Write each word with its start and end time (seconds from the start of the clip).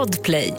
Podplay. 0.00 0.54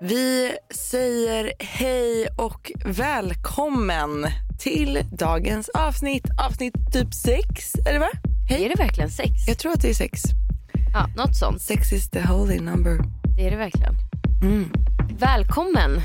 Vi 0.00 0.52
säger 0.90 1.52
hej 1.58 2.28
och 2.38 2.72
välkommen 2.84 4.26
till 4.58 5.00
dagens 5.12 5.68
avsnitt. 5.68 6.24
Avsnitt 6.48 6.74
typ 6.92 7.14
sex, 7.14 7.74
är 7.88 7.92
det 7.92 7.98
va? 7.98 8.10
Hej. 8.48 8.64
Är 8.64 8.68
det 8.68 8.82
verkligen 8.82 9.10
sex? 9.10 9.30
Jag 9.46 9.58
tror 9.58 9.72
att 9.72 9.82
det 9.82 9.90
är 9.90 9.94
sex. 9.94 10.22
Ja, 10.92 11.06
något 11.16 11.36
sånt. 11.36 11.62
Sex 11.62 11.92
is 11.92 12.10
the 12.10 12.20
holy 12.20 12.60
number. 12.60 12.98
Det 13.36 13.46
är 13.46 13.50
det 13.50 13.56
verkligen. 13.56 13.94
Mm. 14.42 14.72
Välkommen. 15.18 16.00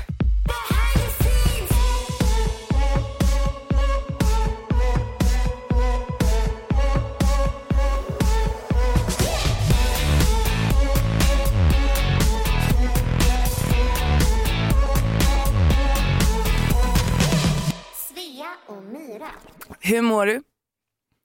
Myra. 19.24 19.76
Hur 19.80 20.02
mår 20.02 20.26
du? 20.26 20.42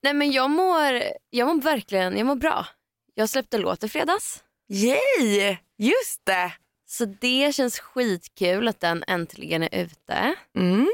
Nej 0.02 0.14
men 0.14 0.32
jag 0.32 0.50
mår, 0.50 1.02
jag 1.30 1.48
mår 1.48 1.62
verkligen, 1.62 2.16
jag 2.18 2.26
mår 2.26 2.34
bra. 2.36 2.66
Jag 3.14 3.28
släppte 3.28 3.58
låt 3.58 3.84
i 3.84 3.88
fredags. 3.88 4.44
Yay! 4.68 5.56
Just 5.78 6.20
det! 6.24 6.52
Så 6.86 7.04
det 7.04 7.54
känns 7.54 7.78
skitkul 7.80 8.68
att 8.68 8.80
den 8.80 9.04
äntligen 9.06 9.62
är 9.62 9.82
ute. 9.84 10.34
Mm. 10.56 10.88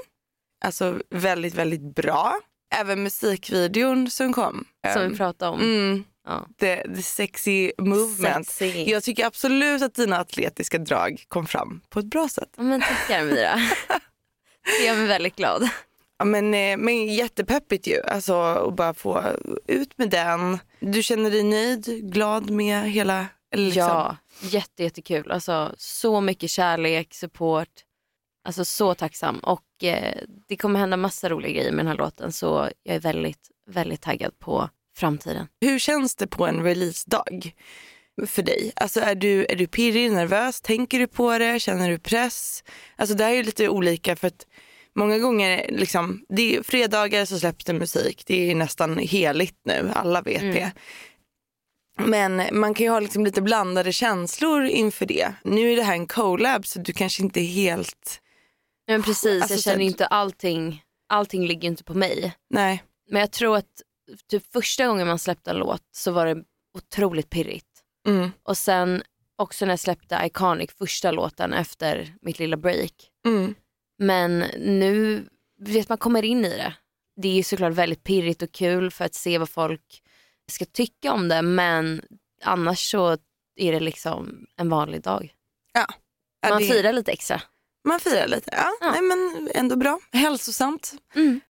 Alltså 0.64 1.00
väldigt, 1.10 1.54
väldigt 1.54 1.94
bra. 1.94 2.40
Även 2.74 3.02
musikvideon 3.02 4.10
som 4.10 4.32
kom. 4.32 4.64
Som 4.92 5.02
Um, 5.02 5.10
vi 5.10 5.16
pratade 5.16 5.50
om. 5.50 5.60
Mm, 5.60 6.04
Ja. 6.26 6.46
the, 6.60 6.94
the 6.94 7.02
sexy 7.02 7.72
movement. 7.78 8.48
Sexy. 8.48 8.84
Jag 8.90 9.02
tycker 9.02 9.26
absolut 9.26 9.82
att 9.82 9.94
dina 9.94 10.18
atletiska 10.18 10.78
drag 10.78 11.24
kom 11.28 11.46
fram 11.46 11.80
på 11.88 11.98
ett 11.98 12.06
bra 12.06 12.28
sätt. 12.28 12.50
Men 12.56 12.80
tackar 12.80 13.24
Myra. 13.24 13.54
det 14.80 14.84
gör 14.86 14.96
mig 14.96 15.06
väldigt 15.06 15.36
glad. 15.36 15.68
Ja, 16.18 16.24
men, 16.24 16.54
eh, 16.54 16.76
men 16.76 17.06
jättepeppigt 17.06 17.86
ju, 17.86 18.02
alltså 18.02 18.34
att 18.34 18.76
bara 18.76 18.94
få 18.94 19.22
ut 19.66 19.98
med 19.98 20.10
den. 20.10 20.58
Du 20.80 21.02
känner 21.02 21.30
dig 21.30 21.42
nöjd, 21.42 22.12
glad 22.12 22.50
med 22.50 22.90
hela... 22.90 23.26
Liksom, 23.56 23.82
Ja, 23.82 24.16
jätte, 24.40 24.82
jättekul. 24.82 25.30
Alltså, 25.30 25.74
så 25.78 26.20
mycket 26.20 26.50
kärlek, 26.50 27.14
support. 27.14 27.68
Alltså 28.44 28.64
så 28.64 28.94
tacksam. 28.94 29.38
Och 29.38 29.84
eh, 29.84 30.14
det 30.48 30.56
kommer 30.56 30.80
hända 30.80 30.96
massa 30.96 31.28
roliga 31.28 31.52
grejer 31.52 31.72
med 31.72 31.78
den 31.84 31.86
här 31.86 31.96
låten 31.96 32.32
så 32.32 32.68
jag 32.82 32.96
är 32.96 33.00
väldigt, 33.00 33.50
väldigt 33.70 34.00
taggad 34.00 34.38
på 34.38 34.68
framtiden. 34.96 35.48
Hur 35.60 35.78
känns 35.78 36.16
det 36.16 36.26
på 36.26 36.46
en 36.46 36.62
releasedag 36.62 37.54
för 38.26 38.42
dig? 38.42 38.72
Alltså 38.76 39.00
är 39.00 39.14
du, 39.14 39.46
är 39.48 39.56
du 39.56 39.66
pirrig, 39.66 40.12
nervös, 40.12 40.60
tänker 40.60 40.98
du 40.98 41.06
på 41.06 41.38
det, 41.38 41.60
känner 41.60 41.90
du 41.90 41.98
press? 41.98 42.64
Alltså 42.96 43.14
det 43.14 43.24
här 43.24 43.30
är 43.30 43.36
ju 43.36 43.42
lite 43.42 43.68
olika 43.68 44.16
för 44.16 44.26
att 44.26 44.46
många 44.96 45.18
gånger, 45.18 45.66
liksom, 45.68 46.24
det 46.28 46.56
är 46.56 46.62
fredagar 46.62 47.24
så 47.24 47.38
släpps 47.38 47.64
det 47.64 47.72
musik, 47.72 48.22
det 48.26 48.50
är 48.50 48.54
nästan 48.54 48.98
heligt 48.98 49.58
nu, 49.64 49.90
alla 49.94 50.22
vet 50.22 50.40
det. 50.40 50.72
Men 51.98 52.42
man 52.60 52.74
kan 52.74 52.84
ju 52.86 52.90
ha 52.90 53.00
liksom 53.00 53.24
lite 53.24 53.42
blandade 53.42 53.92
känslor 53.92 54.64
inför 54.64 55.06
det. 55.06 55.32
Nu 55.44 55.72
är 55.72 55.76
det 55.76 55.82
här 55.82 55.92
en 55.94 56.06
collab 56.06 56.66
så 56.66 56.78
du 56.78 56.92
kanske 56.92 57.22
inte 57.22 57.40
är 57.40 57.46
helt, 57.46 58.20
Men 58.88 59.02
precis, 59.02 59.42
Alltså, 59.42 59.54
jag 59.54 59.62
känner 59.62 59.76
så- 59.76 59.80
inte 59.82 60.06
allting, 60.06 60.82
allting 61.08 61.46
ligger 61.46 61.68
inte 61.68 61.84
på 61.84 61.94
mig. 61.94 62.34
nej. 62.50 62.82
Men 63.10 63.20
jag 63.20 63.30
tror 63.30 63.56
att 63.56 63.82
typ 64.30 64.52
första 64.52 64.86
gången 64.86 65.06
man 65.06 65.18
släppte 65.18 65.50
en 65.50 65.56
låt 65.56 65.82
så 65.92 66.10
var 66.12 66.26
det 66.26 66.42
otroligt 66.78 67.30
pirrigt. 67.30 67.66
Mm, 68.08 68.30
Och 68.42 68.58
sen 68.58 69.02
också 69.36 69.64
när 69.66 69.72
jag 69.72 69.80
släppte 69.80 70.20
Iconic, 70.24 70.70
första 70.78 71.10
låten 71.10 71.52
efter 71.52 72.14
mitt 72.22 72.38
lilla 72.38 72.56
break. 72.56 72.92
mm, 73.26 73.54
Men 73.98 74.38
nu 74.58 75.24
vet 75.60 75.88
man 75.88 75.98
kommer 75.98 76.22
in 76.22 76.44
i 76.44 76.48
det. 76.48 76.74
Det 77.16 77.28
är 77.28 77.32
ju 77.34 77.42
såklart 77.42 77.72
väldigt 77.72 78.04
pirrigt 78.04 78.42
och 78.42 78.52
kul 78.52 78.90
för 78.90 79.04
att 79.04 79.14
se 79.14 79.38
vad 79.38 79.50
folk 79.50 80.02
ska 80.52 80.64
tycka 80.64 81.12
om 81.12 81.28
det 81.28 81.42
men 81.42 82.02
annars 82.42 82.90
så 82.90 83.18
är 83.56 83.72
det 83.72 83.80
liksom 83.80 84.46
en 84.56 84.68
vanlig 84.68 85.02
dag. 85.02 85.34
ja. 85.72 85.86
Ja, 86.40 86.48
Man 86.50 86.62
det- 86.62 86.68
firar 86.68 86.92
lite 86.92 87.12
extra. 87.12 87.42
Man 87.84 88.00
firar 88.00 88.26
lite, 88.26 88.50
ja, 88.52 88.76
Ja. 88.80 88.90
Nej, 88.90 89.02
men 89.02 89.50
ändå 89.54 89.76
bra. 89.76 90.00
Hälsosamt. 90.12 90.92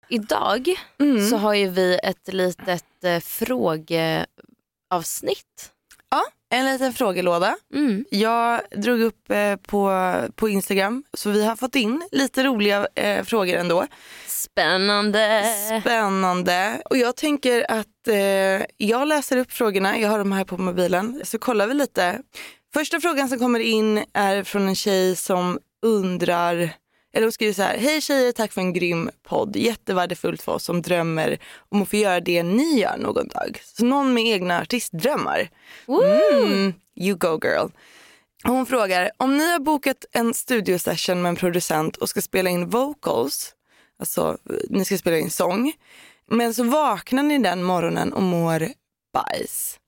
Idag 0.08 0.74
Mm. 0.98 1.26
så 1.30 1.36
har 1.36 1.54
ju 1.54 1.68
vi 1.68 1.98
ett 2.02 2.32
litet 2.32 3.04
eh, 3.04 3.20
frågeavsnitt. 3.20 4.26
Ja, 6.16 6.56
en 6.56 6.64
liten 6.64 6.92
frågelåda. 6.92 7.56
Mm. 7.74 8.04
Jag 8.10 8.60
drog 8.76 9.00
upp 9.00 9.30
eh, 9.30 9.56
på, 9.56 10.14
på 10.34 10.48
Instagram 10.48 11.04
så 11.12 11.30
vi 11.30 11.44
har 11.44 11.56
fått 11.56 11.76
in 11.76 12.08
lite 12.12 12.44
roliga 12.44 12.86
eh, 12.94 13.24
frågor 13.24 13.54
ändå. 13.54 13.86
Spännande. 14.26 15.44
Spännande. 15.80 16.82
Och 16.90 16.96
jag 16.96 17.16
tänker 17.16 17.70
att 17.70 18.08
eh, 18.08 18.66
jag 18.76 19.08
läser 19.08 19.36
upp 19.36 19.52
frågorna, 19.52 19.98
jag 19.98 20.08
har 20.08 20.18
dem 20.18 20.32
här 20.32 20.44
på 20.44 20.58
mobilen, 20.58 21.20
så 21.24 21.38
kollar 21.38 21.66
vi 21.66 21.74
lite. 21.74 22.20
Första 22.74 23.00
frågan 23.00 23.28
som 23.28 23.38
kommer 23.38 23.60
in 23.60 24.04
är 24.12 24.42
från 24.42 24.68
en 24.68 24.74
tjej 24.74 25.16
som 25.16 25.58
undrar, 25.86 26.70
eller 27.14 27.26
hon 27.26 27.32
skriver 27.32 27.52
så 27.52 27.62
här, 27.62 27.78
hej 27.78 28.00
tjejer, 28.00 28.32
tack 28.32 28.52
för 28.52 28.60
en 28.60 28.72
grym 28.72 29.10
podd, 29.22 29.56
jättevärdefullt 29.56 30.42
för 30.42 30.52
oss 30.52 30.64
som 30.64 30.82
drömmer 30.82 31.38
om 31.68 31.82
att 31.82 31.88
få 31.88 31.96
göra 31.96 32.20
det 32.20 32.42
ni 32.42 32.80
gör 32.80 32.96
någon 32.96 33.28
dag. 33.28 33.60
Så 33.64 33.84
någon 33.84 34.14
med 34.14 34.24
egna 34.24 34.60
artistdrömmar. 34.60 35.48
Mm, 36.32 36.74
you 36.96 37.16
go 37.16 37.40
girl. 37.42 37.68
Hon 38.44 38.66
frågar, 38.66 39.10
om 39.16 39.38
ni 39.38 39.52
har 39.52 39.58
bokat 39.58 40.04
en 40.12 40.34
studiosession 40.34 41.22
med 41.22 41.28
en 41.28 41.36
producent 41.36 41.96
och 41.96 42.08
ska 42.08 42.22
spela 42.22 42.50
in 42.50 42.68
vocals, 42.68 43.54
alltså 43.98 44.38
ni 44.70 44.84
ska 44.84 44.98
spela 44.98 45.18
in 45.18 45.30
sång, 45.30 45.72
men 46.30 46.54
så 46.54 46.64
vaknar 46.64 47.22
ni 47.22 47.38
den 47.38 47.62
morgonen 47.62 48.12
och 48.12 48.22
mår 48.22 48.68
bajs. 49.12 49.78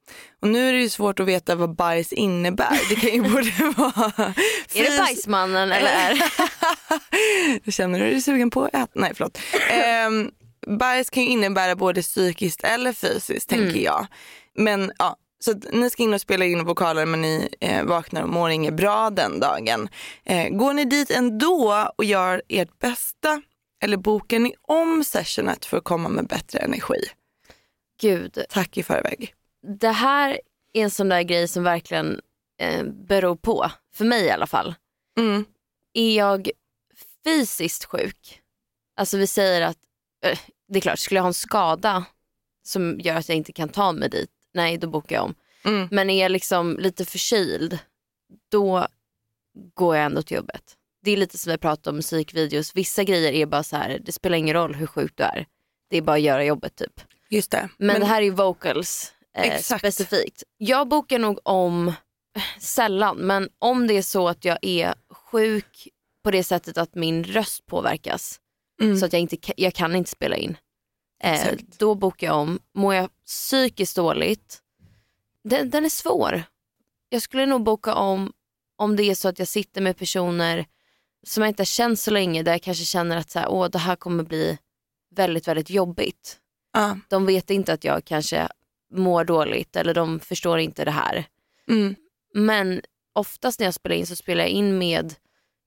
Och 0.43 0.49
nu 0.49 0.69
är 0.69 0.73
det 0.73 0.81
ju 0.81 0.89
svårt 0.89 1.21
att 1.21 1.27
veta 1.27 1.55
vad 1.55 1.75
bajs 1.77 2.13
innebär. 2.13 2.89
Det 2.89 2.95
kan 2.95 3.11
ju 3.11 3.23
både 3.33 3.75
vara... 3.77 4.35
Är 4.75 4.91
det 4.91 4.99
bajsmannen 4.99 5.73
eller 5.73 5.91
är 5.91 7.71
Känner 7.71 7.99
du 7.99 8.11
dig 8.11 8.21
sugen 8.21 8.51
på 8.51 8.65
att 8.65 8.75
äta? 8.75 8.91
Nej 8.95 9.13
förlåt. 9.15 9.39
Ehm, 9.71 10.31
bajs 10.79 11.11
kan 11.11 11.23
ju 11.23 11.29
innebära 11.29 11.77
både 11.77 12.03
psykiskt 12.03 12.65
eller 12.65 12.93
fysiskt 12.93 13.49
tänker 13.49 13.81
jag. 13.81 14.07
Men 14.55 14.93
ja, 14.99 15.17
så 15.41 15.55
ni 15.73 15.91
ska 15.91 16.03
in 16.03 16.15
och 16.15 16.21
spela 16.21 16.45
in 16.45 16.65
vokaler 16.65 17.07
men 17.07 17.21
ni 17.21 17.49
eh, 17.61 17.85
vaknar 17.85 18.23
och 18.23 18.29
mår 18.29 18.51
inget 18.51 18.75
bra 18.75 19.11
den 19.11 19.41
dagen. 19.41 19.89
Eh, 20.25 20.49
går 20.49 20.73
ni 20.73 20.85
dit 20.85 21.11
ändå 21.11 21.89
och 21.99 22.05
gör 22.05 22.43
ert 22.49 22.79
bästa 22.79 23.43
eller 23.83 23.97
bokar 23.97 24.39
ni 24.39 24.55
om 24.63 25.05
sessionet 25.05 25.65
för 25.65 25.77
att 25.77 25.85
komma 25.85 26.09
med 26.09 26.27
bättre 26.27 26.59
energi? 26.59 27.01
Gud, 28.01 28.39
Tack 28.51 28.77
i 28.77 28.83
förväg. 28.83 29.35
Det 29.63 29.89
här 29.89 30.41
är 30.73 30.83
en 30.83 30.91
sån 30.91 31.09
där 31.09 31.23
grej 31.23 31.49
som 31.49 31.63
verkligen 31.63 32.21
eh, 32.61 32.85
beror 32.85 33.37
på, 33.37 33.71
för 33.95 34.05
mig 34.05 34.25
i 34.25 34.31
alla 34.31 34.47
fall. 34.47 34.75
Mm. 35.19 35.45
Är 35.95 36.17
jag 36.17 36.51
fysiskt 37.25 37.85
sjuk, 37.85 38.43
alltså 38.97 39.17
vi 39.17 39.27
säger 39.27 39.63
att, 39.63 39.79
eh, 40.25 40.39
det 40.69 40.79
är 40.79 40.81
klart, 40.81 40.99
skulle 40.99 41.19
jag 41.19 41.23
ha 41.23 41.29
en 41.29 41.35
skada 41.35 42.05
som 42.63 43.01
gör 43.01 43.15
att 43.17 43.29
jag 43.29 43.37
inte 43.37 43.53
kan 43.53 43.69
ta 43.69 43.93
mig 43.93 44.09
dit, 44.09 44.31
nej 44.55 44.79
då 44.79 44.89
bokar 44.89 45.17
jag 45.17 45.25
om. 45.25 45.35
Mm. 45.65 45.89
Men 45.91 46.11
är 46.11 46.23
jag 46.23 46.33
liksom 46.33 46.77
lite 46.79 47.05
förkyld, 47.05 47.79
då 48.49 48.87
går 49.75 49.97
jag 49.97 50.05
ändå 50.05 50.23
till 50.23 50.37
jobbet. 50.37 50.75
Det 51.03 51.11
är 51.11 51.17
lite 51.17 51.39
som 51.39 51.53
vi 51.53 51.59
pratade 51.59 51.91
om 51.91 51.97
musikvideos, 51.97 52.77
vissa 52.77 53.05
grejer 53.05 53.33
är 53.33 53.47
bara 53.47 53.63
så 53.63 53.77
här, 53.77 53.99
det 54.03 54.13
spelar 54.13 54.39
ingen 54.39 54.55
roll 54.55 54.75
hur 54.75 54.87
sjuk 54.87 55.13
du 55.15 55.23
är. 55.23 55.47
Det 55.91 55.97
är 55.97 56.03
bara 56.03 56.17
att 56.17 56.23
göra 56.23 56.45
jobbet 56.45 56.77
typ. 56.77 57.01
Just 57.29 57.51
det. 57.51 57.69
Men, 57.77 58.01
det 58.01 58.07
här 58.07 58.21
är 58.21 58.25
ju 58.25 58.31
vocals 58.31 59.15
eh, 59.39 59.55
Exakt. 59.55 59.81
specifikt. 59.81 60.43
Jag 60.57 60.89
bokar 60.89 61.19
nog 61.19 61.39
om, 61.43 61.93
sällan, 62.59 63.17
men 63.17 63.49
om 63.59 63.87
det 63.87 63.95
är 63.95 64.03
så 64.03 64.29
att 64.29 64.45
jag 64.45 64.59
är 64.63 64.95
sjuk 65.11 65.89
på 66.25 66.31
det 66.31 66.45
sättet 66.45 66.79
att 66.79 66.95
min 66.95 67.25
röst 67.25 67.67
påverkas 67.67 68.41
Mm. 68.81 68.97
så 68.97 69.07
att 69.07 69.13
jag, 69.13 69.23
inte, 69.23 69.37
jag 69.57 69.75
kan 69.75 69.97
inte 69.97 70.11
spela 70.11 70.37
in. 70.37 70.57
Eh, 71.23 71.49
då 71.79 71.95
bokar 71.95 72.27
jag 72.27 72.37
om. 72.37 72.61
Mår 72.75 72.95
jag 72.95 73.11
psykiskt 73.27 73.97
dåligt, 73.97 74.59
den, 75.45 75.71
den 75.71 75.85
är 75.85 75.89
svår. 75.89 76.43
Jag 77.09 77.23
skulle 77.23 77.47
nog 77.47 77.63
boka 77.63 77.95
om 77.95 78.33
om 78.77 78.97
det 78.97 79.03
är 79.03 79.15
så 79.15 79.29
att 79.29 79.39
jag 79.39 79.49
sitter 79.49 79.81
med 79.81 79.97
personer 79.97 80.67
som 81.27 81.43
jag 81.43 81.51
inte 81.51 81.61
har 81.61 81.65
känt 81.67 82.01
så 82.01 82.11
länge 82.11 82.43
där 82.43 82.53
jag 82.53 82.63
kanske 82.63 82.85
känner 82.85 83.17
att 83.17 83.31
så 83.31 83.39
här, 83.39 83.49
Åh, 83.49 83.69
det 83.69 83.79
här 83.79 83.97
kommer 83.97 84.25
bli 84.25 84.59
väldigt, 85.15 85.49
väldigt 85.49 85.71
jobbigt 85.71 86.39
Ja. 86.73 86.99
de 87.09 87.27
vet 87.27 87.51
inte 87.51 87.73
att 87.73 87.85
jag 87.85 88.05
kanske 88.05 88.49
mår 88.91 89.25
dåligt 89.25 89.77
eller 89.77 89.95
de 89.95 90.21
förstår 90.21 90.59
inte 90.59 90.85
det 90.85 90.91
här. 90.91 91.25
Mm. 91.71 91.95
Men 92.35 92.81
oftast 93.13 93.61
när 93.61 93.67
jag 93.67 93.75
spelar 93.75 93.97
in 93.97 94.07
så 94.07 94.17
spelar 94.17 94.45
jag 94.45 94.51
in 94.51 94.79
med 94.79 95.15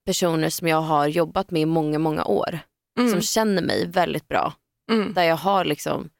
personer 0.06 0.50
som 0.50 0.68
jag 0.68 0.80
har 0.80 1.06
jobbat 1.06 1.50
med 1.50 1.62
i 1.62 1.66
många, 1.66 1.98
många 1.98 2.24
år. 2.24 2.58
Mm. 2.98 3.10
Som 3.10 3.20
känner 3.20 3.62
mig 3.62 3.86
väldigt 3.86 4.28
bra. 4.28 4.52
Mm. 4.90 5.12
Där 5.14 5.22
jag 5.22 5.36
har 5.36 5.64
liksom 5.64 6.10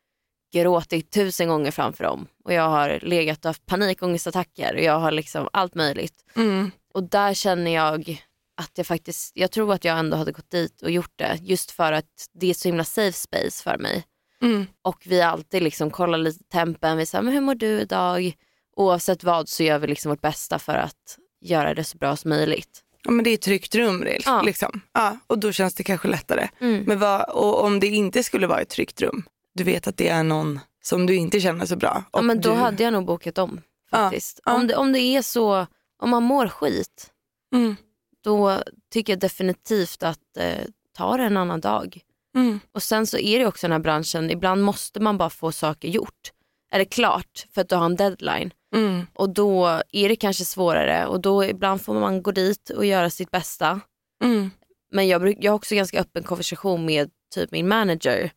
gråtit 0.53 1.11
tusen 1.11 1.49
gånger 1.49 1.71
framför 1.71 2.05
dem 2.05 2.27
och 2.45 2.53
jag 2.53 2.69
har 2.69 2.99
legat 3.03 3.45
och 3.45 3.49
haft 3.49 3.67
panikångestattacker 3.67 4.75
och 4.75 4.83
jag 4.83 4.99
har 4.99 5.11
liksom 5.11 5.49
allt 5.53 5.75
möjligt. 5.75 6.25
Mm. 6.37 6.71
Och 6.95 7.03
där 7.03 7.35
känner 7.35 7.71
jag 7.71 8.23
att 8.57 8.79
jag 8.79 8.87
faktiskt, 8.87 9.33
jag 9.35 9.51
tror 9.51 9.73
att 9.73 9.85
jag 9.85 9.99
ändå 9.99 10.17
hade 10.17 10.33
gått 10.33 10.51
dit 10.51 10.83
och 10.83 10.91
gjort 10.91 11.13
det 11.17 11.39
just 11.43 11.71
för 11.71 11.93
att 11.93 12.29
det 12.33 12.51
är 12.51 12.55
så 12.55 12.69
himla 12.69 12.85
safe 12.85 13.13
space 13.13 13.63
för 13.63 13.79
mig. 13.79 14.05
Mm. 14.43 14.67
Och 14.83 15.03
vi 15.07 15.21
alltid 15.23 15.63
liksom 15.63 15.91
kollar 15.91 16.19
lite 16.19 16.45
tempen, 16.45 16.97
vi 16.97 17.07
säger 17.07 17.23
men 17.23 17.33
hur 17.35 17.41
mår 17.41 17.55
du 17.55 17.81
idag? 17.81 18.33
Oavsett 18.77 19.25
vad 19.25 19.49
så 19.49 19.63
gör 19.63 19.79
vi 19.79 19.87
liksom 19.87 20.11
vårt 20.11 20.21
bästa 20.21 20.59
för 20.59 20.75
att 20.75 21.19
göra 21.41 21.75
det 21.75 21.85
så 21.85 21.99
bra 21.99 22.17
som 22.17 22.29
möjligt. 22.29 22.83
Ja, 23.05 23.11
men 23.11 23.25
det 23.25 23.31
är 23.31 23.35
ett 23.35 23.43
tryggt 23.43 23.75
rum 23.75 24.07
Ja. 24.25 24.43
liksom. 24.43 24.81
Ja, 24.93 25.19
och 25.27 25.39
då 25.39 25.53
känns 25.53 25.75
det 25.75 25.83
kanske 25.85 26.09
lättare. 26.09 26.49
Mm. 26.61 26.85
Men 26.87 26.99
vad, 26.99 27.29
och 27.31 27.65
om 27.65 27.81
det 27.81 27.87
inte 27.87 28.23
skulle 28.23 28.47
vara 28.47 28.61
ett 28.61 28.69
tryggt 28.69 29.01
rum, 29.03 29.23
du 29.55 29.65
vet 29.65 29.87
att 29.89 29.97
det 29.97 30.09
är 30.09 30.23
någon 30.23 30.61
som 30.83 31.07
du 31.07 31.17
inte 31.17 31.41
känner 31.41 31.67
så 31.67 31.77
bra. 31.77 32.05
Ja, 32.13 32.23
men 32.23 32.41
då 32.41 32.51
du, 32.51 32.57
hade 32.57 32.83
jag 32.83 32.93
nog 32.93 33.05
bokat 33.07 33.39
om 33.39 33.61
faktiskt. 33.91 34.41
ja. 34.45 34.55
Om, 34.55 34.67
det, 34.67 34.75
om 34.77 34.93
det 34.93 35.01
är 35.01 35.23
så, 35.23 35.67
om 35.99 36.11
man 36.11 36.23
mår 36.23 36.49
skit, 36.49 37.09
Mm. 37.55 37.77
då 38.25 38.59
tycker 38.93 39.13
jag 39.13 39.21
definitivt 39.21 40.03
att 40.03 40.37
eh, 40.39 40.59
ta 40.97 41.17
det 41.17 41.25
en 41.25 41.37
annan 41.37 41.61
dag. 41.61 42.01
Mm. 42.37 42.61
Och 42.73 42.83
sen 42.83 43.07
så 43.07 43.19
är 43.19 43.39
det 43.39 43.47
också 43.47 43.67
den 43.67 43.73
här 43.73 43.79
branschen, 43.79 44.31
ibland 44.31 44.63
måste 44.63 45.01
man 45.01 45.19
bara 45.19 45.31
få 45.31 45.53
saker 45.53 45.89
gjort. 45.89 46.33
Eller 46.73 46.85
klart 46.85 47.47
för 47.55 47.61
att 47.61 47.69
du 47.69 47.75
har 47.75 47.85
en 47.85 47.97
deadline. 47.97 48.51
Mm. 48.75 49.07
Och 49.15 49.31
då 49.31 49.81
är 49.93 50.09
det 50.09 50.17
kanske 50.17 50.45
svårare 50.45 51.07
och 51.07 51.21
då 51.21 51.45
ibland 51.45 51.83
får 51.83 51.95
man 51.95 52.23
gå 52.23 52.31
dit 52.33 52.71
och 52.71 52.87
göra 52.87 53.11
sitt 53.11 53.31
bästa. 53.31 53.81
Mm. 54.25 54.51
Men 54.93 55.09
jag, 55.09 55.23
bruk- 55.23 55.39
jag 55.41 55.53
har 55.53 55.57
också 55.57 55.75
ganska 55.75 56.01
öppen 56.01 56.23
konversation 56.23 56.85
med 56.85 57.11
typ 57.35 57.51
min 57.51 57.69
manager. 57.69 58.31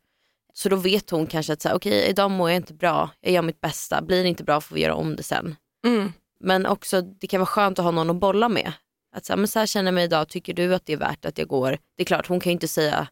Så 0.53 0.69
då 0.69 0.75
vet 0.75 1.09
hon 1.09 1.27
kanske 1.27 1.53
att 1.53 1.65
okej 1.65 2.09
idag 2.09 2.31
mår 2.31 2.49
jag 2.49 2.55
inte 2.55 2.73
bra, 2.73 3.09
jag 3.21 3.33
gör 3.33 3.41
mitt 3.41 3.61
bästa, 3.61 4.01
blir 4.01 4.23
det 4.23 4.29
inte 4.29 4.43
bra 4.43 4.61
får 4.61 4.75
vi 4.75 4.81
göra 4.81 4.95
om 4.95 5.15
det 5.15 5.23
sen. 5.23 5.55
Mm. 5.85 6.13
Men 6.39 6.65
också 6.65 7.01
det 7.01 7.27
kan 7.27 7.39
vara 7.39 7.47
skönt 7.47 7.79
att 7.79 7.85
ha 7.85 7.91
någon 7.91 8.09
att 8.09 8.15
bolla 8.15 8.49
med. 8.49 8.73
Att 9.15 9.25
så 9.25 9.33
här, 9.33 9.37
men 9.37 9.47
så 9.47 9.59
här 9.59 9.65
känner 9.65 9.87
jag 9.87 9.93
mig 9.93 10.03
idag, 10.03 10.29
tycker 10.29 10.53
du 10.53 10.75
att 10.75 10.85
det 10.85 10.93
är 10.93 10.97
värt 10.97 11.25
att 11.25 11.37
jag 11.37 11.47
går? 11.47 11.77
Det 11.97 12.03
är 12.03 12.05
klart 12.05 12.27
hon 12.27 12.39
kan 12.39 12.49
ju 12.49 12.53
inte 12.53 12.67
säga, 12.67 13.07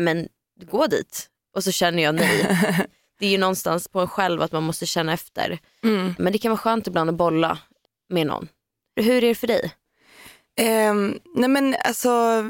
men 0.00 0.28
gå 0.64 0.86
dit. 0.86 1.28
Och 1.56 1.64
så 1.64 1.72
känner 1.72 2.02
jag 2.02 2.14
nej. 2.14 2.58
Det 3.18 3.26
är 3.26 3.30
ju 3.30 3.38
någonstans 3.38 3.88
på 3.88 4.00
en 4.00 4.08
själv 4.08 4.42
att 4.42 4.52
man 4.52 4.62
måste 4.62 4.86
känna 4.86 5.12
efter. 5.12 5.58
Mm. 5.84 6.14
Men 6.18 6.32
det 6.32 6.38
kan 6.38 6.50
vara 6.50 6.58
skönt 6.58 6.86
ibland 6.86 7.10
att 7.10 7.16
bolla 7.16 7.58
med 8.08 8.26
någon. 8.26 8.48
Hur 8.96 9.14
är 9.14 9.20
det 9.20 9.34
för 9.34 9.46
dig? 9.46 9.72
Ehm, 10.56 11.18
nej 11.34 11.48
men 11.48 11.76
alltså 11.84 12.44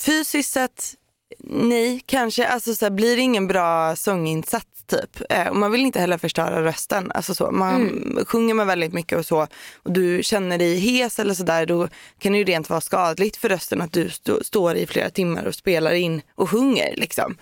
fysiskt 0.00 0.52
sett 0.52 0.94
nej 1.38 2.02
kanske. 2.06 2.46
Alltså 2.46 2.74
så 2.74 2.84
här, 2.84 2.90
blir 2.90 3.16
det 3.16 3.22
ingen 3.22 3.46
bra 3.46 3.96
sånginsats 3.96 4.77
typ. 4.88 5.22
Eh, 5.30 5.48
och 5.48 5.56
man 5.56 5.72
vill 5.72 5.80
inte 5.80 6.00
heller 6.00 6.18
förstöra 6.18 6.64
rösten. 6.64 7.12
Alltså 7.14 7.34
så, 7.34 7.50
man 7.50 8.18
sjunger 8.26 8.54
man 8.54 8.66
väldigt 8.66 8.92
mycket 8.92 9.18
och 9.18 9.26
så 9.26 9.46
och 9.82 9.92
du 9.92 10.22
känner 10.22 10.58
dig 10.58 10.78
hes 10.78 11.18
eller 11.18 11.34
sådär 11.34 11.66
då 11.66 11.88
kan 12.18 12.32
det 12.32 12.38
ju 12.38 12.44
rent 12.44 12.70
vara 12.70 12.80
skadligt 12.80 13.36
för 13.36 13.48
rösten 13.48 13.80
att 13.80 13.92
du 13.92 14.10
stå, 14.10 14.44
står 14.44 14.74
i 14.74 14.86
flera 14.86 15.10
timmar 15.10 15.44
och 15.44 15.54
spelar 15.54 15.92
in 15.92 16.22
och 16.34 16.50
sjunger 16.50 16.96
liksom. 16.96 17.36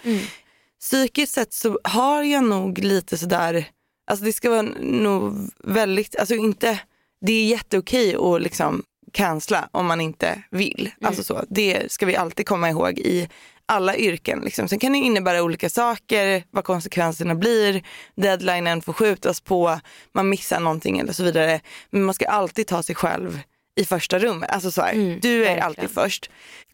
Psykiskt 0.81 1.33
sett 1.33 1.53
så 1.53 1.79
har 1.85 2.23
jag 2.23 2.45
nog 2.45 2.79
lite 2.79 3.19
sådär, 3.19 3.65
alltså 4.07 4.25
det 4.25 4.33
ska 4.33 4.51
vara 4.51 4.63
nog 4.81 5.51
väldigt, 5.65 6.17
alltså 6.17 6.35
inte, 6.35 6.81
det 7.21 7.33
är 7.33 7.47
jätteokej 7.47 8.17
att 8.17 8.43
liksom 8.43 8.83
cancella 9.13 9.69
om 9.73 9.87
man 9.87 10.01
inte 10.01 10.43
vill. 10.51 10.91
Alltså 11.03 11.25
så, 11.25 11.45
det 11.49 11.93
ska 11.93 12.07
vi 12.07 12.17
alltid 12.17 12.47
komma 12.47 12.71
ihåg 12.71 12.99
i 12.99 13.29
alla 13.69 13.97
yrken. 13.97 14.41
Liksom. 14.41 14.69
Sen 14.69 14.79
kan 14.79 14.93
det 14.93 14.99
innebära 14.99 15.43
olika 15.43 15.71
saker, 15.71 16.45
vad 16.51 16.65
konsekvenserna 16.65 17.35
blir, 17.35 17.83
deadlinen 18.17 18.83
får 18.83 18.93
skjutas 18.93 19.41
på, 19.41 19.81
man 20.13 20.29
missar 20.29 20.61
någonting 20.61 20.99
eller 20.99 21.13
så 21.13 21.23
vidare. 21.25 21.61
Men 21.91 22.03
man 22.03 22.15
ska 22.15 22.27
alltid 22.29 22.67
ta 22.67 22.83
sig 22.83 22.95
själv 22.95 23.41
i 23.81 23.85
första 23.85 24.19
rummet. 24.19 24.51
Alltså 24.51 24.71
så 24.71 24.83
här, 24.83 24.93
Mm, 24.93 25.19
du 25.23 25.35
är 25.35 25.39
verkligen. 25.39 25.63
alltid 25.67 25.91
först. 25.91 26.31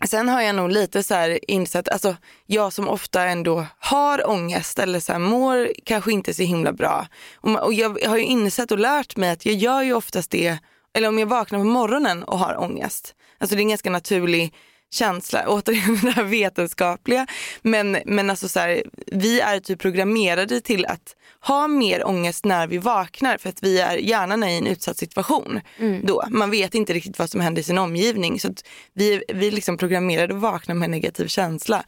Sen 0.07 0.29
har 0.29 0.43
jag 0.43 0.55
nog 0.55 0.71
lite 0.71 1.03
så 1.03 1.15
här 1.15 1.51
insett, 1.51 1.89
alltså 1.89 2.17
jag 2.47 2.73
som 2.73 2.89
ofta 2.89 3.23
ändå 3.23 3.67
har 3.79 4.31
ångest 4.31 4.79
eller 4.79 5.01
så 5.01 5.13
här, 5.13 5.19
mår 5.19 5.69
kanske 5.85 6.13
inte 6.13 6.35
så 6.35 6.43
himla 6.43 6.73
bra. 6.73 7.07
Och, 7.37 7.75
jag 7.75 7.99
har 8.09 8.17
ju 8.17 8.23
insett 8.25 8.71
och 8.71 8.79
lärt 8.79 9.17
mig 9.17 9.31
att 9.31 9.47
jag 9.47 9.55
gör 9.55 9.83
ju 9.83 9.95
oftast 9.95 10.31
det, 10.31 10.59
eller 10.95 11.09
om 11.09 11.19
jag 11.19 11.27
vaknar 11.27 11.59
på 11.59 11.65
morgonen 11.65 12.23
och 12.23 12.39
har 12.39 12.61
ångest. 12.61 13.15
Alltså 13.39 13.57
det 13.57 13.61
är 13.61 13.65
en 13.65 13.69
ganska 13.69 13.91
naturlig 13.91 14.55
känsla, 14.93 15.45
återigen 15.49 15.99
det 16.03 16.11
här 16.11 16.25
vetenskapliga. 16.25 17.27
Men, 17.63 17.99
men 18.07 18.31
alltså 18.31 18.49
så 18.49 18.61
här, 18.61 18.83
vi 19.07 19.41
är 19.41 19.61
typ 19.61 19.79
programmerade 19.79 20.61
till 20.61 20.87
att 20.87 21.17
ha 21.41 21.69
mer 21.69 22.07
ångest 22.07 22.45
när 22.45 22.67
vi 22.67 22.79
vaknar 22.79 23.39
för 23.39 23.49
att 23.49 23.63
vi 23.63 23.81
är 23.81 23.97
hjärnan 23.97 24.43
är 24.43 24.49
i 24.49 24.59
en 24.59 24.67
utsatt 24.67 24.99
situation. 24.99 25.61
Då. 26.05 26.25
Man 26.31 26.51
vet 26.51 26.75
inte 26.75 26.93
riktigt 26.93 27.19
vad 27.19 27.31
som 27.31 27.41
händer 27.41 27.61
i 27.61 27.65
sin 27.65 27.79
omgivning. 27.79 28.41
Så 28.41 28.55
vi, 28.95 29.23
vi 29.29 29.47
är 29.47 29.53
liksom 29.53 29.77
programmerade 29.77 30.35
att 30.35 30.41
vakna 30.41 30.75
med 30.75 30.85
en 30.85 30.91
negativ 30.91 31.27
känsla. 31.27 31.85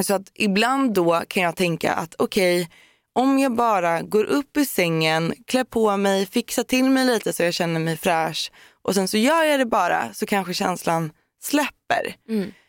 Så 0.00 0.14
att 0.14 0.30
ibland 0.34 0.94
då 0.94 1.22
kan 1.28 1.42
jag 1.42 1.56
tänka 1.56 1.92
att 1.92 2.14
okej, 2.18 2.68
om 3.14 3.38
jag 3.38 3.54
bara 3.54 4.02
går 4.02 4.24
upp 4.24 4.56
ur 4.56 4.64
sängen, 4.64 5.34
klär 5.46 5.64
på 5.64 5.96
mig, 5.96 6.26
fixar 6.26 6.62
till 6.62 6.90
mig 6.90 7.06
lite 7.06 7.32
så 7.32 7.42
jag 7.42 7.54
känner 7.54 7.80
mig 7.80 7.96
fräsch 7.96 8.52
och 8.82 8.94
sen 8.94 9.08
så 9.08 9.16
gör 9.16 9.44
jag 9.44 9.60
det 9.60 9.66
bara 9.66 10.14
så 10.14 10.26
kanske 10.26 10.54
känslan 10.54 11.12
släpper. 11.42 12.14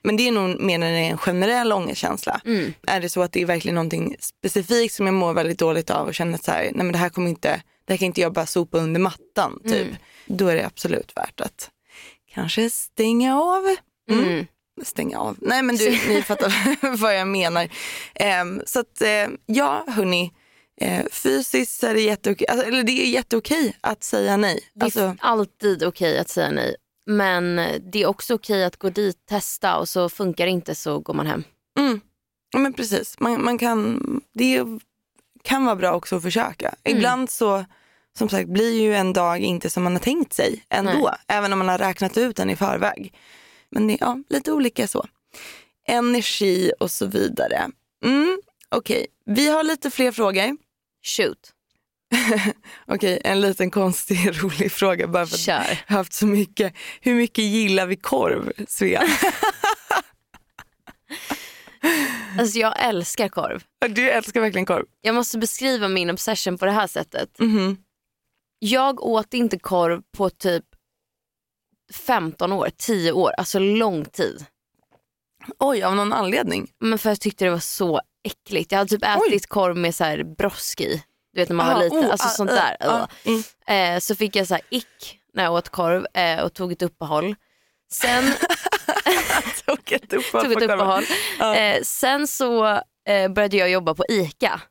Men 0.04 0.18
det 0.18 0.28
är 0.28 0.32
nog 0.32 0.60
mer 0.62 0.78
när 0.78 0.92
det 0.92 0.98
är 0.98 1.10
en 1.12 1.18
generell 1.18 1.72
ångestkänsla. 1.74 2.42
Är 2.88 3.02
det 3.02 3.10
så 3.10 3.22
att 3.22 3.32
det 3.32 3.42
är 3.42 3.46
verkligen 3.46 3.76
någonting 3.76 4.16
specifikt 4.20 4.94
som 4.96 5.06
jag 5.06 5.14
mår 5.14 5.34
väldigt 5.34 5.60
dåligt 5.60 5.90
av 5.90 6.08
och 6.08 6.16
känner 6.16 6.36
att 6.36 6.44
så 6.44 6.52
här, 6.52 6.62
nej 6.64 6.74
men 6.74 6.92
det 6.92 6.98
här 6.98 7.10
kommer 7.10 7.30
inte, 7.30 7.62
det 7.86 7.94
här 7.94 7.98
kan 7.98 8.06
inte 8.06 8.22
jag 8.22 8.34
bara 8.34 8.46
sopa 8.46 8.78
under 8.78 9.00
mattan 9.00 9.60
typ. 9.68 9.88
Då 10.26 10.48
är 10.48 10.56
det 10.56 10.66
absolut 10.66 11.12
värt 11.16 11.42
att 11.42 11.70
kanske 12.34 12.70
stänga 12.70 13.42
av. 13.42 13.76
Mm. 14.10 14.46
Stänga 14.84 15.20
av. 15.20 15.38
Nej 15.42 15.64
men 15.64 15.76
du, 15.76 15.90
ni 16.10 16.22
fattar 16.28 16.98
vad 16.98 17.16
jag 17.18 17.28
menar. 17.28 17.70
Ehm, 18.16 18.62
så 18.66 18.80
att 18.80 19.02
eh, 19.02 19.28
ja 19.46 19.86
hörni, 19.88 20.32
eh, 20.82 21.06
fysiskt 21.12 21.80
så 21.80 21.88
är 21.88 21.94
det 21.94 22.02
jätteokej, 22.02 22.48
alltså, 22.48 22.68
eller 22.68 22.84
det 22.84 22.92
är 22.92 23.06
jätteokej 23.10 23.78
att 23.82 24.04
säga 24.04 24.38
nej. 24.38 24.60
Det 24.74 24.82
är 24.82 24.86
Alltså, 24.86 25.16
alltid 25.20 25.84
okej 25.84 26.18
att 26.20 26.30
säga 26.30 26.50
nej. 26.52 26.76
Men 27.06 27.56
det 27.92 28.04
är 28.04 28.06
också 28.06 28.34
okej 28.34 28.64
att 28.64 28.78
gå 28.78 28.90
dit, 28.90 29.26
testa 29.26 29.78
och 29.78 29.90
så 29.90 30.10
funkar 30.10 30.46
det 30.46 30.52
inte 30.52 30.76
så 30.76 31.00
går 31.00 31.14
man 31.14 31.28
hem. 31.28 31.44
mm, 31.80 32.02
ja, 32.52 32.60
men 32.60 32.74
precis, 32.74 33.20
man, 33.20 33.44
man 33.44 33.58
kan, 33.58 34.02
det 34.34 34.64
kan 35.44 35.66
vara 35.66 35.76
bra 35.76 35.92
också 35.92 36.16
att 36.16 36.24
försöka. 36.24 36.76
Ibland 36.84 37.30
så 37.30 37.66
som 38.18 38.30
sagt 38.30 38.50
blir 38.50 38.82
ju 38.82 38.94
en 38.96 39.14
dag 39.14 39.40
inte 39.40 39.70
som 39.70 39.84
man 39.84 39.92
har 39.94 40.00
tänkt 40.00 40.34
sig 40.34 40.64
ändå. 40.70 41.16
Även 41.28 41.54
om 41.54 41.60
man 41.60 41.70
har 41.70 41.78
räknat 41.78 42.18
ut 42.18 42.36
den 42.36 42.50
i 42.50 42.56
förväg. 42.56 43.14
Men 43.70 43.88
det 43.88 43.94
är 43.94 43.98
ja, 44.02 44.18
lite 44.30 44.52
olika 44.52 44.88
så. 44.88 45.06
Energi 45.88 46.72
och 46.80 46.92
så 46.92 47.06
vidare. 47.06 47.70
Mm, 48.06 48.38
Okej, 48.70 49.08
vi 49.26 49.50
har 49.50 49.64
lite 49.64 49.92
fler 49.92 50.12
frågor. 50.12 50.58
Shoot, 51.04 51.52
Okej, 52.88 53.22
en 53.24 53.42
liten 53.42 53.72
konstig 53.72 54.44
rolig 54.44 54.72
fråga 54.72 55.08
bara 55.08 55.26
för 55.26 55.36
att 55.36 55.40
kör. 55.42 55.54
jag 55.54 55.78
har 55.88 55.98
haft 55.98 56.14
så 56.14 56.26
mycket. 56.26 56.74
Hur 57.02 57.16
mycket 57.16 57.44
gillar 57.44 57.86
vi 57.88 57.96
korv, 57.96 58.52
Svea? 58.68 59.04
Alltså 62.40 62.60
jag 62.60 62.74
älskar 62.86 63.28
korv. 63.30 63.64
Du 63.90 64.10
älskar 64.10 64.42
verkligen 64.42 64.66
korv. 64.66 64.86
Jag 65.02 65.16
måste 65.16 65.38
beskriva 65.38 65.88
min 65.88 66.10
obsession 66.10 66.58
på 66.58 66.66
det 66.66 66.72
här 66.72 66.88
sättet. 66.88 67.40
Mhm. 67.40 67.78
Jag 68.60 69.04
åt 69.04 69.34
inte 69.34 69.60
korv 69.60 70.02
på 70.18 70.30
typ 70.30 70.64
15 71.94 72.52
år, 72.52 72.70
10 72.78 73.12
år, 73.12 73.32
alltså 73.38 73.60
lång 73.60 74.06
tid. 74.06 74.46
Oj, 75.60 75.84
av 75.84 75.96
någon 75.96 76.14
anledning. 76.14 76.72
Men 76.80 77.00
för 77.00 77.10
jag 77.10 77.20
tyckte 77.22 77.46
det 77.46 77.52
var 77.52 77.60
så 77.60 78.02
äckligt. 78.24 78.72
Jag 78.72 78.80
hade 78.80 78.90
typ 78.90 79.04
Oj. 79.04 79.28
ätit 79.30 79.48
korv 79.48 79.78
med 79.78 79.96
så 79.96 80.04
här 80.04 80.24
brosk 80.38 80.82
i. 80.82 81.04
Du 81.34 81.40
vet 81.42 81.50
när 81.50 81.56
man 81.56 81.66
Aha, 81.66 81.76
var 81.76 81.84
liten, 81.84 82.00
oh, 82.00 82.12
alltså 82.12 82.28
ah, 82.28 82.32
sånt 82.32 82.52
ah, 82.52 82.56
där. 82.56 82.78
ah, 82.80 83.08
mm. 83.24 83.44
Eh, 83.96 84.00
så 84.00 84.16
fick 84.16 84.36
jag 84.36 84.48
så 84.48 84.54
här 84.54 84.64
ick 84.70 85.20
när 85.34 85.44
jag 85.44 85.54
åt 85.54 85.70
korv 85.70 86.06
eh, 86.14 86.40
och 86.44 86.54
tog 86.54 86.72
ett 86.72 86.82
uppehåll. 86.82 87.36
Sen 87.94 88.24
Tog 89.66 89.92
ett 89.92 90.14
uppehåll. 90.14 90.44
tog 90.44 90.52
ett 90.64 90.70
uppehåll. 90.72 91.04
Eh, 91.56 91.82
sen 91.84 92.28
så 92.28 92.66
eh, 93.10 93.30
började 93.36 93.58
jag 93.58 93.70
jobba 93.70 93.94
på 93.94 94.06
ICA. 94.10 94.62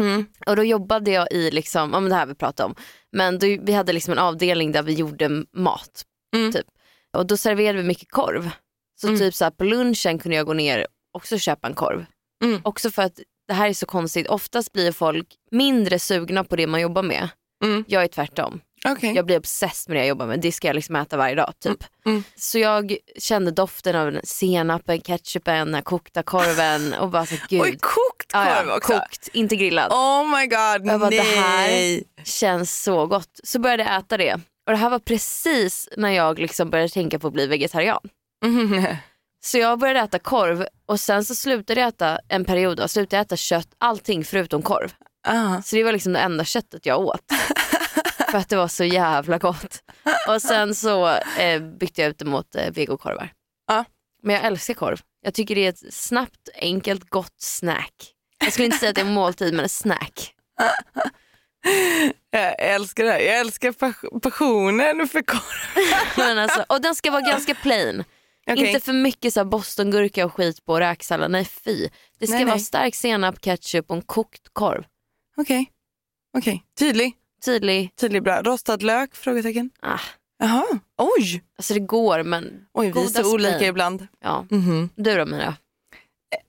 Mm. 0.00 0.26
Och 0.46 0.56
då 0.56 0.64
jobbade 0.64 1.10
jag 1.10 1.32
i, 1.32 1.50
liksom, 1.50 1.92
ja, 1.92 2.00
men 2.00 2.10
det 2.10 2.16
här 2.16 2.26
vi 2.26 2.34
pratade 2.34 2.66
om, 2.66 2.74
men 3.12 3.38
då, 3.38 3.46
vi 3.62 3.72
hade 3.72 3.92
liksom 3.92 4.12
en 4.12 4.18
avdelning 4.18 4.72
där 4.72 4.82
vi 4.82 4.92
gjorde 4.92 5.44
mat. 5.52 6.02
Mm. 6.36 6.52
Typ. 6.52 6.66
Och 7.16 7.26
då 7.26 7.36
serverade 7.36 7.78
vi 7.78 7.84
mycket 7.88 8.10
korv. 8.10 8.50
Så 9.00 9.06
Mm. 9.06 9.18
typ 9.18 9.34
så 9.34 9.44
här, 9.44 9.50
på 9.50 9.64
lunchen 9.64 10.18
kunde 10.18 10.36
jag 10.36 10.46
gå 10.46 10.52
ner 10.52 10.80
och 10.80 10.86
också 11.16 11.38
köpa 11.38 11.68
en 11.68 11.74
korv. 11.74 12.04
Mm. 12.44 12.60
Också 12.64 12.90
för 12.90 13.02
att 13.02 13.18
det 13.48 13.54
här 13.54 13.68
är 13.68 13.72
så 13.72 13.86
konstigt, 13.86 14.26
oftast 14.26 14.72
blir 14.72 14.92
folk 14.92 15.26
mindre 15.50 15.98
sugna 15.98 16.44
på 16.44 16.56
det 16.56 16.66
man 16.66 16.80
jobbar 16.80 17.02
med. 17.02 17.28
Mm. 17.64 17.84
Jag 17.88 18.02
är 18.02 18.08
tvärtom. 18.08 18.60
Okej. 18.88 19.14
Jag 19.14 19.26
blir 19.26 19.38
obsessed 19.38 19.88
med 19.88 19.96
det 19.96 20.00
jag 20.00 20.08
jobbar 20.08 20.26
med. 20.26 20.40
Det 20.40 20.52
ska 20.52 20.66
jag 20.68 20.74
liksom 20.74 20.96
äta 20.96 21.16
varje 21.16 21.34
dag 21.34 21.52
typ. 21.60 21.84
Mm. 22.06 22.24
Så 22.36 22.58
jag 22.58 22.96
kände 23.18 23.50
doften 23.50 23.96
av 23.96 24.20
senapen, 24.24 25.00
ketchupen, 25.00 25.66
den 25.66 25.74
här 25.74 25.82
kokta 25.82 26.22
korven 26.22 26.94
och 26.94 27.10
bara 27.10 27.26
så 27.26 27.34
gud. 27.48 27.60
Oj, 27.60 27.78
kokt 27.80 28.30
Ja, 28.32 28.48
ja, 28.50 28.56
korv 28.62 28.70
också. 28.76 28.92
Kokt, 28.92 29.28
inte 29.32 29.56
grillad. 29.56 29.92
Oh 29.92 30.38
my 30.38 30.46
god, 30.46 30.90
Jag 30.92 31.00
bara, 31.00 31.10
nej. 31.10 31.18
det 31.18 31.22
här 31.22 32.02
känns 32.24 32.82
så 32.82 33.06
gott. 33.06 33.40
Så 33.44 33.58
började 33.58 33.82
jag 33.82 33.96
äta 33.98 34.16
det. 34.16 34.34
Och 34.66 34.72
det 34.72 34.76
här 34.76 34.90
var 34.90 34.98
precis 34.98 35.88
när 35.96 36.10
jag 36.10 36.38
liksom 36.38 36.70
började 36.70 36.88
tänka 36.88 37.18
på 37.18 37.26
att 37.26 37.32
bli 37.32 37.46
vegetarian. 37.46 38.08
Mm. 38.44 38.84
Så 39.44 39.58
jag 39.58 39.78
började 39.78 40.00
äta 40.00 40.18
korv 40.18 40.66
och 40.86 41.00
sen 41.00 41.24
så 41.24 41.34
slutade 41.34 41.80
jag 41.80 41.88
äta 41.88 42.18
en 42.28 42.44
period 42.44 42.80
och 42.80 42.90
slutade 42.90 43.16
jag 43.16 43.24
äta 43.24 43.36
kött, 43.36 43.68
allting 43.78 44.24
förutom 44.24 44.62
korv. 44.62 44.92
Ah. 45.26 45.62
Så 45.62 45.76
det 45.76 45.84
var 45.84 45.92
liksom 45.92 46.12
det 46.12 46.18
enda 46.18 46.44
köttet 46.44 46.86
jag 46.86 47.00
åt. 47.00 47.20
För 48.30 48.38
att 48.38 48.48
det 48.48 48.56
var 48.56 48.68
så 48.68 48.84
jävla 48.84 49.38
gott. 49.38 49.82
Och 50.28 50.42
sen 50.42 50.74
så 50.74 51.08
eh, 51.38 51.62
bytte 51.62 52.00
jag 52.02 52.10
ut 52.10 52.18
det 52.18 52.24
mot 52.24 52.54
eh, 52.54 52.70
vegokorvar. 52.72 53.32
Ja. 53.68 53.84
Men 54.22 54.34
jag 54.34 54.44
älskar 54.44 54.74
korv. 54.74 55.00
Jag 55.24 55.34
tycker 55.34 55.54
det 55.54 55.64
är 55.64 55.68
ett 55.68 55.94
snabbt, 55.94 56.48
enkelt, 56.54 57.10
gott 57.10 57.34
snack. 57.40 57.94
Jag 58.44 58.52
skulle 58.52 58.66
inte 58.66 58.78
säga 58.78 58.88
att 58.88 58.94
det 58.94 59.00
är 59.00 59.06
en 59.06 59.12
måltid 59.12 59.54
men 59.54 59.62
en 59.62 59.68
snack. 59.68 60.34
Jag 62.30 62.54
älskar 62.60 63.04
det 63.04 63.10
här. 63.10 63.18
Jag 63.20 63.38
älskar 63.38 63.72
pas- 63.72 64.20
passionen 64.22 65.08
för 65.08 65.22
korv. 65.22 65.86
Men 66.16 66.38
alltså, 66.38 66.64
och 66.68 66.80
den 66.80 66.94
ska 66.94 67.10
vara 67.10 67.20
ganska 67.22 67.54
plain. 67.54 68.04
Okej. 68.46 68.66
Inte 68.66 68.80
för 68.80 68.92
mycket 68.92 69.34
så 69.34 69.44
bostongurka 69.44 70.24
och 70.26 70.32
skit 70.34 70.64
på 70.64 70.80
räksallad. 70.80 71.30
Nej 71.30 71.44
fy. 71.44 71.88
Det 72.18 72.26
ska 72.26 72.36
Nej, 72.36 72.44
vara 72.44 72.54
nej. 72.54 72.64
stark 72.64 72.94
senap, 72.94 73.40
ketchup 73.40 73.90
och 73.90 73.96
en 73.96 74.02
kokt 74.02 74.48
korv. 74.52 74.84
Okej. 75.36 75.70
Okej. 76.38 76.64
Tydlig. 76.78 77.12
Tydlig. 77.44 77.90
Tydlig 77.96 78.22
bra. 78.22 78.42
Rostad 78.42 78.82
lök? 78.82 79.14
Frågetecken. 79.14 79.70
Ah, 79.82 80.00
Jaha. 80.38 80.64
Oj. 80.98 81.42
alltså 81.58 81.74
det 81.74 81.80
går 81.80 82.22
men 82.22 82.66
Oj, 82.74 82.92
vi 82.94 83.00
är 83.04 83.06
så 83.06 83.34
olika 83.34 83.66
ibland. 83.66 84.06
ja. 84.20 84.46
Mhm. 84.50 84.90
Du 84.96 85.14
då 85.16 85.26
Mira? 85.26 85.56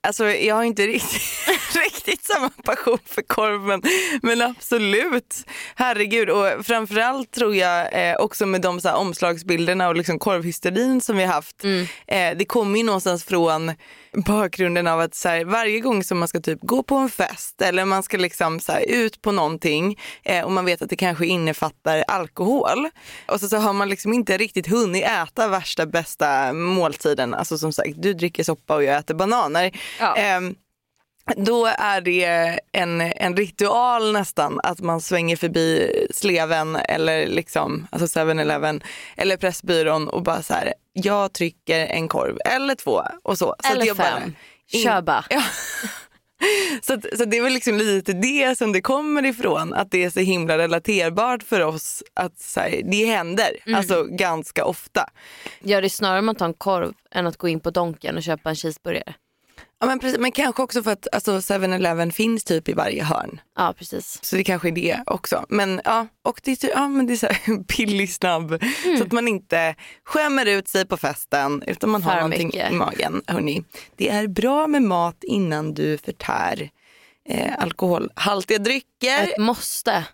Alltså 0.00 0.24
jag 0.26 0.54
har 0.54 0.64
inte 0.64 0.86
riktigt, 0.86 1.22
riktigt 1.84 2.24
samma 2.24 2.48
passion 2.48 2.98
för 3.04 3.22
korv 3.22 3.60
men, 3.60 3.82
men 4.22 4.42
absolut. 4.42 5.44
Herregud 5.74 6.30
och 6.30 6.66
framförallt 6.66 7.30
tror 7.30 7.56
jag 7.56 8.08
eh, 8.10 8.16
också 8.16 8.46
med 8.46 8.60
de 8.60 8.80
så 8.80 8.88
här, 8.88 8.96
omslagsbilderna 8.96 9.88
och 9.88 9.96
liksom 9.96 10.18
korvhysterin 10.18 11.00
som 11.00 11.16
vi 11.16 11.24
har 11.24 11.32
haft. 11.32 11.64
Mm. 11.64 11.86
Eh, 12.06 12.38
det 12.38 12.44
kommer 12.44 12.78
ju 12.78 12.84
någonstans 12.84 13.24
från 13.24 13.72
bakgrunden 14.12 14.86
av 14.86 15.00
att 15.00 15.14
så 15.14 15.28
här, 15.28 15.44
varje 15.44 15.80
gång 15.80 16.04
som 16.04 16.18
man 16.18 16.28
ska 16.28 16.40
typ 16.40 16.58
gå 16.62 16.82
på 16.82 16.96
en 16.96 17.08
fest 17.08 17.62
eller 17.62 17.84
man 17.84 18.02
ska 18.02 18.16
liksom 18.16 18.60
så 18.60 18.72
här, 18.72 18.84
ut 18.88 19.22
på 19.22 19.32
någonting 19.32 19.98
eh, 20.22 20.44
och 20.44 20.52
man 20.52 20.64
vet 20.64 20.82
att 20.82 20.90
det 20.90 20.96
kanske 20.96 21.26
innefattar 21.26 22.04
alkohol 22.08 22.88
och 23.26 23.40
så, 23.40 23.48
så 23.48 23.56
har 23.56 23.72
man 23.72 23.88
liksom 23.88 24.12
inte 24.12 24.38
riktigt 24.38 24.66
hunnit 24.66 25.04
äta 25.04 25.48
värsta 25.48 25.86
bästa 25.86 26.52
måltiden. 26.52 27.34
Alltså 27.34 27.58
som 27.58 27.72
sagt, 27.72 27.94
du 27.96 28.14
dricker 28.14 28.44
soppa 28.44 28.74
och 28.74 28.84
jag 28.84 28.98
äter 28.98 29.14
bananer. 29.14 29.70
Ja. 30.00 30.16
Då 31.36 31.66
är 31.66 32.00
det 32.00 32.58
en, 32.72 33.00
en 33.00 33.36
ritual 33.36 34.12
nästan 34.12 34.60
att 34.62 34.80
man 34.80 35.00
svänger 35.00 35.36
förbi 35.36 35.90
Sleven 36.14 36.76
eller 36.76 37.26
liksom, 37.26 37.86
alltså 37.90 38.20
7-Eleven 38.20 38.80
eller 39.16 39.36
Pressbyrån 39.36 40.08
och 40.08 40.22
bara 40.22 40.42
så 40.42 40.54
här, 40.54 40.74
jag 40.92 41.32
trycker 41.32 41.86
en 41.86 42.08
korv 42.08 42.38
eller 42.44 42.74
två 42.74 43.02
och 43.22 43.38
så. 43.38 43.54
så 43.64 43.72
Eller 43.72 43.94
bara- 43.94 44.06
fem. 44.20 44.34
in- 44.72 44.82
Kör 44.82 45.02
bara. 45.02 45.24
Ja. 45.30 45.42
Så, 46.82 46.94
att, 46.94 47.04
så 47.18 47.24
det 47.24 47.36
är 47.36 47.42
väl 47.42 47.52
liksom 47.52 47.76
lite 47.76 48.12
det 48.12 48.58
som 48.58 48.72
det 48.72 48.80
kommer 48.80 49.24
ifrån, 49.26 49.72
att 49.74 49.90
det 49.90 50.04
är 50.04 50.10
så 50.10 50.20
himla 50.20 50.58
relaterbart 50.58 51.42
för 51.42 51.60
oss 51.60 52.02
att 52.14 52.38
så 52.40 52.60
här, 52.60 52.80
det 52.84 53.04
händer, 53.06 53.56
Mm. 53.66 53.78
alltså 53.78 54.04
ganska 54.04 54.64
ofta. 54.64 55.08
Gör 55.60 55.82
det 55.82 55.90
snarare 55.90 56.18
om 56.18 56.26
man 56.26 56.34
tar 56.34 56.46
en 56.46 56.54
korv 56.54 56.92
än 57.10 57.26
att 57.26 57.36
gå 57.36 57.48
in 57.48 57.60
på 57.60 57.70
Donken 57.70 58.16
och 58.16 58.22
köpa 58.22 58.50
en 58.50 58.56
cheeseburgare. 58.56 59.14
Ja, 59.80 59.86
men, 59.86 59.98
precis, 59.98 60.18
men 60.18 60.32
kanske 60.32 60.62
också 60.62 60.82
för 60.82 60.92
att 60.92 61.06
alltså, 61.12 61.36
7-Eleven 61.36 62.12
finns 62.12 62.44
typ 62.44 62.68
i 62.68 62.72
varje 62.72 63.04
hörn. 63.04 63.40
Ja 63.56 63.74
precis. 63.78 64.18
Så 64.22 64.36
det 64.36 64.44
kanske 64.44 64.68
är 64.68 64.72
det 64.72 65.02
också. 65.06 65.44
Men 65.48 65.80
ja, 65.84 66.06
och 66.22 66.40
det 66.44 66.64
är, 66.64 66.70
ja, 66.70 66.88
men 66.88 67.06
det 67.06 67.12
är 67.12 67.16
så 67.16 67.26
här 67.26 67.64
billig 67.76 68.12
snabb. 68.12 68.62
Så 68.98 69.04
att 69.04 69.12
man 69.12 69.28
inte 69.28 69.74
skämmer 70.04 70.46
ut 70.46 70.68
sig 70.68 70.86
på 70.86 70.96
festen 70.96 71.62
utan 71.66 71.90
man 71.90 72.02
har 72.02 72.12
För 72.12 72.20
någonting 72.20 72.46
mycket. 72.46 72.72
i 72.72 72.74
magen. 72.74 73.22
Hörni, 73.26 73.64
det 73.96 74.08
är 74.08 74.26
bra 74.28 74.66
med 74.66 74.82
mat 74.82 75.24
innan 75.24 75.74
du 75.74 75.98
förtär 75.98 76.70
eh, 77.28 77.52
alkoholhaltiga 77.58 78.58
drycker. 78.58 79.22
Ett 79.22 79.38
måste. 79.38 80.04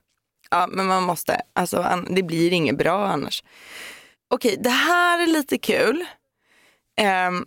Ja, 0.50 0.66
men 0.66 0.87
man 0.87 1.02
måste. 1.02 1.40
Alltså, 1.52 2.04
det 2.11 2.23
blir 2.23 2.52
inget 2.52 2.78
bra 2.78 3.07
annars. 3.07 3.45
Okej, 4.31 4.57
det 4.61 4.71
här 4.71 5.23
är 5.23 5.26
lite 5.26 5.59
kul. 5.59 6.04
Um, 7.28 7.47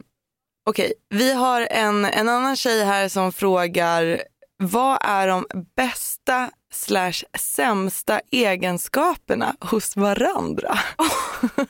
Okej, 0.68 0.94
vi 1.10 1.34
har 1.34 1.68
en, 1.72 2.06
en 2.06 2.30
annan 2.30 2.56
tjej 2.56 2.84
här 2.84 3.10
som 3.10 3.32
frågar 3.32 4.22
vad 4.58 4.98
är 5.02 5.28
de 5.28 5.46
bästa 5.76 6.50
slash 6.74 7.24
sämsta 7.38 8.22
egenskaperna 8.32 9.56
hos 9.60 9.96
varandra? 9.96 10.80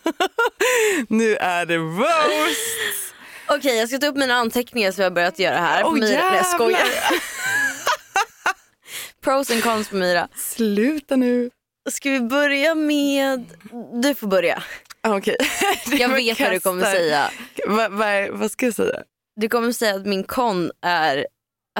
nu 1.07 1.35
är 1.35 1.65
det 1.65 1.77
roast. 1.77 3.15
Okej 3.47 3.77
jag 3.77 3.89
ska 3.89 3.97
ta 3.97 4.07
upp 4.07 4.17
mina 4.17 4.33
anteckningar 4.33 4.91
som 4.91 5.03
jag 5.03 5.13
börjat 5.13 5.39
göra 5.39 5.57
här. 5.57 5.83
Åh, 5.85 5.93
Mira. 5.93 6.21
Nej, 6.21 6.37
jag 6.37 6.45
skojar. 6.45 6.79
jävlar. 6.79 7.23
Pros 9.23 9.51
and 9.51 9.63
cons 9.63 9.89
på 9.89 9.95
Mira. 9.95 10.27
Sluta 10.35 11.15
nu. 11.15 11.49
Ska 11.91 12.09
vi 12.09 12.19
börja 12.19 12.75
med, 12.75 13.45
du 14.03 14.15
får 14.15 14.27
börja. 14.27 14.63
Ah, 15.01 15.17
Okej. 15.17 15.35
Jag 15.99 16.09
vet 16.09 16.39
vad 16.39 16.51
du 16.51 16.59
kommer 16.59 16.83
säga. 16.85 17.29
Va, 17.67 17.89
va, 17.89 18.05
vad 18.31 18.51
ska 18.51 18.65
jag 18.65 18.75
säga? 18.75 19.03
Du 19.35 19.49
kommer 19.49 19.71
säga 19.71 19.95
att 19.95 20.05
min 20.05 20.23
kon 20.23 20.71
är 20.81 21.27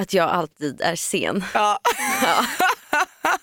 att 0.00 0.12
jag 0.14 0.28
alltid 0.30 0.80
är 0.80 0.96
sen. 0.96 1.44
Ja. 1.54 1.78
Ja. 2.22 2.44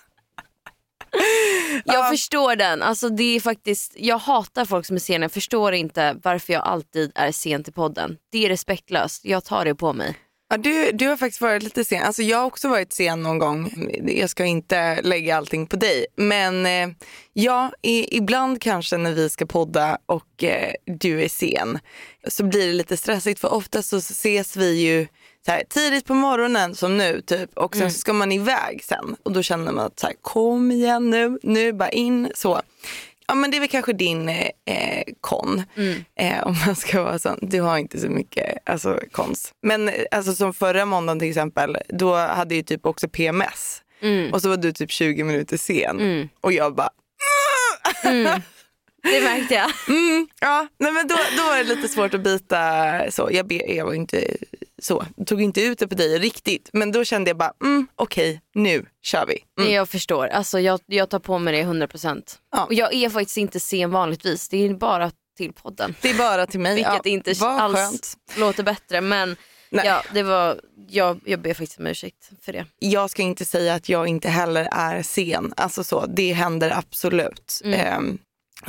Jag 1.85 1.95
Ja. 1.95 2.09
förstår 2.09 2.55
den. 2.55 2.81
Alltså 2.81 3.09
det 3.09 3.23
är 3.35 3.39
faktiskt, 3.39 3.93
jag 3.95 4.17
hatar 4.17 4.65
folk 4.65 4.85
som 4.85 4.95
är 4.95 4.99
sena. 4.99 5.23
Jag 5.23 5.31
förstår 5.31 5.73
inte 5.73 6.15
varför 6.23 6.53
jag 6.53 6.63
alltid 6.63 7.11
är 7.15 7.31
sen 7.31 7.63
till 7.63 7.73
podden. 7.73 8.17
Det 8.31 8.45
är 8.45 8.49
respektlöst. 8.49 9.25
Jag 9.25 9.43
tar 9.45 9.65
det 9.65 9.75
på 9.75 9.93
mig. 9.93 10.15
Ja, 10.53 10.57
du, 10.57 10.91
du 10.91 11.07
har 11.07 11.17
faktiskt 11.17 11.41
varit 11.41 11.63
lite 11.63 11.85
sen. 11.85 12.03
Alltså, 12.03 12.21
jag 12.21 12.37
har 12.37 12.45
också 12.45 12.67
varit 12.69 12.93
sen 12.93 13.23
någon 13.23 13.39
gång. 13.39 13.89
Jag 14.07 14.29
ska 14.29 14.45
inte 14.45 15.01
lägga 15.01 15.37
allting 15.37 15.67
på 15.67 15.75
dig. 15.75 16.05
Men 16.15 16.65
eh, 16.65 16.95
ja, 17.33 17.71
i, 17.81 18.17
ibland 18.17 18.61
kanske 18.61 18.97
när 18.97 19.11
vi 19.11 19.29
ska 19.29 19.45
podda 19.45 19.97
och 20.05 20.43
eh, 20.43 20.73
du 20.85 21.23
är 21.23 21.29
sen 21.29 21.79
så 22.27 22.43
blir 22.43 22.67
det 22.67 22.73
lite 22.73 22.97
stressigt. 22.97 23.39
För 23.39 23.53
ofta 23.53 23.81
så 23.81 23.97
ses 23.97 24.55
vi 24.55 24.81
ju 24.81 25.07
här, 25.47 25.63
tidigt 25.69 26.05
på 26.05 26.13
morgonen 26.13 26.75
som 26.75 26.97
nu 26.97 27.21
typ 27.21 27.57
och 27.57 27.75
sen 27.75 27.91
så 27.91 27.99
ska 27.99 28.13
man 28.13 28.31
iväg 28.31 28.83
sen. 28.83 29.15
Och 29.23 29.31
då 29.31 29.41
känner 29.41 29.71
man 29.71 29.85
att 29.85 29.99
så 29.99 30.07
här, 30.07 30.15
kom 30.21 30.71
igen 30.71 31.09
nu, 31.09 31.39
nu 31.43 31.73
bara 31.73 31.91
in 31.91 32.31
så. 32.35 32.61
Ja 33.27 33.35
men 33.35 33.51
det 33.51 33.57
är 33.57 33.59
väl 33.59 33.69
kanske 33.69 33.93
din 33.93 34.29
eh, 34.29 34.49
eh, 34.65 35.03
kon. 35.21 35.63
Eh, 36.19 36.43
om 36.47 36.55
man 36.65 36.75
ska 36.75 37.03
vara 37.03 37.19
sån. 37.19 37.39
Du 37.41 37.61
har 37.61 37.77
inte 37.77 37.99
så 37.99 38.09
mycket 38.09 38.57
alltså, 38.65 38.99
konst. 39.11 39.51
Men 39.61 39.89
eh, 39.89 39.93
alltså, 40.11 40.33
som 40.33 40.53
förra 40.53 40.85
måndagen 40.85 41.19
till 41.19 41.29
exempel, 41.29 41.77
då 41.89 42.15
hade 42.15 42.55
jag 42.55 42.65
typ 42.65 42.85
också 42.85 43.07
PMS. 43.07 43.81
Mm. 44.01 44.33
Och 44.33 44.41
så 44.41 44.49
var 44.49 44.57
du 44.57 44.71
typ 44.71 44.91
20 44.91 45.23
minuter 45.23 45.57
sen. 45.57 45.99
Mm. 45.99 46.29
Och 46.41 46.53
jag 46.53 46.75
bara, 46.75 46.89
Det 49.03 49.21
märkte 49.21 49.53
jag. 49.53 49.71
mm, 49.87 50.27
ja, 50.41 50.67
nej, 50.79 50.91
men 50.91 51.07
då, 51.07 51.15
då 51.37 51.43
var 51.43 51.57
det 51.57 51.63
lite 51.63 51.87
svårt 51.87 52.13
att 52.13 52.23
bita 52.23 52.91
så. 53.11 53.29
Jag, 53.31 53.47
be, 53.47 53.55
jag 53.55 53.85
var 53.85 53.93
inte 53.93 54.37
så, 54.83 55.05
tog 55.25 55.41
inte 55.41 55.61
ut 55.61 55.79
det 55.79 55.87
på 55.87 55.95
dig 55.95 56.19
riktigt. 56.19 56.69
Men 56.73 56.91
då 56.91 57.03
kände 57.03 57.29
jag 57.29 57.37
bara, 57.37 57.53
mm, 57.63 57.87
okej, 57.95 58.41
nu 58.55 58.85
kör 59.01 59.25
vi. 59.25 59.37
Mm. 59.61 59.73
Jag 59.73 59.89
förstår. 59.89 60.27
Alltså 60.27 60.59
jag, 60.59 60.79
jag 60.85 61.09
tar 61.09 61.19
på 61.19 61.39
mig 61.39 61.53
det 61.53 61.63
100%. 61.63 62.23
Ja. 62.51 62.65
Och 62.65 62.73
jag 62.73 62.93
är 62.93 63.09
faktiskt 63.09 63.37
inte 63.37 63.59
sen 63.59 63.91
vanligtvis. 63.91 64.49
Det 64.49 64.57
är 64.57 64.73
bara 64.73 65.11
till 65.37 65.53
podden. 65.53 65.95
Det 66.01 66.09
är 66.09 66.17
bara 66.17 66.45
till 66.45 66.59
mig. 66.59 66.75
Vilket 66.75 67.05
ja, 67.05 67.11
inte 67.11 67.33
alls 67.45 67.75
skönt. 67.75 68.17
låter 68.37 68.63
bättre. 68.63 69.01
Men 69.01 69.35
Nej. 69.69 69.85
ja, 69.85 70.03
det 70.13 70.23
var, 70.23 70.61
jag, 70.87 71.19
jag 71.25 71.41
ber 71.41 71.53
faktiskt 71.53 71.79
om 71.79 71.87
ursäkt 71.87 72.29
för 72.41 72.53
det. 72.53 72.65
jag 72.79 73.09
ska 73.09 73.21
inte 73.21 73.45
säga 73.45 73.73
att 73.73 73.89
jag 73.89 74.07
inte 74.07 74.29
heller 74.29 74.67
är 74.71 75.01
sen. 75.01 75.53
Alltså 75.57 75.83
så, 75.83 76.05
det 76.05 76.33
händer 76.33 76.77
absolut. 76.77 77.61
Ehm, 77.65 78.17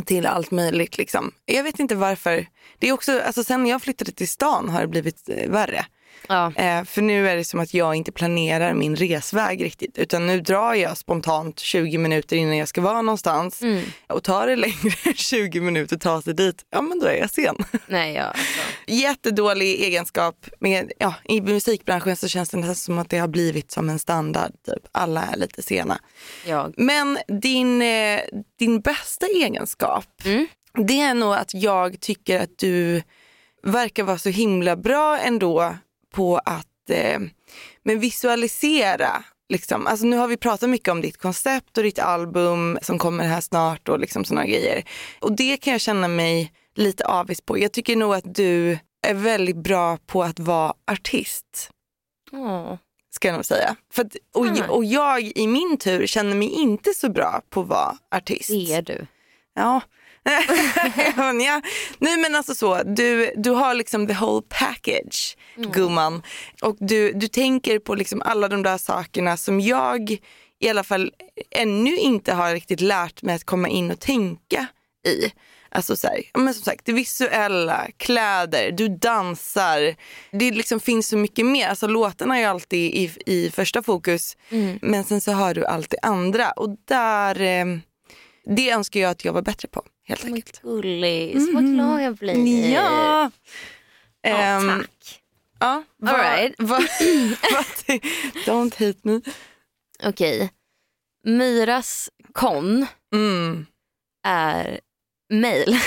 till 0.07 0.27
allt 0.27 0.51
möjligt 0.51 0.99
liksom. 0.99 1.33
Jag 1.45 1.65
vet 1.65 1.79
inte 1.79 1.95
varför. 1.95 2.47
Det 2.79 2.89
är 2.89 2.93
också, 2.93 3.21
alltså 3.21 3.45
sen 3.45 3.67
jag 3.67 3.83
flyttade 3.83 4.13
till 4.13 4.29
stan 4.29 4.69
har 4.69 4.81
det 4.81 4.89
blivit 4.89 5.29
eh, 5.29 5.51
värre. 5.51 5.87
Ja. 6.29 6.53
Eh, 6.57 6.85
för 6.85 7.03
nu 7.03 7.29
är 7.29 7.37
det 7.37 7.45
som 7.45 7.61
att 7.61 7.75
jag 7.75 7.95
inte 7.95 8.13
planerar 8.13 8.75
min 8.75 8.97
resväg 8.97 9.65
riktigt 9.65 9.99
utan 9.99 10.27
nu 10.27 10.41
drar 10.41 10.75
jag 10.75 10.97
spontant 10.99 11.59
20 11.59 11.99
minuter 11.99 12.37
innan 12.37 12.57
jag 12.57 12.69
ska 12.69 12.81
vara 12.81 13.03
någonstans 13.03 13.63
Mm. 13.63 13.85
och 14.09 14.23
tar 14.25 14.47
det 14.47 14.57
längre 14.57 14.91
än 15.05 15.15
20 15.15 15.61
minuter 15.61 15.97
att 15.97 16.03
ta 16.03 16.23
sig 16.23 16.35
dit, 16.35 16.65
ja 16.71 16.83
men 16.83 16.99
då 17.01 17.07
är 17.07 17.17
jag 17.17 17.31
sen. 17.31 17.57
Nej, 17.87 18.15
ja, 18.15 18.23
alltså. 18.23 18.43
Jättedålig 18.87 19.83
egenskap. 19.83 20.47
Med, 20.61 20.93
ja, 20.99 21.15
I 21.25 21.41
musikbranschen 21.41 22.17
så 22.17 22.29
känns 22.29 22.49
det 22.51 22.57
nästan 22.57 22.75
som 22.75 22.99
att 22.99 23.11
det 23.11 23.19
har 23.19 23.29
blivit 23.29 23.71
som 23.71 23.89
en 23.91 23.99
standard. 23.99 24.53
Typ. 24.67 24.83
Alla 24.93 25.23
är 25.23 25.37
lite 25.37 25.63
sena. 25.63 25.99
jag. 26.47 26.75
Men 26.77 27.19
din, 27.43 27.83
eh, 27.83 28.21
din 28.59 28.81
bästa 28.81 29.27
egenskap, 29.27 30.07
Mm. 30.25 30.47
det 30.79 31.01
är 31.01 31.15
nog 31.15 31.35
att 31.35 31.55
jag 31.55 32.01
tycker 32.01 32.41
att 32.41 32.59
du 32.59 33.03
verkar 33.63 34.03
vara 34.03 34.19
så 34.19 34.29
himla 34.29 34.77
bra 34.77 35.19
ändå 35.19 35.75
på 36.15 36.39
att 36.45 36.91
eh, 36.91 37.21
men 37.83 38.01
visualisera. 38.01 39.25
Liksom. 39.49 39.87
Alltså, 39.87 40.07
nu 40.07 40.17
har 40.17 40.29
vi 40.29 40.37
pratat 40.37 40.71
mycket 40.71 40.89
om 40.89 41.01
ditt 41.01 41.17
koncept 41.17 41.79
och 41.79 41.85
ditt 41.85 41.99
album 41.99 42.79
som 42.83 42.99
kommer 42.99 43.25
här 43.25 43.41
snart 43.41 43.89
och 43.89 44.01
liksom 44.01 44.25
såna 44.25 44.47
grejer. 44.47 44.85
Och 45.21 45.33
det 45.37 45.57
kan 45.57 45.73
jag 45.73 45.81
känna 45.81 46.09
mig 46.09 46.53
lite 46.77 47.07
avis 47.07 47.41
på. 47.41 47.59
Jag 47.59 47.73
tycker 47.73 47.97
nog 47.97 48.15
att 48.15 48.35
du 48.35 48.79
är 49.07 49.15
väldigt 49.15 49.57
bra 49.57 49.99
på 50.07 50.23
att 50.23 50.39
vara 50.39 50.75
artist 50.91 51.71
Åh. 52.33 52.75
ska 53.15 53.29
jag 53.29 53.35
nog 53.35 53.45
säga. 53.45 53.77
För 53.93 54.03
att, 54.05 54.17
och, 54.35 54.47
Mm. 54.47 54.71
och 54.71 54.85
jag 54.85 55.21
i 55.23 55.47
min 55.47 55.77
tur 55.79 56.07
känner 56.07 56.35
mig 56.37 56.49
inte 56.49 56.95
så 56.95 57.09
bra 57.09 57.43
på 57.51 57.61
att 57.61 57.69
vara 57.69 57.97
artist. 58.11 58.49
Det 58.51 58.73
är 58.75 58.83
du. 58.83 59.07
Ja. 59.55 59.81
ja. 61.47 61.63
Nej 61.99 62.17
men 62.17 62.35
alltså 62.35 62.55
så, 62.55 62.83
du, 62.83 63.33
du 63.37 63.51
har 63.51 63.75
liksom 63.75 64.07
the 64.07 64.15
whole 64.15 64.43
package 64.49 65.37
gumman. 65.57 66.23
Och 66.63 66.77
du, 66.81 67.13
du 67.13 67.29
tänker 67.29 67.79
på 67.79 67.95
liksom 67.95 68.23
alla 68.23 68.49
de 68.49 68.63
där 68.63 68.79
sakerna 68.79 69.37
som 69.37 69.61
jag 69.61 70.19
i 70.61 70.69
alla 70.69 70.85
fall 70.85 71.13
ännu 71.51 71.97
inte 71.97 72.33
har 72.33 72.53
riktigt 72.53 72.81
lärt 72.81 73.23
mig 73.23 73.35
att 73.35 73.45
komma 73.45 73.69
in 73.69 73.91
och 73.91 74.01
tänka 74.01 74.67
i. 75.07 75.33
Alltså 75.69 75.97
så 75.97 76.07
här, 76.07 76.23
men 76.35 76.55
som 76.55 76.63
sagt, 76.63 76.85
det 76.85 76.93
visuella, 76.93 77.87
kläder, 77.97 78.71
du 78.73 78.89
dansar. 78.89 79.95
Det 80.31 80.51
liksom 80.51 80.81
finns 80.81 81.09
så 81.09 81.17
mycket 81.17 81.47
mer. 81.47 81.69
Alltså 81.69 81.87
låtarna 81.87 82.37
är 82.37 82.41
ju 82.41 82.47
alltid 82.47 82.95
i, 82.95 83.11
i 83.27 83.51
första 83.51 83.83
fokus. 83.83 84.37
Men 84.83 85.05
sen 85.05 85.21
så 85.21 85.33
har 85.33 85.55
du 85.55 85.65
allt 85.65 85.91
det 85.91 85.99
andra. 86.03 86.51
Och 86.51 86.77
där, 86.85 87.41
eh, 87.41 87.65
det 88.47 88.71
önskar 88.71 89.01
jag 89.01 89.11
att 89.11 89.25
jag 89.25 89.33
var 89.33 89.43
bättre 89.43 89.69
på 89.69 89.83
helt 90.05 90.25
Men 90.25 90.35
enkelt. 90.35 90.63
gullis, 90.63 91.49
vad 91.55 91.65
glad 91.75 92.03
jag 92.03 92.15
blir. 92.17 92.73
Ja! 92.75 93.31
Ja, 94.23 94.31
Ehm, 94.31 94.69
tack. 94.81 95.23
ja, 95.61 95.83
vad- 95.97 96.15
All 96.15 96.21
right. 96.21 96.55
vad- 96.59 96.83
vad- 97.53 98.01
don't 98.47 98.87
hate 98.87 98.99
me. 99.03 99.21
Okej. 100.03 100.53
Myras 101.27 102.11
kon 102.33 102.87
Mm. 103.15 103.67
är 104.27 104.81
mail. 105.33 105.79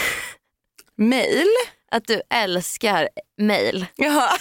Mail? 0.95 1.47
Att 1.91 2.07
du 2.07 2.21
älskar 2.29 3.09
mail. 3.41 3.85
Jaha. 3.95 4.37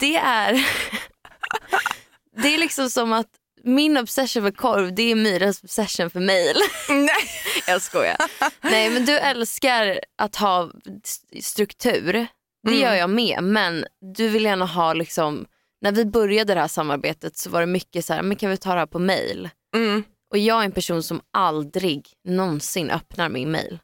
Det 0.00 0.16
är, 0.16 0.52
det 2.42 2.48
är 2.54 2.58
liksom 2.58 2.90
som 2.90 3.12
att 3.12 3.26
min 3.64 3.96
obsession 3.96 4.42
för 4.42 4.50
korv 4.50 4.94
det 4.94 5.02
är 5.02 5.14
Myras 5.14 5.62
obsession 5.62 6.10
för 6.10 6.20
mail. 6.20 6.56
Nej. 6.88 7.08
Jag 7.66 7.82
skojar. 7.82 8.16
Nej 8.60 8.90
men 8.90 9.04
du 9.04 9.18
älskar 9.18 10.00
att 10.18 10.36
ha 10.36 10.70
st- 11.04 11.42
struktur. 11.42 12.12
Det 12.12 12.70
Mm. 12.70 12.80
gör 12.80 12.94
jag 12.94 13.10
med 13.10 13.42
men 13.44 13.84
du 14.16 14.28
vill 14.28 14.44
gärna 14.44 14.66
ha 14.66 14.92
liksom, 14.92 15.46
när 15.80 15.92
vi 15.92 16.04
började 16.04 16.54
det 16.54 16.60
här 16.60 16.68
samarbetet 16.68 17.36
så 17.36 17.50
var 17.50 17.60
det 17.60 17.66
mycket 17.66 18.04
så 18.04 18.14
här, 18.14 18.22
men 18.22 18.36
kan 18.36 18.50
vi 18.50 18.56
ta 18.56 18.72
det 18.72 18.78
här 18.78 18.86
på 18.86 18.98
mail? 18.98 19.48
Mm. 19.76 20.04
Och 20.30 20.38
jag 20.38 20.60
är 20.60 20.64
en 20.64 20.72
person 20.72 21.02
som 21.02 21.20
aldrig 21.32 22.08
någonsin 22.24 22.90
öppnar 22.90 23.28
min 23.28 23.50
mail. 23.50 23.78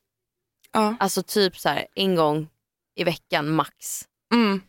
Ja. 0.72 0.96
Alltså 1.00 1.22
typ 1.22 1.58
så 1.58 1.68
här 1.68 1.86
en 1.94 2.14
gång 2.14 2.48
i 2.96 3.04
veckan 3.04 3.48
max. 3.50 4.02
Mm. 4.32 4.60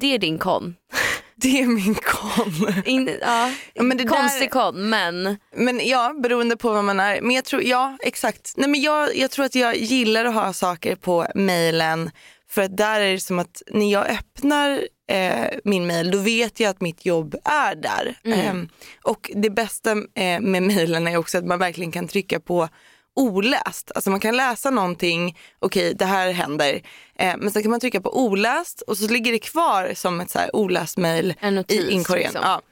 Det 0.00 0.14
är 0.14 0.18
din 0.18 0.38
kon. 0.38 0.76
Det 1.42 1.60
är 1.60 1.66
min 1.66 1.94
kon. 1.94 2.74
In, 2.84 3.18
ja, 3.20 3.50
Ja, 3.74 3.82
men 3.82 4.08
konstig 4.08 4.42
där- 4.48 4.50
kon 4.52 4.88
men 4.90 5.36
Men 5.56 5.80
ja, 5.88 6.14
beroende 6.22 6.56
på 6.56 6.72
vad 6.72 6.84
man 6.84 7.00
är. 7.00 7.20
Men 7.20 7.30
jag 7.36 7.44
tror, 7.44 7.62
ja 7.62 7.96
exakt. 8.02 8.52
Nej, 8.56 8.68
men 8.68 8.80
jag, 8.80 9.16
jag 9.16 9.30
tror 9.30 9.44
att 9.44 9.54
jag 9.54 9.76
gillar 9.76 10.24
att 10.24 10.34
ha 10.34 10.52
saker 10.52 10.96
på 10.96 11.26
mejlen. 11.34 12.10
För 12.50 12.62
att 12.62 12.76
där 12.76 13.00
är 13.00 13.12
det 13.12 13.20
som 13.20 13.38
att 13.38 13.62
när 13.70 13.92
jag 13.92 14.06
öppnar 14.10 14.80
eh, 15.10 15.46
min 15.64 15.86
mejl 15.86 16.10
då 16.10 16.18
vet 16.18 16.60
jag 16.60 16.70
att 16.70 16.80
mitt 16.80 17.06
jobb 17.06 17.34
är 17.44 17.74
där. 17.74 18.14
Ehm, 18.24 18.68
och 19.02 19.30
det 19.34 19.50
bästa 19.50 19.90
eh, 19.92 20.40
med 20.40 20.62
mejlen 20.62 21.08
är 21.08 21.16
också 21.16 21.38
att 21.38 21.44
man 21.46 21.58
verkligen 21.58 21.92
kan 21.92 22.08
trycka 22.08 22.40
på 22.40 22.68
oläst. 23.16 23.92
Alltså 23.94 24.10
man 24.10 24.20
kan 24.20 24.36
läsa 24.36 24.70
någonting, 24.70 25.38
okej 25.58 25.94
det 25.94 26.04
här 26.04 26.32
händer. 26.32 26.82
Eh, 27.18 27.34
men 27.38 27.50
sen 27.50 27.62
kan 27.62 27.70
man 27.70 27.80
trycka 27.80 28.00
på 28.00 28.18
oläst 28.24 28.80
och 28.80 28.98
så 28.98 29.08
ligger 29.08 29.32
det 29.32 29.38
kvar 29.38 29.92
som 29.94 30.20
ett 30.20 30.30
så 30.30 30.38
här 30.38 30.56
oläst 30.56 30.96
notis, 30.96 31.80
i 31.80 31.90
inkorgen. 31.90 32.22
liksom. 32.22 32.40
Ja. 32.44 32.62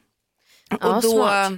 Ja, 0.81 0.97
Och 0.97 1.03
då, 1.03 1.11
smart. 1.11 1.53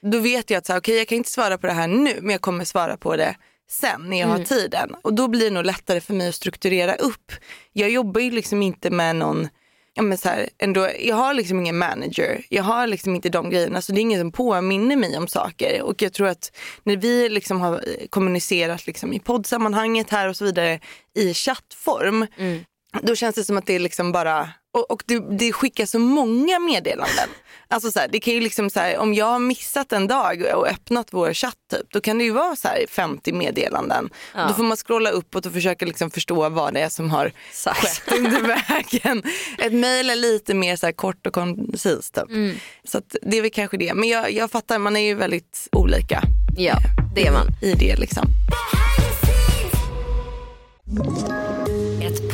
då 0.00 0.18
vet 0.18 0.50
jag 0.50 0.58
att 0.58 0.66
så 0.66 0.72
här, 0.72 0.80
okay, 0.80 0.94
jag 0.96 1.08
kan 1.08 1.18
inte 1.18 1.30
svara 1.30 1.58
på 1.58 1.66
det 1.66 1.72
här 1.72 1.88
nu 1.88 2.18
men 2.20 2.30
jag 2.30 2.40
kommer 2.40 2.64
svara 2.64 2.96
på 2.96 3.16
det 3.16 3.36
sen 3.70 4.10
när 4.10 4.16
jag 4.20 4.26
Mm. 4.28 4.38
har 4.38 4.44
tiden. 4.46 4.94
Och 5.02 5.14
då 5.14 5.28
blir 5.28 5.44
det 5.44 5.50
nog 5.50 5.64
lättare 5.66 6.00
för 6.00 6.14
mig 6.14 6.28
att 6.28 6.34
strukturera 6.34 6.94
upp. 6.94 7.32
Jag 7.72 7.90
jobbar 7.90 8.20
ju 8.20 8.30
liksom 8.30 8.62
inte 8.62 8.90
med 8.90 9.16
någon 9.16 9.48
Ja, 9.96 10.02
men 10.02 10.18
så 10.18 10.28
här, 10.28 10.48
ändå, 10.58 10.88
jag 11.00 11.16
har 11.16 11.34
liksom 11.34 11.60
ingen 11.60 11.78
manager, 11.78 12.44
jag 12.48 12.62
har 12.62 12.86
liksom 12.86 13.14
inte 13.14 13.28
de 13.28 13.50
grejerna 13.50 13.82
så 13.82 13.92
det 13.92 13.98
är 13.98 14.02
ingen 14.02 14.20
som 14.20 14.32
påminner 14.32 14.96
mig 14.96 15.18
om 15.18 15.28
saker. 15.28 15.82
Och 15.82 16.02
jag 16.02 16.12
tror 16.12 16.28
att 16.28 16.56
när 16.82 16.96
vi 16.96 17.28
liksom 17.28 17.60
har 17.60 17.72
eh, 17.72 18.06
kommunicerat 18.10 18.86
liksom 18.86 19.12
i 19.12 19.20
poddsammanhanget 19.20 20.10
här 20.10 20.28
och 20.28 20.36
så 20.36 20.44
vidare 20.44 20.80
i 21.18 21.34
chattform 21.34 22.26
Mm 22.38 22.64
då 23.02 23.14
känns 23.16 23.34
det 23.34 23.44
som 23.44 23.56
att 23.56 23.66
det 23.66 23.74
är 23.74 23.78
liksom 23.78 24.12
bara, 24.12 24.48
och, 24.72 24.90
och 24.90 25.02
det, 25.06 25.18
det 25.38 25.52
skickas 25.52 25.90
så 25.90 25.98
många 25.98 26.58
meddelanden. 26.58 27.28
Alltså 27.68 27.92
så 27.92 27.98
här, 27.98 28.08
det 28.08 28.20
kan 28.20 28.34
ju 28.34 28.40
liksom 28.40 28.70
så 28.70 28.80
här, 28.80 28.98
om 28.98 29.14
jag 29.14 29.26
har 29.26 29.38
missat 29.38 29.92
en 29.92 30.06
dag 30.06 30.44
och 30.54 30.68
öppnat 30.68 31.08
vår 31.10 31.32
chatt 31.34 31.56
typ, 31.70 31.92
då 31.92 32.00
kan 32.00 32.18
det 32.18 32.24
ju 32.24 32.30
vara 32.30 32.56
så 32.56 32.68
här 32.68 32.86
50 32.88 33.32
meddelanden. 33.32 34.10
Ja. 34.34 34.46
Då 34.48 34.54
får 34.54 34.62
man 34.62 34.76
scrolla 34.76 35.10
uppåt 35.10 35.46
och 35.46 35.52
försöka 35.52 35.86
liksom 35.86 36.10
förstå 36.10 36.48
vad 36.48 36.74
det 36.74 36.80
är 36.80 36.88
som 36.88 37.10
har 37.10 37.32
Exakt. 37.48 37.78
skett 37.78 38.18
under 38.18 38.40
vägen. 38.68 39.22
Ett 39.58 39.72
mejl 39.72 40.10
är 40.10 40.16
lite 40.16 40.54
mer 40.54 40.76
så 40.76 40.86
här 40.86 40.92
kort 40.92 41.26
och 41.26 41.32
koncist. 41.32 42.14
Typ. 42.14 42.30
Mm. 42.30 42.56
Så 42.84 42.98
att 42.98 43.16
det 43.22 43.38
är 43.38 43.42
väl 43.42 43.50
kanske 43.50 43.76
det. 43.76 43.94
Men 43.94 44.08
jag, 44.08 44.32
jag 44.32 44.50
fattar, 44.50 44.78
man 44.78 44.96
är 44.96 45.00
ju 45.00 45.14
väldigt 45.14 45.68
olika 45.72 46.22
ja 46.56 46.76
det 47.14 47.26
är 47.26 47.32
man. 47.32 47.46
i 47.62 47.74
det 47.74 47.96
liksom. 47.96 48.26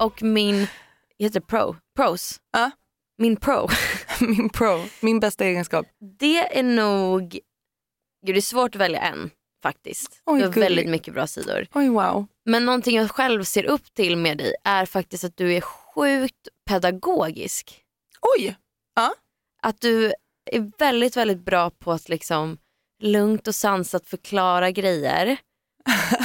Och 0.00 0.22
min, 0.22 0.66
heter 1.18 1.40
pro? 1.40 1.76
Pros? 1.96 2.40
Ja. 2.52 2.70
Min 3.18 3.36
pro. 3.36 3.68
Min 4.20 4.48
pro, 4.50 4.84
min 5.00 5.20
bästa 5.20 5.44
egenskap. 5.44 5.86
Det 6.18 6.58
är 6.58 6.62
nog, 6.62 7.30
gud 8.26 8.34
det 8.34 8.38
är 8.38 8.40
svårt 8.40 8.74
att 8.74 8.80
välja 8.80 9.00
en 9.00 9.30
faktiskt. 9.62 10.22
Oj, 10.26 10.38
du 10.40 10.46
har 10.46 10.52
gullig. 10.52 10.66
väldigt 10.66 10.88
mycket 10.88 11.14
bra 11.14 11.26
sidor. 11.26 11.66
Oj 11.74 11.88
wow. 11.88 12.26
Men 12.44 12.64
någonting 12.64 12.96
jag 12.96 13.10
själv 13.10 13.44
ser 13.44 13.64
upp 13.64 13.94
till 13.94 14.16
med 14.16 14.38
dig 14.38 14.54
är 14.64 14.86
faktiskt 14.86 15.24
att 15.24 15.36
du 15.36 15.54
är 15.54 15.60
sjukt 15.60 16.48
pedagogisk. 16.66 17.82
Oj, 18.36 18.56
Att 19.62 19.80
du 19.80 20.06
är 20.50 20.78
väldigt, 20.78 21.16
väldigt 21.16 21.44
bra 21.44 21.70
på 21.70 21.92
att 21.92 22.08
liksom 22.08 22.58
lugnt 23.02 23.48
och 23.48 23.54
sansat 23.54 24.06
förklara 24.06 24.70
grejer. 24.70 25.36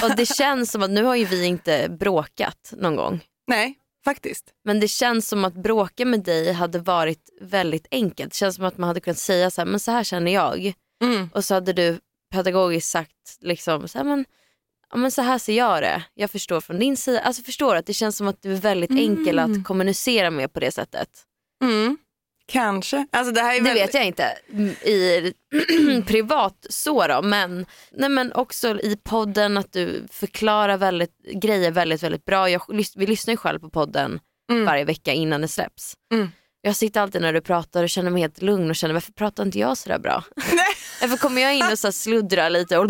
Och 0.04 0.16
det 0.16 0.26
känns 0.26 0.72
som 0.72 0.84
att, 0.84 0.90
nu 0.90 1.04
har 1.04 1.16
ju 1.16 1.26
vi 1.26 1.46
inte 1.46 1.88
bråkat 2.00 2.74
någon 2.78 2.96
gång. 2.96 3.24
Nej 3.48 3.80
faktiskt. 4.06 4.54
Men 4.64 4.80
det 4.80 4.88
känns 4.88 5.28
som 5.28 5.46
att 5.46 5.54
bråka 5.54 6.06
med 6.06 6.24
dig 6.24 6.54
hade 6.54 6.80
varit 6.80 7.30
väldigt 7.42 7.88
enkelt. 7.92 8.32
Det 8.32 8.38
känns 8.38 8.56
som 8.56 8.66
att 8.66 8.78
man 8.78 8.88
hade 8.88 9.00
kunnat 9.00 9.18
säga 9.18 9.52
så 9.52 9.62
här, 9.62 9.66
men 9.66 9.80
så 9.80 9.92
här 9.92 10.04
känner 10.04 10.32
jag. 10.34 10.74
Mm. 11.04 11.30
Och 11.34 11.46
så 11.46 11.54
hade 11.54 11.74
du 11.74 12.00
pedagogiskt 12.32 12.90
sagt 12.90 13.38
liksom, 13.42 13.88
så 13.88 13.98
här, 13.98 14.06
men 14.06 14.26
ja, 14.90 14.98
men 14.98 15.12
så 15.12 15.22
här 15.22 15.38
ser 15.38 15.54
jag 15.54 15.82
det. 15.82 16.04
Jag 16.14 16.32
förstår 16.32 16.62
från 16.62 16.80
din 16.80 16.98
sida. 16.98 17.20
Alltså 17.20 17.44
förstår 17.44 17.76
att 17.76 17.86
det 17.86 17.94
känns 17.94 18.18
som 18.18 18.28
att 18.28 18.42
du 18.42 18.52
är 18.52 18.58
väldigt 18.62 18.92
enkel 18.92 19.40
att 19.40 19.64
kommunicera 19.64 20.32
med 20.32 20.54
på 20.54 20.60
det 20.60 20.72
sättet. 20.72 21.10
Mm. 21.64 21.98
Kanske. 22.52 23.08
Alltså 23.12 23.34
det 23.34 23.42
här 23.42 23.56
är 23.56 23.60
Det 23.60 23.64
väl... 23.64 23.74
vet 23.74 23.94
jag 23.94 24.06
inte 24.06 24.38
mm, 24.54 24.70
i 24.70 25.34
privat 26.08 26.66
så 26.70 27.08
då 27.08 27.22
men, 27.22 27.66
nej 27.92 28.10
men 28.10 28.34
också 28.34 28.68
i 28.80 28.98
podden 29.04 29.58
att 29.58 29.74
du 29.74 30.08
förklarar 30.12 30.78
väldigt, 30.78 31.18
grejer 31.34 31.72
väldigt 31.72 32.04
väldigt 32.04 32.26
bra. 32.26 32.50
Jag, 32.50 32.62
vi 32.96 33.06
lyssnar 33.08 33.32
ju 33.32 33.38
själv 33.38 33.60
på 33.60 33.70
podden 33.70 34.20
Mm. 34.52 34.66
varje 34.66 34.86
vecka 34.86 35.14
innan 35.14 35.42
det 35.42 35.48
släpps. 35.48 35.94
Mm. 36.14 36.32
Jag 36.62 36.76
sitter 36.76 37.02
alltid 37.02 37.22
när 37.22 37.34
du 37.34 37.42
pratar 37.42 37.84
och 37.84 37.90
känner 37.90 38.12
mig 38.12 38.22
helt 38.22 38.42
lugn 38.42 38.70
och 38.70 38.76
känner 38.76 38.94
varför 38.94 39.12
pratar 39.12 39.46
inte 39.46 39.60
jag 39.60 39.78
sådär 39.78 40.00
bra? 40.00 40.24
Varför 41.04 41.18
kommer 41.18 41.42
jag 41.42 41.56
in 41.56 41.72
och 41.72 41.80
så 41.80 41.92
sluddra 41.92 42.24
sluddrar 42.24 42.50
lite? 42.50 42.78
Och 42.78 42.88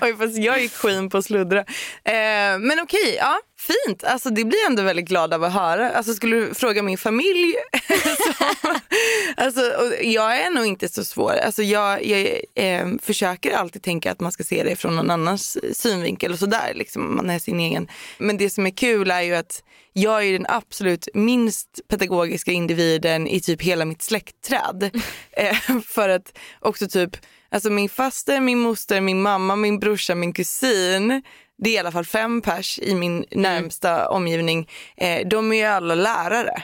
Oj, 0.00 0.16
fast 0.16 0.38
jag 0.38 0.62
är 0.62 0.68
queen 0.68 1.10
på 1.10 1.18
att 1.18 1.24
sluddra. 1.24 1.58
Eh, 2.04 2.58
men 2.58 2.80
okej, 2.82 3.16
ja, 3.18 3.40
fint. 3.58 4.04
Alltså, 4.04 4.30
det 4.30 4.44
blir 4.44 4.58
jag 4.58 4.70
ändå 4.70 4.82
väldigt 4.82 5.08
glad 5.08 5.34
av 5.34 5.44
att 5.44 5.52
höra. 5.52 5.90
Alltså, 5.90 6.14
skulle 6.14 6.36
du 6.36 6.54
fråga 6.54 6.82
min 6.82 6.98
familj 6.98 7.54
alltså, 9.36 9.60
och 9.60 10.04
jag 10.04 10.40
är 10.40 10.50
nog 10.50 10.66
inte 10.66 10.88
så 10.88 11.04
svår. 11.04 11.32
Alltså, 11.32 11.62
jag 11.62 12.04
jag 12.04 12.40
eh, 12.54 12.86
försöker 13.02 13.56
alltid 13.56 13.82
tänka 13.82 14.12
att 14.12 14.20
man 14.20 14.32
ska 14.32 14.44
se 14.44 14.62
det 14.62 14.76
från 14.76 14.96
någon 14.96 15.10
annans 15.10 15.58
synvinkel 15.78 16.32
och 16.32 16.38
sådär. 16.38 16.72
Liksom, 16.74 17.16
man 17.16 17.30
är 17.30 17.38
sin 17.38 17.60
egen. 17.60 17.88
Men 18.18 18.36
det 18.36 18.50
som 18.50 18.66
är 18.66 18.76
kul 18.76 19.10
är 19.10 19.22
ju 19.22 19.34
att 19.34 19.62
jag 19.96 20.24
är 20.24 20.32
den 20.32 20.46
absolut 20.48 21.08
minst 21.14 21.80
pedagogiska 21.88 22.50
individen 22.52 23.26
i 23.28 23.40
typ 23.40 23.62
hela 23.62 23.84
mitt 23.84 24.02
släktträd. 24.02 24.90
Eh, 25.36 25.56
för 25.86 26.08
att 26.08 26.38
också 26.60 26.88
typ, 26.88 27.16
alltså 27.50 27.70
min 27.70 27.88
faster, 27.88 28.40
min 28.40 28.58
moster, 28.58 29.00
min 29.00 29.22
mamma, 29.22 29.56
min 29.56 29.78
brorsa, 29.78 30.14
min 30.14 30.32
kusin. 30.32 31.22
Det 31.58 31.70
är 31.70 31.74
i 31.74 31.78
alla 31.78 31.92
fall 31.92 32.04
fem 32.04 32.40
pers 32.42 32.78
i 32.78 32.94
min 32.94 33.24
närmsta 33.30 34.08
omgivning. 34.08 34.68
Eh, 34.96 35.28
de 35.28 35.52
är 35.52 35.56
ju 35.56 35.62
alla 35.64 35.94
lärare 35.94 36.62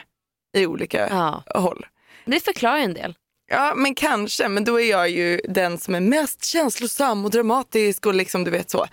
i 0.57 0.65
olika 0.65 1.07
Ja. 1.09 1.43
håll. 1.59 1.85
Det 2.25 2.39
förklarar 2.43 2.77
en 2.77 2.93
del. 2.93 3.15
Ja 3.51 3.73
men 3.75 3.95
kanske, 3.95 4.47
men 4.47 4.63
då 4.63 4.79
är 4.81 4.89
jag 4.89 5.09
ju 5.09 5.41
den 5.49 5.77
som 5.77 5.95
är 5.95 5.99
mest 5.99 6.45
känslosam 6.45 7.25
och 7.25 7.31
dramatisk 7.31 8.05
och 8.05 8.13
liksom 8.13 8.43
du 8.43 8.51
vet 8.51 8.69
så. 8.69 8.85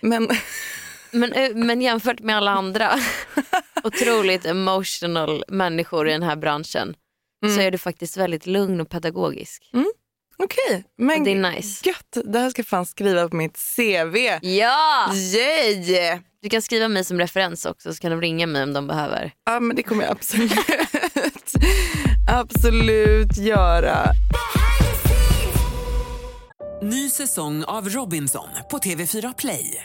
Men 0.00 0.28
Men, 1.18 1.32
eh, 1.32 1.50
men 1.54 1.80
jämfört 1.80 2.20
med 2.20 2.36
alla 2.36 2.50
andra 2.50 2.92
otroligt 3.84 4.46
emotional 4.46 5.44
människor 5.48 6.08
i 6.08 6.12
den 6.12 6.22
här 6.22 6.36
branschen 6.36 6.94
så 7.54 7.60
är 7.60 7.70
du 7.70 7.78
faktiskt 7.78 8.16
väldigt 8.16 8.46
lugn 8.46 8.80
och 8.80 8.88
pedagogisk. 8.90 9.70
okej, 10.38 10.84
men 10.98 11.24
Det 11.24 11.30
är 11.32 11.50
nice. 11.50 11.88
gött. 11.88 12.16
Det 12.24 12.38
här 12.38 12.50
ska 12.50 12.60
jag 12.60 12.66
fan 12.66 12.86
skriva 12.86 13.28
på 13.28 13.36
mitt 13.36 13.58
CV. 13.76 14.16
Ja! 14.42 15.12
Yay! 15.14 16.18
Du 16.42 16.48
kan 16.48 16.62
skriva 16.62 16.88
mig 16.88 17.04
som 17.04 17.18
referens 17.18 17.66
också 17.66 17.94
så 17.94 18.00
kan 18.00 18.10
de 18.10 18.20
ringa 18.20 18.46
mig 18.46 18.62
om 18.62 18.72
de 18.72 18.86
behöver. 18.86 19.32
Ja 19.46 19.60
men 19.60 19.76
det 19.76 19.82
kommer 19.82 20.02
jag 20.02 20.12
absolut, 20.12 20.52
absolut 22.30 23.36
göra. 23.38 23.98
Ny 26.82 27.10
säsong 27.10 27.64
av 27.64 27.88
Robinson 27.88 28.48
på 28.70 28.78
TV4 28.78 29.34
Play. 29.38 29.84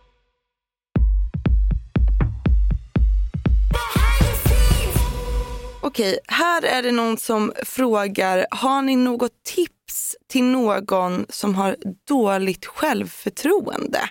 Okej, 5.83 6.19
här 6.27 6.61
är 6.65 6.83
det 6.83 6.91
någon 6.91 7.17
som 7.17 7.53
frågar, 7.65 8.47
har 8.51 8.81
ni 8.81 8.95
något 8.95 9.43
tips 9.43 10.15
till 10.27 10.43
någon 10.43 11.25
som 11.29 11.55
har 11.55 11.77
dåligt 12.07 12.65
självförtroende? 12.65 14.09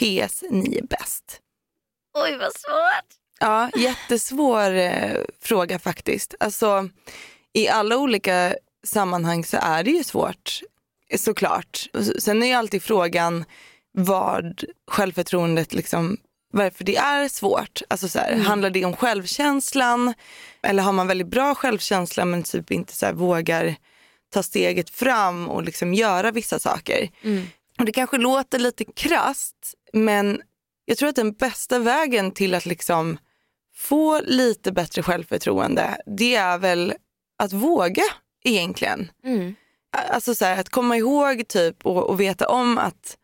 PS, 0.00 0.44
ni 0.50 0.78
är 0.78 0.86
bäst. 0.86 1.40
Oj 2.14 2.36
vad 2.36 2.52
svårt. 2.52 3.08
Ja, 3.40 3.70
jättesvår 3.76 4.74
eh, 4.74 5.20
fråga 5.42 5.78
faktiskt. 5.78 6.34
Alltså, 6.40 6.88
I 7.52 7.68
alla 7.68 7.96
olika 7.96 8.54
sammanhang 8.86 9.44
så 9.44 9.56
är 9.60 9.84
det 9.84 9.90
ju 9.90 10.04
svårt, 10.04 10.60
såklart. 11.16 11.86
Sen 12.18 12.42
är 12.42 12.46
ju 12.46 12.52
alltid 12.52 12.82
frågan 12.82 13.44
vad 13.92 14.64
självförtroendet, 14.90 15.74
liksom, 15.74 16.16
varför 16.54 16.84
det 16.84 16.96
är 16.96 17.28
svårt. 17.28 17.82
Alltså 17.88 18.08
så 18.08 18.18
här, 18.18 18.36
Handlar 18.36 18.70
det 18.70 18.84
om 18.84 18.96
självkänslan 18.96 20.14
eller 20.62 20.82
har 20.82 20.92
man 20.92 21.06
väldigt 21.06 21.26
bra 21.26 21.54
självkänsla 21.54 22.24
men 22.24 22.42
typ 22.42 22.70
inte 22.70 22.92
så 22.92 23.12
vågar 23.12 23.76
ta 24.32 24.42
steget 24.42 24.90
fram 24.90 25.48
och 25.48 25.62
liksom 25.62 25.94
göra 25.94 26.30
vissa 26.30 26.58
saker. 26.58 27.10
Och 27.78 27.84
Det 27.84 27.92
kanske 27.92 28.18
låter 28.18 28.58
lite 28.58 28.84
krast 28.84 29.74
men 29.92 30.42
jag 30.84 30.98
tror 30.98 31.08
att 31.08 31.16
den 31.16 31.32
bästa 31.32 31.78
vägen 31.78 32.30
till 32.30 32.54
att 32.54 32.66
liksom 32.66 33.18
få 33.76 34.20
lite 34.20 34.72
bättre 34.72 35.02
självförtroende, 35.02 35.96
det 36.06 36.34
är 36.34 36.58
väl 36.58 36.94
att 37.38 37.52
våga 37.52 38.04
egentligen. 38.44 39.10
Mm. 39.24 39.54
Alltså 40.10 40.34
så 40.34 40.44
här, 40.44 40.60
att 40.60 40.68
komma 40.68 40.96
ihåg 40.96 41.48
typ 41.48 41.86
och, 41.86 42.10
och 42.10 42.20
veta 42.20 42.48
om 42.48 42.78
att 42.78 43.16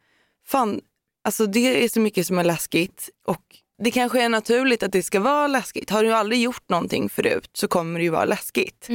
fan, 0.46 0.80
alltså 1.24 1.46
det 1.46 1.84
är 1.84 1.88
så 1.88 2.00
mycket 2.00 2.26
som 2.26 2.38
är 2.38 2.44
läskigt 2.44 3.10
och 3.26 3.42
det 3.82 3.90
kanske 3.90 4.22
är 4.22 4.28
naturligt 4.28 4.82
att 4.82 4.92
det 4.92 5.02
ska 5.02 5.20
vara 5.20 5.46
läskigt. 5.46 5.90
Har 5.90 6.04
du 6.04 6.12
aldrig 6.12 6.42
gjort 6.42 6.68
någonting 6.68 7.08
förut 7.08 7.50
så 7.52 7.68
kommer 7.68 7.98
det 7.98 8.04
ju 8.04 8.10
vara 8.10 8.24
läskigt. 8.24 8.86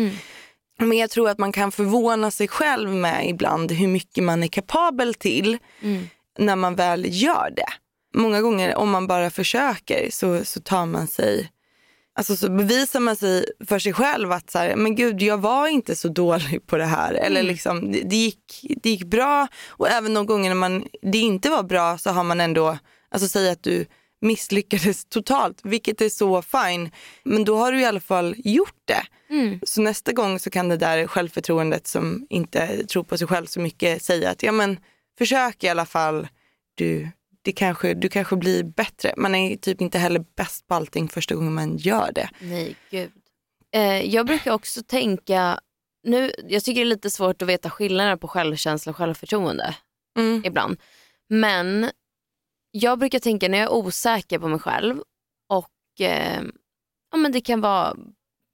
Men 0.79 0.97
jag 0.97 1.09
tror 1.09 1.29
att 1.29 1.37
man 1.37 1.51
kan 1.51 1.71
förvåna 1.71 2.31
sig 2.31 2.47
själv 2.47 2.89
med 2.89 3.29
ibland 3.29 3.71
hur 3.71 3.87
mycket 3.87 4.23
man 4.23 4.43
är 4.43 4.47
kapabel 4.47 5.13
till 5.13 5.57
när 6.39 6.55
man 6.55 6.75
väl 6.75 7.05
gör 7.07 7.53
det. 7.55 7.73
Många 8.15 8.41
gånger 8.41 8.75
om 8.75 8.89
man 8.89 9.07
bara 9.07 9.29
försöker 9.29 10.09
så, 10.11 10.45
så 10.45 10.61
tar 10.61 10.85
man 10.85 11.07
sig 11.07 11.49
Alltså 12.17 12.35
så 12.35 12.49
bevisar 12.49 12.99
man 12.99 13.15
sig 13.15 13.45
för 13.67 13.79
sig 13.79 13.93
själv 13.93 14.31
att 14.31 14.49
så 14.49 14.59
här, 14.59 14.75
men 14.75 14.95
gud 14.95 15.21
jag 15.21 15.37
var 15.37 15.67
inte 15.67 15.95
så 15.95 16.07
dålig 16.07 16.67
på 16.67 16.77
det 16.77 16.85
här. 16.85 17.13
Eller 17.13 17.43
liksom, 17.43 17.91
det, 17.91 18.01
det, 18.01 18.15
gick, 18.15 18.65
det 18.83 18.89
gick 18.89 19.03
bra 19.03 19.47
och 19.67 19.89
även 19.89 20.13
de 20.13 20.25
gånger 20.25 20.49
när 20.49 20.55
man, 20.55 20.87
det 21.01 21.17
inte 21.17 21.49
var 21.49 21.63
bra 21.63 21.97
så 21.97 22.09
har 22.09 22.23
man 22.23 22.41
ändå, 22.41 22.77
alltså 23.09 23.27
säga 23.27 23.51
att 23.51 23.63
du 23.63 23.85
misslyckades 24.21 25.05
totalt, 25.05 25.59
vilket 25.63 26.01
är 26.01 26.09
så 26.09 26.41
fine. 26.41 26.91
Men 27.23 27.45
då 27.45 27.57
har 27.57 27.71
du 27.71 27.81
i 27.81 27.85
alla 27.85 27.99
fall 27.99 28.35
gjort 28.37 28.81
det. 28.85 29.03
Så 29.63 29.81
nästa 29.81 30.11
gång 30.11 30.39
så 30.39 30.49
kan 30.49 30.69
det 30.69 30.77
där 30.77 31.07
självförtroendet 31.07 31.87
som 31.87 32.27
inte 32.29 32.87
tror 32.87 33.03
på 33.03 33.17
sig 33.17 33.27
själv 33.27 33.45
så 33.45 33.59
mycket 33.59 34.01
säga 34.01 34.29
att 34.29 34.43
ja 34.43 34.51
men 34.51 34.77
försök 35.17 35.63
i 35.63 35.69
alla 35.69 35.85
fall, 35.85 36.27
du, 36.75 37.09
det 37.45 37.51
kanske, 37.51 37.93
du 37.93 38.09
kanske 38.09 38.35
blir 38.35 38.63
bättre. 38.63 39.13
Man 39.17 39.35
är 39.35 39.55
typ 39.55 39.81
inte 39.81 39.97
heller 39.99 40.25
bäst 40.37 40.67
på 40.67 40.73
allting 40.73 41.07
första 41.07 41.35
gången 41.35 41.53
man 41.53 41.77
gör 41.77 42.11
det. 42.15 42.29
Nej 42.39 42.75
gud. 42.91 43.11
Eh, 43.75 44.01
jag 44.05 44.25
brukar 44.25 44.51
också 44.51 44.83
tänka, 44.83 45.59
nu, 46.03 46.31
jag 46.47 46.63
tycker 46.63 46.81
det 46.81 46.87
är 46.87 46.89
lite 46.89 47.09
svårt 47.09 47.41
att 47.41 47.47
veta 47.47 47.69
skillnaden 47.69 48.19
på 48.19 48.27
självkänsla 48.27 48.89
och 48.89 48.95
självförtroende 48.95 49.75
Mm. 50.17 50.41
ibland. 50.45 50.77
Men 51.29 51.91
jag 52.71 52.99
brukar 52.99 53.19
tänka 53.19 53.47
när 53.49 53.57
jag 53.57 53.65
är 53.65 53.73
osäker 53.73 54.39
på 54.39 54.47
mig 54.47 54.59
själv 54.59 55.01
och 55.49 56.01
eh, 56.01 56.41
ja, 57.11 57.17
men 57.17 57.31
det 57.31 57.41
kan 57.41 57.61
vara 57.61 57.95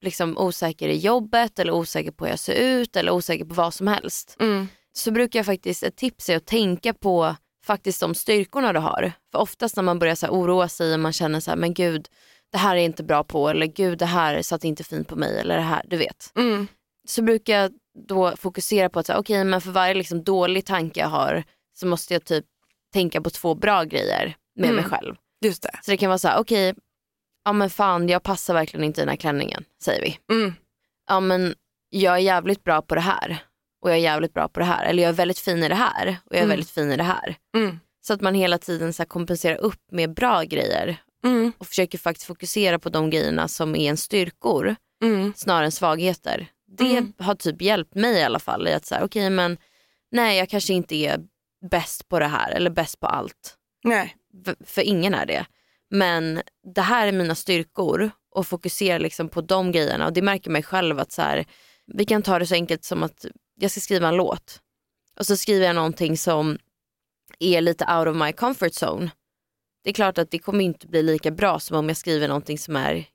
liksom 0.02 0.38
osäker 0.38 0.90
i 0.90 0.98
jobbet 0.98 1.60
eller 1.60 1.72
osäker 1.74 2.12
på 2.12 2.26
hur 2.26 2.32
jag 2.32 2.40
ser 2.40 2.54
ut 2.54 2.96
eller 2.96 3.12
osäker 3.12 3.46
på 3.46 3.54
vad 3.54 3.74
som 3.74 3.88
helst. 3.88 4.38
Mm. 4.40 4.68
Så 4.94 5.12
brukar 5.12 5.40
jag 5.40 5.46
faktiskt, 5.46 5.84
ett 5.84 5.96
tips 5.96 6.30
är 6.30 6.38
att 6.38 6.46
tänka 6.46 6.94
på 6.94 7.36
faktiskt 7.66 8.00
de 8.00 8.16
styrkorna 8.16 8.74
du 8.74 8.80
har. 8.80 9.12
För 9.32 9.40
oftast 9.40 9.76
när 9.76 9.84
man 9.84 10.00
börjar 10.00 10.16
så 10.16 10.28
oroa 10.28 10.68
sig 10.68 10.94
och 10.94 11.00
man 11.00 11.14
känner 11.14 11.40
så 11.40 11.52
här, 11.52 11.58
men 11.58 11.74
gud 11.74 12.08
det 12.52 12.58
här 12.58 12.76
är 12.76 12.80
inte 12.80 13.04
bra 13.04 13.24
på 13.24 13.50
eller 13.50 13.66
gud 13.66 13.98
det 13.98 14.06
här 14.06 14.42
satt 14.42 14.64
inte 14.64 14.84
fint 14.84 15.08
på 15.08 15.16
mig 15.16 15.40
eller 15.40 15.56
det 15.56 15.62
här, 15.62 15.82
du 15.88 15.98
vet. 15.98 16.32
Mm. 16.36 16.68
Så 17.08 17.22
brukar 17.22 17.54
jag 17.62 17.72
då 18.08 18.36
fokusera 18.38 18.90
på 18.90 19.00
att 19.00 19.06
säga, 19.06 19.20
okej 19.20 19.44
men 19.44 19.62
för 19.62 19.72
varje 19.72 19.94
liksom 19.94 20.24
dålig 20.24 20.66
tanke 20.66 21.00
jag 21.00 21.08
har 21.08 21.44
så 21.74 21.88
måste 21.88 22.14
jag 22.14 22.26
typ 22.26 22.46
tänka 22.94 23.22
på 23.22 23.30
två 23.30 23.56
bra 23.56 23.84
grejer 23.84 24.36
med 24.56 24.70
Mm. 24.70 24.76
mig 24.76 24.86
själv. 24.86 25.16
Just 25.46 25.64
det. 25.64 25.80
Så 25.82 25.92
det 25.92 25.98
kan 25.98 26.10
vara 26.10 26.18
så 26.18 26.28
här, 26.28 26.40
okej, 26.40 26.74
ja 27.46 27.54
men 27.54 27.70
fan 27.70 28.10
jag 28.10 28.24
passar 28.24 28.54
verkligen 28.54 28.84
inte 28.84 29.02
i 29.02 29.04
den 29.04 29.10
här 29.10 29.16
klänningen, 29.16 29.66
säger 29.84 30.02
vi. 30.02 30.36
Mm. 30.36 30.54
Ja 31.08 31.20
men 31.20 31.56
jag 31.90 32.14
är 32.14 32.18
jävligt 32.18 32.64
bra 32.64 32.82
på 32.82 32.96
det 32.96 33.02
här 33.02 33.44
och 33.82 33.90
jag 33.90 33.98
är 33.98 34.02
jävligt 34.02 34.34
bra 34.34 34.48
på 34.48 34.60
det 34.60 34.66
här. 34.66 34.86
Eller 34.86 35.04
jag 35.04 35.10
är 35.10 35.14
väldigt 35.14 35.40
fin 35.40 35.64
i 35.64 35.68
det 35.70 35.76
här 35.76 36.08
och 36.26 36.36
jag 36.36 36.38
är 36.40 36.44
Mm. 36.44 36.50
väldigt 36.50 36.70
fin 36.70 36.92
i 36.92 36.98
det 36.98 37.04
här. 37.04 37.36
Mm. 37.56 37.80
Så 38.02 38.14
att 38.14 38.22
man 38.22 38.36
hela 38.36 38.58
tiden 38.58 38.94
så 38.94 39.06
kompenserar 39.06 39.56
upp 39.56 39.82
med 39.92 40.14
bra 40.14 40.44
grejer 40.44 40.98
Mm. 41.24 41.52
och 41.58 41.68
försöker 41.68 41.98
faktiskt 41.98 42.28
fokusera 42.28 42.80
på 42.80 42.90
de 42.90 43.10
grejerna 43.10 43.48
som 43.48 43.76
är 43.76 43.90
en 43.90 43.98
styrkor 43.98 44.76
Mm. 45.04 45.34
snarare 45.36 45.66
än 45.66 45.72
svagheter. 45.72 46.48
Det 46.78 46.92
Mm. 46.98 47.14
har 47.18 47.36
typ 47.36 47.62
hjälpt 47.62 47.96
mig 47.96 48.18
i 48.20 48.24
alla 48.24 48.40
fall 48.40 48.68
i 48.68 48.74
att 48.74 48.86
säga, 48.86 49.04
okej 49.04 49.30
men 49.30 49.58
nej 50.12 50.38
jag 50.38 50.50
kanske 50.50 50.74
inte 50.74 50.96
är 50.96 51.20
bäst 51.72 52.08
på 52.08 52.20
det 52.20 52.28
här 52.28 52.52
eller 52.52 52.70
bäst 52.70 53.00
på 53.00 53.08
allt. 53.08 53.56
Nej. 53.84 54.16
För 54.66 54.82
ingen 54.82 55.14
är 55.14 55.26
det. 55.26 55.46
Men 55.90 56.42
det 56.76 56.82
här 56.82 57.08
är 57.08 57.12
mina 57.12 57.36
styrkor 57.36 58.12
och 58.36 58.48
fokusera 58.48 58.98
liksom 58.98 59.30
på 59.30 59.42
de 59.42 59.72
grejerna 59.72 60.06
och 60.06 60.14
det 60.14 60.22
märker 60.22 60.50
mig 60.52 60.64
själv 60.64 61.00
att 61.00 61.12
så 61.12 61.22
här, 61.22 61.46
vi 61.88 62.06
kan 62.06 62.22
ta 62.22 62.40
det 62.40 62.46
så 62.48 62.54
enkelt 62.56 62.84
som 62.84 63.04
att 63.04 63.26
jag 63.62 63.72
ska 63.72 63.80
skriva 63.80 64.08
en 64.08 64.16
låt 64.16 64.62
och 65.20 65.26
så 65.26 65.38
skriver 65.38 65.66
jag 65.66 65.76
någonting 65.76 66.18
som 66.18 66.58
är 67.40 67.62
lite 67.62 67.86
out 67.86 68.08
of 68.08 68.16
my 68.16 68.32
comfort 68.34 68.84
zone. 68.84 69.12
Det 69.84 69.90
är 69.90 69.94
klart 69.94 70.18
att 70.18 70.32
det 70.32 70.40
kommer 70.40 70.64
inte 70.64 70.88
bli 70.88 71.04
lika 71.04 71.32
bra 71.32 71.60
som 71.60 71.78
om 71.78 71.88
jag 71.88 71.98
skriver 71.98 72.28
någonting 72.28 72.58
som 72.58 72.76
är 72.76 73.06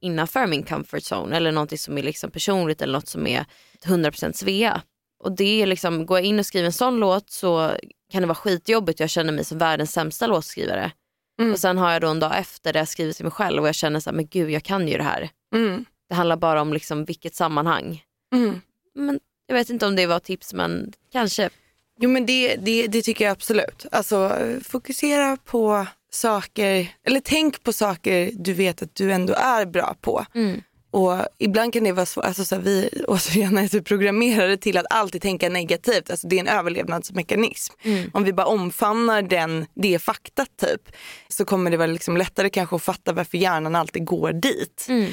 innanför 0.00 0.46
min 0.46 0.62
comfort 0.62 1.02
zone 1.12 1.36
eller 1.36 1.52
någonting 1.52 1.78
som 1.78 1.98
är 1.98 2.02
liksom 2.02 2.30
personligt 2.30 2.82
eller 2.82 2.92
något 2.92 3.08
som 3.08 3.26
är 3.26 3.44
100% 3.84 4.32
Svea. 4.32 4.82
Och 5.18 5.32
det 5.32 5.62
är 5.62 5.66
liksom, 5.66 6.06
går 6.06 6.18
jag 6.18 6.24
in 6.24 6.38
och 6.38 6.46
skriver 6.46 6.66
en 6.66 6.72
sån 6.72 6.96
låt 6.96 7.30
så 7.30 7.72
kan 8.10 8.22
det 8.22 8.26
vara 8.26 8.34
skitjobbigt 8.34 9.00
jag 9.00 9.10
känner 9.10 9.32
mig 9.32 9.44
som 9.44 9.58
världens 9.58 9.92
sämsta 9.92 10.26
låtskrivare. 10.26 10.92
Mm. 11.40 11.52
Och 11.52 11.58
sen 11.58 11.78
har 11.78 11.92
jag 11.92 12.02
då 12.02 12.08
en 12.08 12.20
dag 12.20 12.38
efter 12.38 12.72
där 12.72 12.80
jag 12.80 12.88
skriver 12.88 13.12
till 13.12 13.24
mig 13.24 13.32
själv 13.32 13.62
och 13.62 13.68
jag 13.68 13.74
känner 13.74 14.00
så 14.00 14.10
här, 14.10 14.16
men 14.16 14.26
gud 14.26 14.50
jag 14.50 14.62
kan 14.62 14.88
ju 14.88 14.96
det 14.96 15.04
här. 15.04 15.30
Mm. 15.54 15.84
Det 16.08 16.14
handlar 16.14 16.36
bara 16.36 16.60
om 16.60 16.72
liksom 16.72 17.04
vilket 17.04 17.34
sammanhang. 17.34 18.04
Mm. 18.34 18.60
Men 18.94 19.20
jag 19.46 19.54
vet 19.54 19.70
inte 19.70 19.86
om 19.86 19.96
det 19.96 20.06
var 20.06 20.20
tips 20.20 20.54
men 20.54 20.92
kanske. 21.12 21.50
Jo 21.98 22.10
men 22.10 22.26
det, 22.26 22.56
det, 22.56 22.86
det 22.86 23.02
tycker 23.02 23.24
jag 23.24 23.32
absolut. 23.32 23.86
Alltså 23.92 24.38
fokusera 24.64 25.36
på 25.36 25.86
saker, 26.10 26.88
eller 27.04 27.20
tänk 27.20 27.62
på 27.62 27.72
saker 27.72 28.30
du 28.34 28.52
vet 28.52 28.82
att 28.82 28.94
du 28.94 29.12
ändå 29.12 29.34
är 29.34 29.66
bra 29.66 29.94
på. 30.00 30.24
Mm. 30.34 30.62
Och 30.90 31.26
ibland 31.38 31.72
kan 31.72 31.84
det 31.84 31.92
vara 31.92 32.06
svårt, 32.06 32.24
alltså 32.24 32.44
så 32.44 32.54
här, 32.54 32.62
vi 32.62 32.90
återigen 33.08 33.58
är 33.58 33.68
så 33.68 33.82
programmerade 33.82 34.56
till 34.56 34.76
att 34.76 34.86
alltid 34.90 35.22
tänka 35.22 35.48
negativt. 35.48 36.10
Alltså 36.10 36.28
det 36.28 36.36
är 36.36 36.40
en 36.40 36.48
överlevnadsmekanism. 36.58 37.74
Mm. 37.82 38.10
Om 38.14 38.24
vi 38.24 38.32
bara 38.32 38.46
omfamnar 38.46 39.22
den, 39.22 39.66
det 39.74 39.98
faktat 39.98 40.48
typ 40.56 40.96
så 41.28 41.44
kommer 41.44 41.70
det 41.70 41.76
vara 41.76 41.86
liksom 41.86 42.16
lättare 42.16 42.50
kanske 42.50 42.76
att 42.76 42.82
fatta 42.82 43.12
varför 43.12 43.38
hjärnan 43.38 43.74
alltid 43.74 44.04
går 44.04 44.32
dit. 44.32 44.86
Mm. 44.88 45.12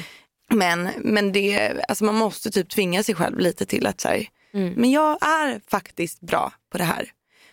Men, 0.50 0.88
men 0.98 1.32
det, 1.32 1.72
alltså 1.88 2.04
man 2.04 2.14
måste 2.14 2.50
typ 2.50 2.70
tvinga 2.70 3.02
sig 3.02 3.14
själv 3.14 3.38
lite 3.38 3.66
till 3.66 3.86
att 3.86 4.00
säga, 4.00 4.26
Mm. 4.54 4.72
men 4.76 4.90
jag 4.90 5.12
är 5.26 5.60
faktiskt 5.70 6.20
bra 6.20 6.52
på 6.72 6.78
det 6.78 6.84
här. 6.84 7.08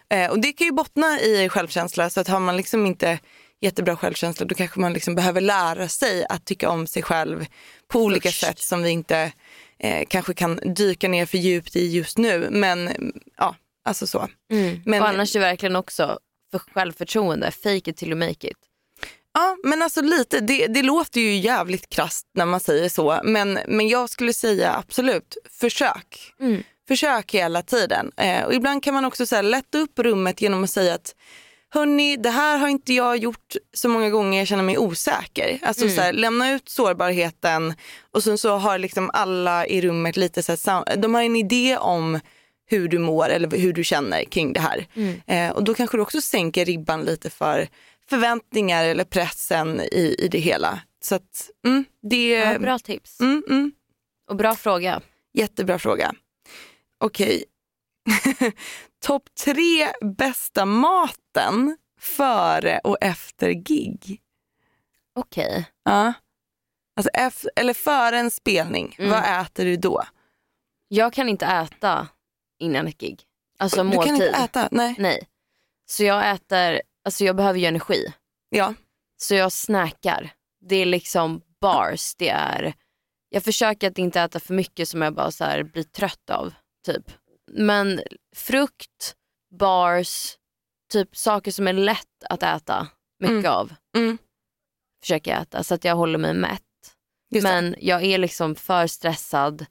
Eh, 0.10 0.32
och 0.32 0.40
det 0.40 0.54
kan 0.54 0.66
ju 0.68 0.72
bottna 0.74 1.20
i 1.20 1.50
självkänsla 1.50 2.10
så 2.10 2.20
att 2.22 2.28
har 2.28 2.40
man 2.40 2.58
liksom 2.58 2.86
inte 2.86 3.20
jättebra 3.62 3.96
självkänsla 3.98 4.46
då 4.46 4.56
kanske 4.56 4.80
man 4.80 4.94
liksom 4.94 5.16
behöver 5.16 5.42
lära 5.42 5.88
sig 5.88 6.26
att 6.30 6.46
tycka 6.46 6.70
om 6.70 6.88
sig 6.88 7.04
själv 7.04 7.46
på 7.88 8.00
olika 8.00 8.30
Först. 8.30 8.40
sätt 8.40 8.60
som 8.60 8.84
vi 8.84 8.90
inte 8.90 9.32
eh, 9.80 10.06
kanske 10.08 10.34
kan 10.34 10.56
dyka 10.76 11.08
ner 11.08 11.26
för 11.26 11.38
djupt 11.38 11.76
i 11.76 11.88
just 11.88 12.18
nu. 12.18 12.48
Men 12.52 12.90
ja, 13.38 13.56
alltså 13.86 14.08
så. 14.08 14.28
Mm. 14.52 14.82
Men- 14.86 15.02
och 15.02 15.08
annars 15.10 15.36
är 15.36 15.40
det 15.40 15.46
verkligen 15.46 15.76
också 15.76 16.20
för 16.52 16.60
självförtroende, 16.60 17.52
fake 17.52 17.90
it 17.92 17.98
till 17.98 18.08
you 18.10 18.20
make 18.20 18.48
it. 18.48 18.58
Ja, 19.34 19.58
men 19.64 19.82
alltså 19.82 20.02
lite, 20.02 20.40
det, 20.40 20.68
det 20.68 20.82
låter 20.82 21.22
ju 21.22 21.36
jävligt 21.36 21.90
krasst 21.90 22.28
när 22.34 22.46
man 22.46 22.60
säger 22.60 22.90
så. 22.90 23.20
Men, 23.24 23.60
men 23.68 23.88
jag 23.88 24.10
skulle 24.10 24.34
säga 24.34 24.74
absolut, 24.76 25.38
försök. 25.60 26.34
Mm. 26.40 26.64
Försök 26.88 27.34
hela 27.34 27.62
tiden. 27.62 28.12
Eh, 28.18 28.44
och 28.44 28.54
ibland 28.54 28.84
kan 28.84 28.94
man 28.94 29.06
också 29.06 29.26
så 29.26 29.36
här, 29.36 29.44
lätta 29.44 29.78
upp 29.78 30.00
rummet 30.00 30.42
genom 30.42 30.64
att 30.64 30.70
säga 30.70 30.94
att 30.94 31.16
Hörni, 31.74 32.18
det 32.18 32.30
här 32.30 32.58
har 32.58 32.68
inte 32.68 32.94
jag 32.94 33.18
gjort 33.18 33.56
så 33.74 33.90
många 33.90 34.10
gånger 34.10 34.40
jag 34.40 34.48
känner 34.48 34.64
mig 34.64 34.78
osäker. 34.78 35.60
Alltså 35.62 35.84
Mm. 35.84 35.96
så 35.96 36.02
här, 36.02 36.14
lämna 36.14 36.52
ut 36.52 36.70
sårbarheten 36.70 37.74
och 38.12 38.24
sen 38.24 38.38
så 38.38 38.58
har 38.58 38.78
liksom 38.78 39.10
alla 39.14 39.68
i 39.68 39.82
rummet 39.82 40.18
lite 40.18 40.44
så 40.44 40.52
här, 40.72 40.96
de 40.96 41.14
har 41.16 41.22
en 41.22 41.36
idé 41.36 41.78
om 41.78 42.20
hur 42.66 42.88
du 42.88 43.00
mår 43.00 43.30
eller 43.30 43.58
hur 43.58 43.74
du 43.74 43.84
känner 43.84 44.24
kring 44.24 44.54
det 44.54 44.60
här. 44.60 44.88
Mm. 44.96 45.22
Eh, 45.28 45.56
och 45.56 45.64
då 45.64 45.74
kanske 45.74 45.98
du 45.98 46.02
också 46.02 46.22
sänker 46.22 46.66
ribban 46.66 47.02
lite 47.02 47.30
för 47.30 47.68
förväntningar 48.16 48.84
eller 48.86 49.04
pressen 49.04 49.80
i, 49.82 50.16
i 50.20 50.28
det 50.28 50.40
hela. 50.40 50.82
Så 51.04 51.16
att, 51.16 51.50
mm, 51.66 51.86
det 52.02 52.30
Ja, 52.30 52.60
bra 52.60 52.80
tips. 52.80 53.20
Mm, 53.20 53.44
mm, 53.50 53.72
Och 54.30 54.36
bra 54.36 54.56
fråga. 54.56 55.02
jättebra 55.34 55.80
fråga. 55.80 56.14
Okej. 56.98 57.44
Topp 59.06 59.24
tre 59.44 59.88
bästa 60.02 60.66
maten 60.66 61.78
före 62.00 62.80
och 62.84 62.98
efter 63.02 63.52
gig. 63.52 64.22
Okej. 65.16 65.66
Ja. 65.84 66.14
Alltså 66.96 67.10
efter, 67.14 67.52
eller 67.56 67.74
före 67.74 68.20
en 68.20 68.32
spelning, 68.32 68.96
Mm. 69.00 69.12
vad 69.12 69.42
äter 69.42 69.66
du 69.66 69.76
då? 69.78 70.04
Jag 70.88 71.14
kan 71.14 71.30
inte 71.30 71.46
äta 71.46 72.08
innan 72.60 72.88
ett 72.88 72.98
gig. 72.98 73.24
Alltså 73.60 73.78
Du 73.78 73.84
måltid. 73.84 74.04
kan 74.06 74.16
inte 74.16 74.28
äta? 74.38 74.68
Nej. 74.72 74.96
Nej. 75.00 75.28
Så 75.86 76.04
jag 76.04 76.32
äter, 76.32 76.82
alltså 77.06 77.24
jag 77.24 77.36
behöver 77.36 77.60
ju 77.60 77.66
energi. 77.66 78.14
Ja. 78.50 78.74
Så 79.18 79.36
jag 79.36 79.52
snackar. 79.52 80.34
Det 80.62 80.76
är 80.76 80.86
liksom 80.86 81.42
bars. 81.62 82.16
Det 82.16 82.30
är, 82.30 82.74
jag 83.30 83.44
försöker 83.44 83.92
att 83.92 83.98
inte 83.98 84.22
äta 84.22 84.40
för 84.40 84.54
mycket 84.54 84.90
som 84.90 85.02
jag 85.02 85.14
bara 85.14 85.32
så 85.32 85.44
här 85.44 85.64
blir 85.64 85.84
trött 85.84 86.30
av. 86.30 86.54
Typ. 86.86 87.12
Men 87.52 88.02
frukt, 88.36 89.16
bars, 89.60 90.38
typ 90.92 91.18
saker 91.18 91.52
som 91.52 91.68
är 91.68 91.74
lätt 91.74 92.24
att 92.30 92.44
äta 92.44 92.88
mycket 93.20 93.32
Mm. 93.38 93.52
av. 93.52 93.74
Mm. 93.98 94.18
Försöker 95.02 95.32
jag 95.32 95.42
äta 95.42 95.64
så 95.64 95.74
att 95.74 95.84
jag 95.84 95.96
håller 95.96 96.20
mig 96.20 96.34
mätt. 96.34 96.62
Just 97.30 97.48
det. 97.48 97.52
Men 97.62 97.76
jag 97.80 98.04
är 98.04 98.18
liksom 98.18 98.56
för 98.56 98.88
stressad, 98.88 99.66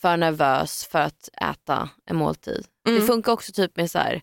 för 0.00 0.16
nervös 0.16 0.84
för 0.86 0.98
att 0.98 1.28
äta 1.42 1.90
en 2.06 2.16
måltid. 2.16 2.66
Mm. 2.88 3.00
Det 3.00 3.06
funkar 3.06 3.32
också 3.32 3.52
typ 3.52 3.76
med 3.76 3.90
så 3.90 3.98
här 3.98 4.22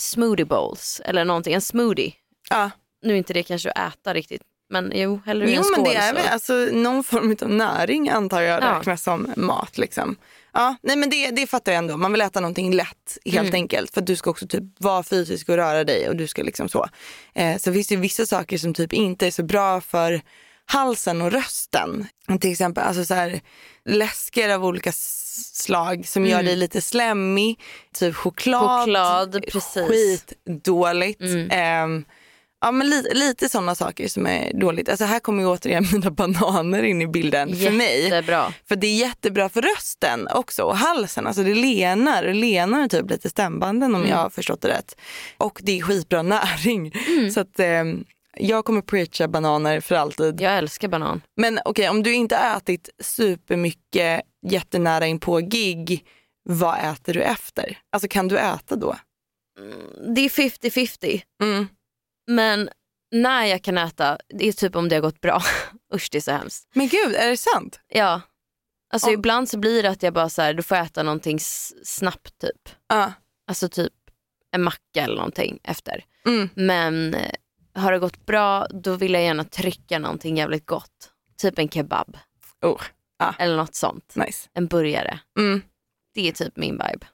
smoothie 0.00 0.44
bowls 0.44 1.00
eller 1.04 1.24
någonting, 1.24 1.54
en 1.54 1.60
smoothie. 1.60 2.12
Ja. 2.50 2.70
Nu 3.02 3.12
är 3.12 3.16
inte 3.18 3.32
det 3.32 3.42
kanske 3.42 3.70
att 3.70 3.94
äta 3.94 4.14
riktigt, 4.14 4.42
men 4.70 4.92
jo, 4.94 5.20
hellre 5.26 5.50
Jo 5.50 5.58
en 5.58 5.64
skål. 5.64 5.76
men 5.76 5.84
det 5.84 5.96
är 5.96 6.14
väl 6.14 6.26
alltså, 6.26 6.52
någon 6.72 7.04
form 7.04 7.36
av 7.42 7.48
näring 7.50 8.08
antar 8.08 8.40
jag 8.40 8.62
Ja. 8.62 8.78
räknas 8.78 9.02
som 9.02 9.32
mat. 9.36 9.78
Liksom. 9.78 10.16
Ja, 10.52 10.76
nej 10.82 10.96
men 10.96 11.10
det, 11.10 11.30
det 11.30 11.46
fattar 11.46 11.72
jag 11.72 11.78
ändå. 11.78 11.96
Man 11.96 12.12
vill 12.12 12.20
äta 12.20 12.40
någonting 12.40 12.74
lätt 12.74 13.18
helt 13.24 13.38
Mm. 13.48 13.54
enkelt. 13.54 13.94
För 13.94 14.00
att 14.00 14.06
du 14.06 14.16
ska 14.16 14.30
också 14.30 14.46
typ 14.46 14.62
vara 14.78 15.02
fysisk 15.02 15.48
och 15.48 15.56
röra 15.56 15.84
dig 15.84 16.08
och 16.08 16.16
du 16.16 16.26
ska 16.26 16.42
liksom 16.42 16.68
så. 16.68 16.86
Eh, 17.34 17.56
så 17.58 17.72
finns 17.72 17.86
det 17.88 17.96
vissa 17.96 18.26
saker 18.26 18.58
som 18.58 18.74
typ 18.74 18.92
inte 18.92 19.26
är 19.26 19.30
så 19.30 19.42
bra 19.42 19.80
för 19.80 20.20
halsen 20.66 21.22
och 21.22 21.32
rösten. 21.32 22.06
Till 22.40 22.50
exempel 22.52 22.84
alltså 22.84 23.04
så 23.04 23.14
här, 23.14 23.40
läsker 23.84 24.48
av 24.54 24.64
olika 24.64 24.92
slag 25.40 26.08
som 26.08 26.26
gör 26.26 26.34
Mm. 26.34 26.46
dig 26.46 26.56
lite 26.56 26.80
slemmig. 26.82 27.60
Typ 27.94 28.14
choklad. 28.14 28.80
Choklad, 28.84 29.44
precis. 29.52 29.88
Skitdåligt. 29.88 31.20
Mm. 31.20 31.48
Ehm, 31.50 32.04
Ja 32.62 32.70
men 32.70 32.90
lite, 32.90 33.14
lite 33.14 33.48
sådana 33.48 33.74
saker 33.74 34.08
som 34.08 34.26
är 34.26 34.52
dåligt. 34.60 34.88
Alltså 34.88 35.04
här 35.04 35.20
kommer 35.20 35.42
ju 35.42 35.48
återigen 35.48 35.86
mina 35.92 36.10
bananer 36.10 36.82
in 36.82 37.02
i 37.02 37.06
bilden 37.06 37.56
för 37.56 37.70
mig. 37.70 38.02
Jättebra. 38.04 38.52
För 38.68 38.76
det 38.76 38.86
är 38.86 38.94
jättebra 38.96 39.48
för 39.48 39.62
rösten 39.62 40.28
också 40.28 40.62
och 40.62 40.76
halsen. 40.76 41.26
Alltså 41.26 41.42
det 41.42 41.54
lenar 41.54 42.24
och 42.28 42.34
lenar 42.34 42.88
typ 42.88 43.10
lite 43.10 43.30
stämbanden 43.30 43.94
om 43.94 44.00
Mm. 44.00 44.10
jag 44.10 44.16
har 44.18 44.30
förstått 44.30 44.60
det 44.60 44.68
rätt. 44.68 44.96
Och 45.36 45.60
det 45.62 45.78
är 45.78 45.82
skitbra 45.82 46.22
näring. 46.22 46.92
Mm. 47.08 47.30
Så 47.30 47.40
att 47.40 47.60
eh, 47.60 47.84
jag 48.36 48.64
kommer 48.64 48.82
preacha 48.82 49.28
bananer 49.28 49.80
för 49.80 49.94
alltid. 49.94 50.40
Jag 50.40 50.58
älskar 50.58 50.88
banan. 50.88 51.22
Men 51.36 51.58
okej 51.64 51.88
om 51.88 52.02
du 52.02 52.14
inte 52.14 52.36
ätit 52.36 52.88
supermycket 53.02 54.22
jättenära 54.46 55.06
in 55.06 55.20
på 55.20 55.38
gig, 55.38 56.06
vad 56.42 56.78
äter 56.92 57.14
du 57.14 57.22
efter? 57.22 57.78
Alltså 57.92 58.08
kan 58.08 58.28
du 58.28 58.38
äta 58.38 58.76
då? 58.76 58.96
Det 60.14 60.20
är 60.20 60.28
50-50. 60.28 61.22
Mm. 61.42 61.68
Men 62.30 62.70
när 63.12 63.44
jag 63.44 63.62
kan 63.62 63.78
äta, 63.78 64.18
det 64.28 64.48
är 64.48 64.52
typ 64.52 64.76
om 64.76 64.88
det 64.88 64.96
har 64.96 65.02
gått 65.02 65.20
bra. 65.20 65.42
Usch 65.94 66.08
det 66.12 66.18
är 66.18 66.22
så 66.22 66.30
hemskt. 66.32 66.68
Men 66.74 66.88
gud, 66.88 67.14
är 67.14 67.28
det 67.30 67.36
sant? 67.36 67.80
Ja. 67.88 68.20
Alltså 68.92 69.08
Ja. 69.08 69.14
ibland 69.14 69.48
så 69.48 69.58
blir 69.58 69.82
det 69.82 69.90
att 69.90 70.02
jag 70.02 70.12
bara 70.14 70.28
så 70.28 70.42
här, 70.42 70.54
då 70.54 70.62
får 70.62 70.76
äta 70.76 71.02
någonting 71.02 71.38
snabbt 71.84 72.38
typ. 72.38 72.68
Ja. 72.88 73.12
Alltså 73.46 73.68
typ 73.68 73.92
en 74.52 74.62
macka 74.62 75.02
eller 75.04 75.16
någonting 75.16 75.58
efter. 75.64 76.04
Mm. 76.26 76.48
Men 76.54 77.14
eh, 77.14 77.30
har 77.74 77.92
det 77.92 77.98
gått 77.98 78.26
bra 78.26 78.66
då 78.70 78.96
vill 78.96 79.14
jag 79.14 79.22
gärna 79.22 79.44
trycka 79.44 79.98
någonting 79.98 80.36
jävligt 80.36 80.66
gott. 80.66 81.10
Typ 81.36 81.58
en 81.58 81.68
kebab. 81.68 82.16
Oh. 82.62 82.82
Eller 83.38 83.56
något 83.56 83.74
sånt. 83.74 84.16
Nice. 84.16 84.48
En 84.52 84.66
burgare. 84.66 85.20
Mm. 85.38 85.62
Det 86.14 86.28
är 86.28 86.32
typ 86.32 86.56
min 86.56 86.72
vibe. 86.72 87.06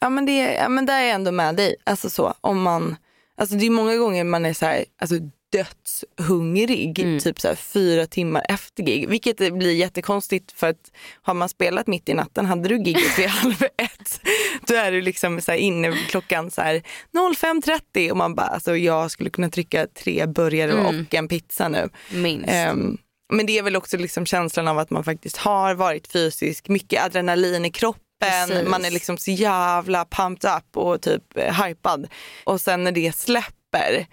Ja 0.00 0.10
men, 0.10 0.26
det, 0.26 0.54
ja 0.54 0.68
men 0.68 0.86
där 0.86 1.00
är 1.00 1.06
jag 1.06 1.14
ändå 1.14 1.32
med 1.32 1.56
dig. 1.56 1.76
Alltså 1.84 2.10
så, 2.10 2.34
om 2.40 2.62
man, 2.62 2.96
alltså 3.36 3.56
det 3.56 3.66
är 3.66 3.70
många 3.70 3.96
gånger 3.96 4.24
man 4.24 4.44
är 4.44 4.52
så 4.52 4.66
här, 4.66 4.84
alltså 4.98 5.14
dödshungrig, 5.52 6.98
Mm. 6.98 7.18
typ 7.20 7.40
så 7.40 7.48
här 7.48 7.54
fyra 7.54 8.06
timmar 8.06 8.42
efter 8.48 8.82
gig. 8.82 9.08
Vilket 9.08 9.36
blir 9.36 9.72
jättekonstigt 9.74 10.52
för 10.52 10.66
att 10.68 10.90
har 11.22 11.34
man 11.34 11.48
spelat 11.48 11.86
mitt 11.86 12.08
i 12.08 12.14
natten, 12.14 12.46
hade 12.46 12.68
du 12.68 12.76
giget 12.82 13.18
vid 13.18 13.26
halv 13.28 13.62
ett, 13.62 14.20
då 14.66 14.74
är 14.74 14.92
du 14.92 15.00
liksom 15.00 15.40
så 15.40 15.50
här 15.52 15.58
inne 15.58 15.92
klockan 16.08 16.50
så 16.50 16.60
här 16.62 16.82
05.30 17.12 18.10
och 18.10 18.16
man 18.16 18.34
bara, 18.34 18.46
alltså 18.46 18.76
jag 18.76 19.10
skulle 19.10 19.30
kunna 19.30 19.50
trycka 19.50 19.86
tre 19.86 20.26
burgare 20.26 20.72
Mm. 20.72 20.86
och 20.86 21.14
en 21.14 21.28
pizza 21.28 21.68
nu. 21.68 21.88
Minst. 22.12 22.48
Ehm, 22.48 22.98
men 23.32 23.46
det 23.46 23.58
är 23.58 23.62
väl 23.62 23.76
också 23.76 23.96
liksom 23.96 24.26
känslan 24.26 24.68
av 24.68 24.78
att 24.78 24.90
man 24.90 25.04
faktiskt 25.04 25.36
har 25.36 25.74
varit 25.74 26.12
fysisk, 26.12 26.68
mycket 26.68 27.04
adrenalin 27.04 27.64
i 27.64 27.70
kroppen, 27.70 28.02
Precis. 28.48 28.68
man 28.68 28.84
är 28.84 28.90
liksom 28.90 29.18
så 29.18 29.30
jävla 29.30 30.04
pumped 30.04 30.50
up 30.56 30.76
och 30.76 31.02
typ 31.02 31.22
eh, 31.36 31.64
hypad. 31.64 32.08
Och 32.44 32.60
sen 32.60 32.84
när 32.84 32.92
det 32.92 33.16
släpper, 33.16 34.06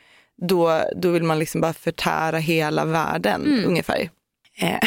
då, 0.48 0.84
då 0.96 1.10
vill 1.10 1.24
man 1.24 1.40
liksom 1.40 1.62
bara 1.62 1.74
förtära 1.74 2.38
hela 2.38 2.86
världen 2.86 3.42
Mm. 3.46 3.66
ungefär. 3.66 4.10
Eh, 4.58 4.70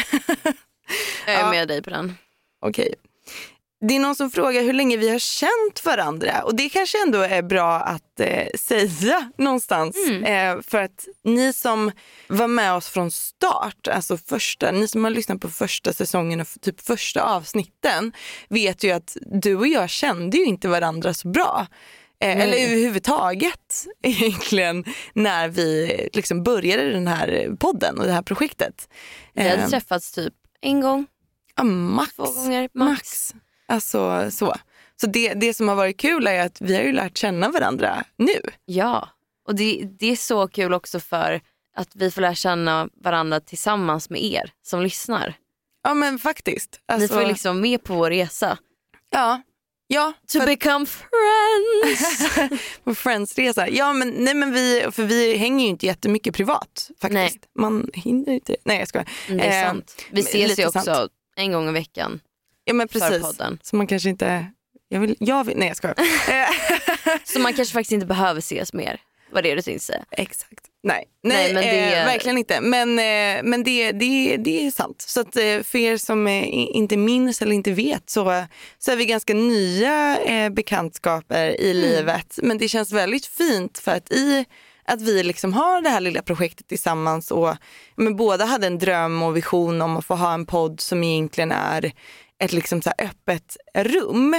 jag 1.25 1.35
är 1.35 1.39
ja. 1.41 1.49
med 1.51 1.67
dig 1.67 1.81
på 1.81 1.89
den. 1.89 2.17
Okej. 2.65 2.93
Det 3.87 3.95
är 3.95 3.99
någon 3.99 4.15
som 4.15 4.31
frågar 4.31 4.61
hur 4.61 4.73
länge 4.73 4.97
vi 4.97 5.09
har 5.09 5.19
känt 5.19 5.85
varandra 5.85 6.41
och 6.43 6.55
det 6.55 6.69
kanske 6.69 7.01
ändå 7.01 7.21
är 7.21 7.41
bra 7.41 7.79
att 7.79 8.19
eh, 8.19 8.47
säga 8.59 9.31
någonstans. 9.37 9.97
Eh, 10.07 10.61
för 10.61 10.77
att 10.77 11.07
ni 11.23 11.53
som 11.53 11.91
var 12.27 12.47
med 12.47 12.73
oss 12.73 12.89
från 12.89 13.11
start, 13.11 13.87
alltså 13.87 14.17
första, 14.17 14.71
ni 14.71 14.87
som 14.87 15.03
har 15.03 15.11
lyssnat 15.11 15.41
på 15.41 15.49
första 15.49 15.93
säsongen 15.93 16.41
och 16.41 16.47
typ 16.61 16.81
första 16.81 17.21
avsnitten 17.23 18.11
vet 18.49 18.83
ju 18.83 18.91
att 18.91 19.17
du 19.21 19.55
och 19.55 19.67
jag 19.67 19.89
kände 19.89 20.37
ju 20.37 20.45
inte 20.45 20.67
varandra 20.67 21.13
så 21.13 21.27
bra. 21.27 21.67
Eh, 22.21 22.41
eller 22.41 22.57
överhuvudtaget 22.57 23.85
egentligen 24.03 24.85
när 25.13 25.49
vi 25.49 26.09
liksom 26.13 26.43
började 26.43 26.91
den 26.91 27.07
här 27.07 27.55
podden 27.59 27.97
och 27.99 28.05
det 28.05 28.11
här 28.11 28.21
projektet. 28.21 28.89
Vi 29.33 29.49
hade 29.49 29.61
Eh, 29.63 29.69
träffats 29.69 30.11
typ 30.11 30.33
en 30.61 30.81
gång, 30.81 31.05
Ja, 31.55 31.63
max. 31.63 32.13
två 32.15 32.23
gånger 32.31 32.69
max. 32.73 32.89
Max. 32.99 33.33
Alltså 33.67 34.31
så. 34.31 34.55
Så 35.01 35.07
det, 35.07 35.33
det 35.33 35.53
som 35.53 35.67
har 35.67 35.75
varit 35.75 35.97
kul 35.99 36.27
är 36.27 36.45
att 36.45 36.61
vi 36.61 36.75
har 36.75 36.83
ju 36.83 36.91
lärt 36.91 37.17
känna 37.17 37.49
varandra 37.49 38.03
nu. 38.17 38.41
Ja, 38.65 39.09
och 39.47 39.55
det, 39.55 39.87
det 39.99 40.11
är 40.11 40.15
så 40.15 40.47
kul 40.47 40.73
också 40.73 40.99
för 40.99 41.41
att 41.75 41.89
vi 41.95 42.11
får 42.11 42.21
lära 42.21 42.35
känna 42.35 42.89
varandra 43.03 43.39
tillsammans 43.39 44.09
med 44.09 44.23
er 44.23 44.51
som 44.63 44.81
lyssnar. 44.81 45.33
Ja 45.83 45.93
men 45.93 46.19
faktiskt. 46.19 46.79
Ni 46.89 46.93
Alltså, 46.93 47.13
får 47.13 47.21
ju 47.21 47.27
liksom 47.27 47.61
med 47.61 47.83
på 47.83 47.93
vår 47.95 48.09
resa. 48.09 48.57
Ja. 49.09 49.41
Ja, 49.89 50.13
To 50.33 50.39
för- 50.39 50.45
become 50.47 50.85
friends. 50.85 52.27
på 52.83 52.95
Friends-resa. 52.95 53.67
Ja 53.69 53.93
men, 53.93 54.09
nej, 54.09 54.33
men 54.33 54.53
vi, 54.53 54.85
för 54.91 55.03
vi 55.03 55.37
hänger 55.37 55.63
ju 55.65 55.69
inte 55.69 55.85
jättemycket 55.85 56.35
privat 56.35 56.89
faktiskt. 57.01 57.13
Nej. 57.13 57.39
Man 57.59 57.89
hinner 57.93 58.33
inte. 58.33 58.55
Nej 58.65 58.79
jag 58.79 58.87
skojar. 58.87 59.09
Mm, 59.27 59.37
Det 59.37 59.43
är 59.45 59.63
Eh, 59.63 59.67
sant. 59.69 59.95
Vi 60.11 60.21
ses 60.21 60.59
ju 60.59 60.65
också 60.67 60.81
sant. 60.81 61.11
en 61.35 61.51
gång 61.51 61.69
i 61.69 61.71
veckan 61.71 62.19
Ja 62.65 62.73
men 62.73 62.87
precis. 62.87 63.23
Så 63.61 63.75
man 63.75 63.87
kanske 63.87 64.09
inte, 64.09 64.45
jag 64.89 64.99
vill, 64.99 65.15
jag 65.19 65.43
vill, 65.43 65.57
nej 65.57 65.67
jag 65.67 65.77
skojar. 65.77 65.95
Så 67.33 67.39
man 67.39 67.53
kanske 67.53 67.73
faktiskt 67.73 67.91
inte 67.91 68.05
behöver 68.05 68.39
ses 68.39 68.73
mer. 68.73 69.01
Vad 69.31 69.43
det 69.43 69.51
är 69.51 69.55
du 69.55 69.61
tänkte 69.61 69.85
säga. 69.85 70.05
Exakt. 70.11 70.65
Nej, 70.87 71.05
Nej, 71.23 71.53
nej, 71.53 71.53
men 71.53 71.63
det- 71.63 71.95
eh, 71.99 72.05
verkligen 72.05 72.37
inte. 72.37 72.61
Men, 72.61 72.89
eh, 72.99 73.43
men 73.43 73.63
det, 73.63 73.91
det, 73.91 74.37
det 74.37 74.67
är 74.67 74.71
sant. 74.71 75.01
Så 75.07 75.19
att, 75.21 75.35
eh, 75.35 75.61
för 75.63 75.75
er 75.77 75.97
som 75.97 76.27
eh, 76.27 76.43
inte 76.75 76.97
minns 76.97 77.41
eller 77.41 77.55
inte 77.55 77.71
vet 77.71 78.09
så, 78.09 78.45
så 78.77 78.91
är 78.91 78.95
vi 78.95 79.05
ganska 79.05 79.33
nya 79.33 80.17
eh, 80.19 80.49
bekantskaper 80.49 81.61
i 81.61 81.73
livet. 81.73 82.39
Men 82.43 82.57
det 82.57 82.67
känns 82.67 82.91
väldigt 82.91 83.25
fint 83.25 83.77
för 83.77 83.91
att 83.91 84.11
i 84.11 84.45
att 84.89 85.01
vi 85.01 85.23
liksom 85.23 85.53
har 85.53 85.81
det 85.81 85.89
här 85.89 85.99
lilla 85.99 86.21
projektet 86.21 86.67
tillsammans 86.67 87.31
och 87.31 87.55
men 87.95 88.15
båda 88.15 88.45
hade 88.45 88.67
en 88.67 88.77
dröm 88.77 89.23
och 89.23 89.35
vision 89.37 89.81
om 89.81 89.97
att 89.97 90.05
få 90.05 90.15
ha 90.15 90.33
en 90.33 90.45
podd 90.45 90.79
som 90.81 91.03
egentligen 91.03 91.51
är 91.51 91.91
ett 92.43 92.53
liksom 92.53 92.81
så 92.81 92.91
här 92.97 93.05
öppet 93.07 93.57
rum. 93.75 94.33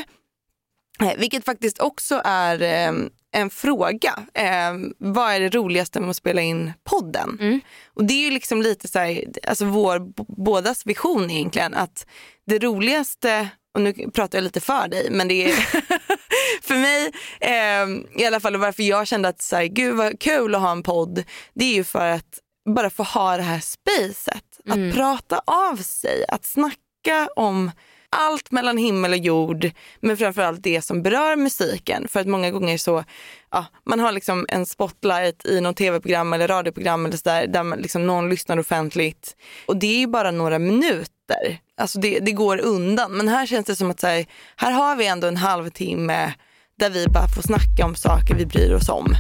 Eh, 1.02 1.12
Vilket 1.18 1.44
faktiskt 1.44 1.78
också 1.80 2.20
är 2.24 2.62
eh, 2.62 2.92
en 3.32 3.50
fråga. 3.50 4.26
Eh, 4.34 4.72
vad 4.98 5.32
är 5.32 5.40
det 5.40 5.48
roligaste 5.48 6.00
med 6.00 6.10
att 6.10 6.16
spela 6.16 6.42
in 6.42 6.72
podden? 6.84 7.38
Mm. 7.40 7.60
Och 7.94 8.04
det 8.04 8.14
är 8.14 8.24
ju 8.24 8.30
liksom 8.30 8.62
lite 8.62 8.88
så 8.88 8.98
här, 8.98 9.24
alltså 9.46 9.64
vår 9.64 9.98
bådas 10.44 10.86
vision 10.86 11.30
egentligen. 11.30 11.74
Att 11.74 12.06
det 12.46 12.58
roligaste, 12.58 13.48
och 13.74 13.80
nu 13.80 13.92
pratar 13.92 14.38
jag 14.38 14.42
lite 14.42 14.60
för 14.60 14.88
dig, 14.88 15.08
men 15.10 15.28
det 15.28 15.44
är 15.44 15.56
för 16.62 16.74
mig 16.74 17.12
eh, 17.40 18.20
i 18.22 18.26
alla 18.26 18.40
fall 18.40 18.56
varför 18.56 18.82
jag 18.82 19.06
kände 19.06 19.28
att 19.28 19.42
så 19.42 19.56
här, 19.56 19.64
gud 19.64 19.96
vad 19.96 20.20
kul 20.20 20.54
att 20.54 20.60
ha 20.60 20.72
en 20.72 20.82
podd. 20.82 21.24
Det 21.54 21.64
är 21.64 21.74
ju 21.74 21.84
för 21.84 22.06
att 22.06 22.38
bara 22.74 22.90
få 22.90 23.02
ha 23.02 23.36
det 23.36 23.42
här 23.42 23.60
spacet. 23.60 24.44
Att 24.68 24.94
prata 24.94 25.40
av 25.46 25.76
sig, 25.76 26.24
att 26.28 26.44
snacka 26.44 27.28
om 27.36 27.70
allt 28.16 28.51
mellan 28.51 28.77
himmel 28.77 29.12
och 29.12 29.18
jord, 29.18 29.71
men 30.01 30.16
framförallt 30.16 30.62
det 30.62 30.83
som 30.83 31.03
berör 31.03 31.37
musiken. 31.37 32.09
För 32.09 32.21
att 32.21 32.27
många 32.27 32.51
gånger 32.51 32.79
så, 32.79 33.05
ja, 33.51 33.66
man 33.85 34.01
har 34.01 34.12
liksom 34.12 34.47
en 34.49 34.66
spotlight 34.66 35.47
i 35.47 35.61
något 35.61 35.77
tv-program 35.77 36.33
eller 36.33 36.49
radioprogram 36.49 37.07
eller 37.07 37.16
så 37.16 37.23
där, 37.25 37.47
där 37.47 37.77
liksom 37.77 38.07
någon 38.07 38.29
lyssnar 38.29 38.59
offentligt. 38.59 39.37
Och 39.66 39.77
det 39.77 39.87
är 39.87 39.99
ju 39.99 40.07
bara 40.07 40.31
några 40.31 40.59
minuter. 40.59 41.59
Alltså 41.77 41.99
det, 42.01 42.18
det 42.18 42.33
går 42.33 42.59
undan. 42.61 43.12
Men 43.12 43.29
här 43.29 43.47
känns 43.47 43.66
det 43.66 43.77
som 43.77 43.90
att 43.90 44.01
så 44.01 44.07
här, 44.07 44.27
här 44.57 44.73
har 44.73 44.97
vi 44.97 45.07
ändå 45.07 45.27
en 45.27 45.37
halvtimme 45.37 46.35
där 46.79 46.90
vi 46.90 47.07
bara 47.09 47.29
får 47.29 47.42
snacka 47.42 47.85
om 47.85 47.94
saker 47.94 48.35
vi 48.35 48.47
bryr 48.47 48.73
oss 48.75 48.88
om. 48.88 49.14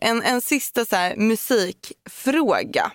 En, 0.00 0.22
en 0.22 0.40
sista 0.40 0.84
så 0.84 0.96
här, 0.96 1.16
musikfråga. 1.16 2.92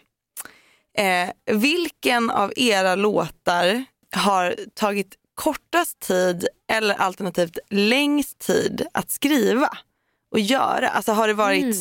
Eh, 0.97 1.29
vilken 1.55 2.29
av 2.29 2.53
era 2.55 2.95
låtar 2.95 3.85
har 4.15 4.55
tagit 4.73 5.15
kortast 5.35 5.99
tid 5.99 6.47
eller 6.71 6.95
alternativt 6.95 7.57
längst 7.69 8.39
tid 8.39 8.87
att 8.93 9.11
skriva 9.11 9.69
och 10.31 10.39
göra? 10.39 10.87
Alltså 10.89 11.11
har 11.11 11.27
det 11.27 11.33
varit... 11.33 11.75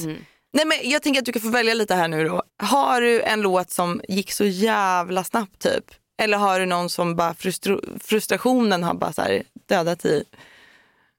Nej, 0.52 0.66
men 0.66 0.78
jag 0.82 1.02
tänker 1.02 1.20
att 1.20 1.26
du 1.26 1.32
kan 1.32 1.42
få 1.42 1.48
välja 1.48 1.74
lite 1.74 1.94
här 1.94 2.08
nu 2.08 2.28
då. 2.28 2.42
Har 2.62 3.00
du 3.00 3.22
en 3.22 3.40
låt 3.40 3.70
som 3.70 4.00
gick 4.08 4.32
så 4.32 4.44
jävla 4.44 5.24
snabbt 5.24 5.58
typ? 5.62 5.84
Eller 6.22 6.38
har 6.38 6.60
du 6.60 6.66
någon 6.66 6.90
som 6.90 7.16
bara 7.16 7.34
frustra- 7.34 7.98
frustrationen 8.00 8.82
har 8.82 8.94
bara 8.94 9.12
så 9.12 9.22
här 9.22 9.42
dödat 9.68 10.04
i? 10.04 10.24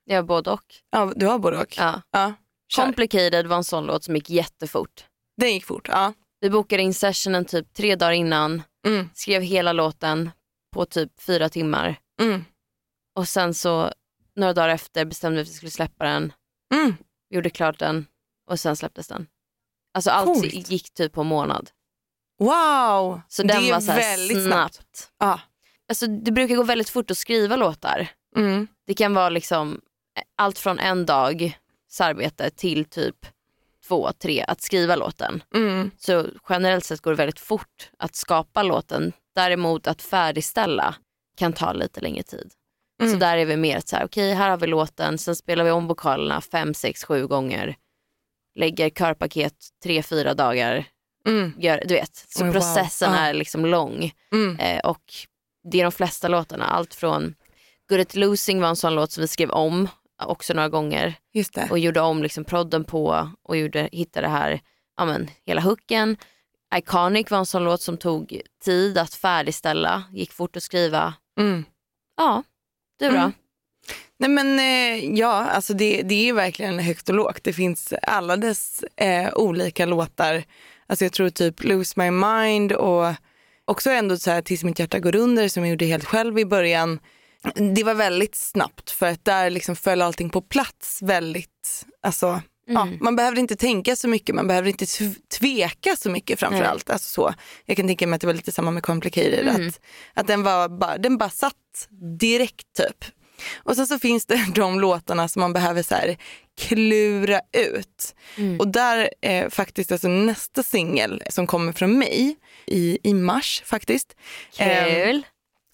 Jag 0.06 0.16
har 0.16 0.24
både 0.24 0.52
och. 0.52 0.64
Ja, 0.92 1.12
du 1.16 1.26
har 1.26 1.40
både 1.40 1.58
och. 1.58 1.76
Ja. 1.78 2.02
Ja. 2.12 2.34
Complicated 2.76 3.48
var 3.48 3.58
en 3.58 3.64
sån 3.64 3.86
låt 3.86 4.04
som 4.04 4.16
gick 4.16 4.30
jättefort. 4.30 5.06
Den 5.38 5.54
gick 5.54 5.66
fort. 5.66 5.88
Ja. 5.92 6.14
Vi 6.46 6.50
bokade 6.50 6.84
in 6.84 6.94
sessionen 6.94 7.46
typ 7.46 7.74
tre 7.74 7.96
dagar 7.96 8.12
innan, 8.12 8.64
Mm, 8.88 9.10
skrev 9.14 9.42
hela 9.42 9.74
låten 9.74 10.32
på 10.74 10.86
typ 10.86 11.22
fyra 11.22 11.50
timmar 11.50 11.96
mm, 12.22 12.46
och 13.16 13.28
sen 13.28 13.54
så 13.54 13.92
några 14.36 14.54
dagar 14.54 14.70
efter 14.70 15.06
bestämde 15.06 15.36
vi 15.36 15.42
att 15.42 15.48
vi 15.48 15.54
skulle 15.54 15.72
släppa 15.72 16.06
den, 16.06 16.34
mm. 16.74 16.96
gjorde 17.30 17.50
klart 17.50 17.80
den 17.80 18.06
och 18.50 18.60
sen 18.60 18.76
släpptes 18.76 19.08
den. 19.08 19.28
Alltså 19.94 20.10
allt 20.12 20.26
Coolt. 20.26 20.70
gick 20.70 20.94
typ 20.94 21.14
på 21.14 21.22
en 21.22 21.28
månad. 21.28 21.70
Wow! 22.40 23.22
Så 23.28 23.44
det 23.44 23.54
den 23.54 23.64
är 23.64 23.72
var 23.72 23.80
så 23.80 23.92
väldigt 23.92 24.44
snabbt. 24.44 24.74
snabbt. 24.76 25.12
Ja. 25.20 25.40
Alltså, 25.90 26.08
det 26.08 26.32
brukar 26.32 26.56
gå 26.56 26.64
väldigt 26.64 26.90
fort 26.90 27.12
att 27.12 27.18
skriva 27.18 27.56
låtar. 27.56 28.08
Mm. 28.36 28.68
Det 28.88 28.94
kan 28.94 29.14
vara 29.14 29.30
liksom 29.30 29.82
allt 30.38 30.60
från 30.60 30.80
en 30.80 31.06
dags 31.06 32.02
arbete 32.02 32.50
till 32.50 32.86
typ 32.86 33.26
två, 33.88 34.12
tre 34.12 34.46
att 34.48 34.62
skriva 34.62 34.96
låten. 34.96 35.44
Mm. 35.56 35.92
Så 35.98 36.26
generellt 36.50 36.86
sett 36.86 37.02
går 37.02 37.12
det 37.12 37.18
väldigt 37.18 37.40
fort 37.40 37.90
att 38.00 38.16
skapa 38.16 38.64
låten. 38.64 39.14
Däremot 39.36 39.88
att 39.88 40.02
färdigställa 40.02 40.96
kan 41.38 41.54
ta 41.54 41.74
lite 41.74 42.02
längre 42.02 42.24
tid. 42.24 42.52
Så 43.00 43.06
Mm. 43.06 43.20
där 43.20 43.38
är 43.38 43.46
vi 43.46 43.58
mer 43.58 43.82
så 43.86 43.96
här, 43.96 44.06
okej 44.06 44.34
här 44.34 44.50
har 44.50 44.58
vi 44.58 44.68
låten, 44.68 45.18
sen 45.18 45.36
spelar 45.36 45.64
vi 45.64 45.72
om 45.72 45.88
vokalerna 45.88 46.42
fem, 46.42 46.74
sex, 46.74 47.04
sju 47.04 47.28
gånger. 47.28 47.76
Lägger 48.60 48.90
körpaket 48.90 49.54
tre, 49.84 50.04
fyra 50.04 50.34
dagar. 50.34 50.86
Mm. 51.28 51.54
Gör, 51.60 51.84
du 51.86 51.94
vet, 51.94 52.16
så 52.30 52.46
wow. 52.46 52.54
processen 52.54 53.12
Ja. 53.14 53.18
är 53.20 53.34
liksom 53.34 53.66
lång. 53.66 54.12
Mm. 54.34 54.60
Eh, 54.60 54.80
och 54.80 55.04
det 55.72 55.80
är 55.80 55.84
de 55.84 55.92
flesta 55.92 56.28
låtarna, 56.28 56.66
allt 56.66 56.94
från 56.96 57.36
Good 57.90 58.00
at 58.02 58.16
losing 58.16 58.62
var 58.62 58.70
en 58.70 58.76
sån 58.76 58.96
låt 58.96 59.12
som 59.12 59.22
vi 59.22 59.28
skrev 59.28 59.50
om 59.52 59.88
också 60.24 60.54
några 60.54 60.70
gånger 60.70 61.16
och 61.70 61.80
gjorde 61.80 62.02
om 62.02 62.24
liksom 62.24 62.46
prodden 62.46 62.84
på 62.84 63.30
och 63.44 63.58
gjorde, 63.58 63.90
hittade 63.92 64.28
det 64.28 64.32
här, 64.32 64.62
ja 64.98 65.06
men 65.06 65.30
hela 65.46 65.62
hooken. 65.62 66.18
Iconic 66.76 67.32
var 67.32 67.38
en 67.38 67.46
sån 67.46 67.64
låt 67.64 67.82
som 67.82 67.98
tog 67.98 68.42
tid 68.64 68.98
att 68.98 69.14
färdigställa, 69.14 70.04
gick 70.12 70.32
fort 70.32 70.56
att 70.56 70.64
skriva. 70.64 71.14
Mm. 71.40 71.66
Ja, 72.18 72.44
du 73.00 73.10
då? 73.10 73.16
Mm. 73.16 73.32
Nej 74.18 74.30
men 74.30 74.60
eh, 74.60 75.18
ja, 75.20 75.46
alltså 75.46 75.74
det, 75.74 76.02
det 76.02 76.30
är 76.30 76.34
verkligen 76.34 76.80
högt 76.80 77.10
och 77.10 77.16
lågt. 77.16 77.44
Det 77.44 77.54
finns 77.54 77.94
alla 78.02 78.38
dess 78.38 78.84
eh, 78.96 79.34
olika 79.34 79.86
låtar. 79.86 80.44
Alltså 80.88 81.06
jag 81.06 81.12
tror 81.12 81.30
typ 81.30 81.64
Lose 81.64 81.94
My 81.96 82.12
Mind 82.12 82.72
och 82.72 83.14
också 83.66 83.90
ändå 83.90 84.18
så 84.18 84.32
här 84.32 84.42
Tills 84.42 84.64
mitt 84.64 84.80
hjärta 84.80 85.00
går 85.00 85.16
under 85.16 85.48
som 85.48 85.64
jag 85.64 85.70
gjorde 85.70 85.86
helt 85.86 86.06
själv 86.06 86.40
i 86.40 86.46
början. 86.46 87.00
Det 87.76 87.84
var 87.84 87.94
väldigt 87.94 88.36
snabbt 88.36 88.92
för 88.92 89.06
att 89.06 89.26
där 89.26 89.50
liksom 89.50 89.76
föll 89.76 90.02
allting 90.02 90.30
på 90.30 90.42
plats 90.42 91.02
väldigt, 91.02 91.86
alltså 92.04 92.42
Ja, 92.68 92.82
Mm. 92.82 92.98
man 93.02 93.16
behövde 93.16 93.40
inte 93.42 93.56
tänka 93.56 93.96
så 93.96 94.08
mycket, 94.08 94.36
man 94.36 94.48
behövde 94.48 94.70
inte 94.70 94.86
tv- 94.86 95.16
tveka 95.40 95.96
så 95.96 96.10
mycket 96.10 96.40
framför 96.40 96.60
Nej. 96.60 96.68
allt. 96.68 96.90
Alltså 96.90 97.10
så. 97.10 97.34
Jag 97.66 97.78
kan 97.78 97.88
tänka 97.88 98.08
mig 98.08 98.16
att 98.16 98.22
det 98.22 98.28
var 98.28 98.34
lite 98.34 98.52
samma 98.52 98.72
med 98.72 98.84
Complicated, 98.84 99.48
Mm. 99.48 99.68
att, 99.68 99.80
att 100.14 100.28
den, 100.28 100.44
var 100.44 100.70
bara, 100.70 100.98
den 100.98 101.18
bara 101.18 101.30
satt 101.30 101.88
direkt 102.20 102.68
typ. 102.78 103.06
Och 103.56 103.76
sen 103.76 103.88
så 103.88 104.00
finns 104.00 104.26
det 104.26 104.46
de 104.56 104.80
låtarna 104.80 105.28
som 105.28 105.40
man 105.40 105.54
behöver 105.54 105.84
så 105.84 105.96
här 105.96 106.18
klura 106.62 107.42
ut. 107.58 108.16
Mm. 108.38 108.60
Och 108.60 108.68
där 108.68 109.10
är 109.22 109.50
faktiskt 109.50 109.92
alltså 109.92 110.08
nästa 110.08 110.64
singel 110.64 111.24
som 111.30 111.48
kommer 111.48 111.74
från 111.74 111.98
mig 111.98 112.36
i, 112.66 112.98
i 113.04 113.14
mars 113.14 113.62
faktiskt. 113.66 114.16
Kul. 114.58 114.68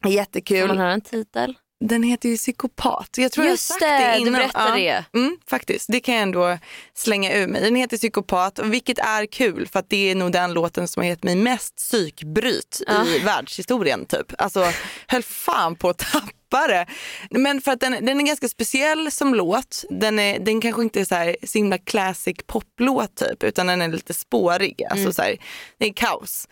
Ehm, 0.05 0.11
jättekul. 0.11 0.61
Får 0.61 0.67
man 0.67 0.77
höra 0.77 0.93
en 0.93 1.01
titel? 1.01 1.55
Den 1.83 2.03
heter 2.03 2.29
ju 2.29 2.37
Psykopat. 2.37 3.09
Jag 3.17 3.31
tror 3.31 3.45
Just 3.45 3.69
jag 3.79 3.87
har 3.89 3.97
sagt 3.97 4.01
det, 4.01 4.07
det 4.07 4.13
du 4.15 4.19
innan. 4.21 4.33
berättade 4.33 4.79
ja. 4.79 5.03
det. 5.11 5.19
Mm, 5.19 5.37
faktiskt, 5.49 5.85
det 5.89 5.99
kan 5.99 6.13
jag 6.15 6.21
ändå 6.23 6.57
slänga 6.93 7.33
ur 7.33 7.47
mig. 7.47 7.61
Den 7.61 7.75
heter 7.75 7.97
Psykopat, 7.97 8.59
vilket 8.63 8.99
är 8.99 9.25
kul 9.25 9.67
för 9.71 9.79
att 9.79 9.89
det 9.89 10.11
är 10.11 10.15
nog 10.15 10.31
den 10.31 10.53
låten 10.53 10.87
som 10.87 11.01
har 11.03 11.07
gett 11.09 11.23
mig 11.23 11.35
mest 11.35 11.75
psykbryt 11.75 12.81
Ja. 12.87 13.05
i 13.07 13.19
världshistorien. 13.19 14.05
Typ. 14.05 14.33
Alltså, 14.37 14.71
höll 15.07 15.23
fan 15.23 15.75
på 15.75 15.89
att 15.89 15.97
tappa 15.97 16.27
det. 16.57 16.85
Men 17.39 17.61
för 17.61 17.71
att 17.71 17.79
den, 17.79 18.05
den 18.05 18.19
är 18.19 18.23
ganska 18.25 18.47
speciell 18.49 19.11
som 19.11 19.35
låt. 19.35 19.83
Den, 19.89 20.19
är, 20.19 20.39
den 20.39 20.61
kanske 20.61 20.81
inte 20.81 20.99
är 21.01 21.05
så, 21.05 21.15
här, 21.15 21.35
så 21.43 21.57
himla 21.57 21.77
classic 21.77 22.37
poplåt 22.47 23.15
typ, 23.15 23.43
utan 23.43 23.67
den 23.67 23.81
är 23.81 23.87
lite 23.87 24.13
spårig. 24.13 24.83
Alltså, 24.83 25.01
Mm. 25.01 25.13
så 25.13 25.21
här, 25.21 25.37
det 25.77 25.85
är 25.85 25.93
kaos. 25.93 26.47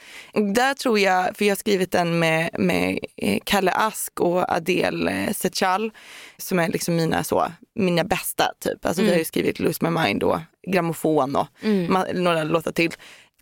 Där 0.55 0.73
tror 0.73 0.99
jag, 0.99 1.37
för 1.37 1.45
jag 1.45 1.51
har 1.51 1.57
skrivit 1.57 1.91
den 1.91 2.19
med, 2.19 2.49
med 2.59 2.99
eh, 3.17 3.39
Kalle 3.43 3.71
Ask 3.71 4.19
och 4.19 4.51
Adele 4.51 5.11
eh, 5.11 5.33
Sechal 5.33 5.91
som 6.37 6.59
är 6.59 6.67
liksom 6.69 6.95
mina, 6.95 7.23
så, 7.23 7.51
mina 7.75 8.03
bästa 8.03 8.51
typ. 8.59 8.85
Alltså 8.85 9.01
vi 9.01 9.07
Mm. 9.07 9.13
har 9.15 9.19
ju 9.19 9.25
skrivit 9.25 9.59
Lose 9.59 9.79
My 9.89 9.89
Mind 9.89 10.23
och 10.23 10.39
Grammofon 10.67 11.35
och 11.35 11.47
Mm. 11.63 12.05
några 12.23 12.43
låtar 12.43 12.71
till. 12.71 12.91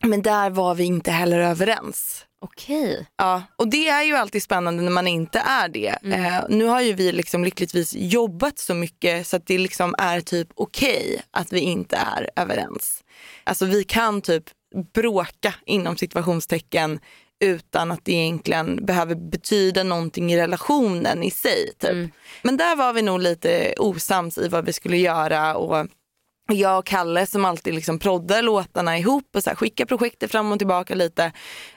Men 0.01 0.22
där 0.22 0.49
var 0.49 0.76
vi 0.76 0.84
inte 0.84 1.12
heller 1.12 1.39
överens. 1.39 2.26
Okej. 2.40 3.08
Ja, 3.18 3.44
och 3.56 3.68
det 3.68 3.88
är 3.88 4.04
ju 4.04 4.16
alltid 4.16 4.44
spännande 4.44 4.84
när 4.84 4.92
man 4.92 5.08
inte 5.08 5.40
är 5.40 5.70
det. 5.70 5.96
Mm. 6.04 6.26
Eh, 6.26 6.44
nu 6.50 6.66
har 6.66 6.82
ju 6.82 6.94
vi 6.94 7.12
liksom 7.12 7.44
lyckligtvis 7.44 7.94
jobbat 7.96 8.60
så 8.60 8.74
mycket 8.74 9.28
så 9.28 9.36
att 9.36 9.48
det 9.48 9.58
liksom 9.58 9.96
är 9.98 10.22
typ 10.22 10.48
okej 10.56 11.22
att 11.32 11.54
vi 11.54 11.60
inte 11.60 11.96
är 11.96 12.30
överens. 12.36 13.04
Alltså 13.44 13.66
vi 13.66 13.84
kan 13.84 14.22
typ 14.22 14.44
bråka 14.94 15.54
inom 15.66 15.98
situationstecken 15.98 17.00
utan 17.40 17.92
att 17.92 18.06
det 18.06 18.12
egentligen 18.12 18.86
behöver 18.86 19.16
betyda 19.16 19.84
någonting 19.84 20.34
i 20.34 20.38
relationen 20.38 21.24
i 21.24 21.32
sig. 21.32 21.74
Typ. 21.80 22.12
Men 22.42 22.58
där 22.58 22.76
var 22.76 22.94
vi 22.94 23.02
nog 23.02 23.20
lite 23.20 23.74
osams 23.78 24.38
i 24.38 24.48
vad 24.48 24.66
vi 24.66 24.74
skulle 24.74 24.98
göra 24.98 25.56
och 25.56 25.88
jag 26.48 26.80
och 26.80 26.86
Kalle 26.86 27.26
som 27.26 27.45
alltid 27.45 27.74
liksom 27.76 28.00
proddar 28.00 28.41
låtarna 28.41 28.98
ihop 28.98 29.30
och 29.36 29.43
så 29.43 29.50
här, 29.50 29.56
skickar 29.58 29.86
projektet 29.86 30.32
fram 30.32 30.52
och 30.52 30.58
tillbaka 30.58 30.95
lite. 30.95 31.32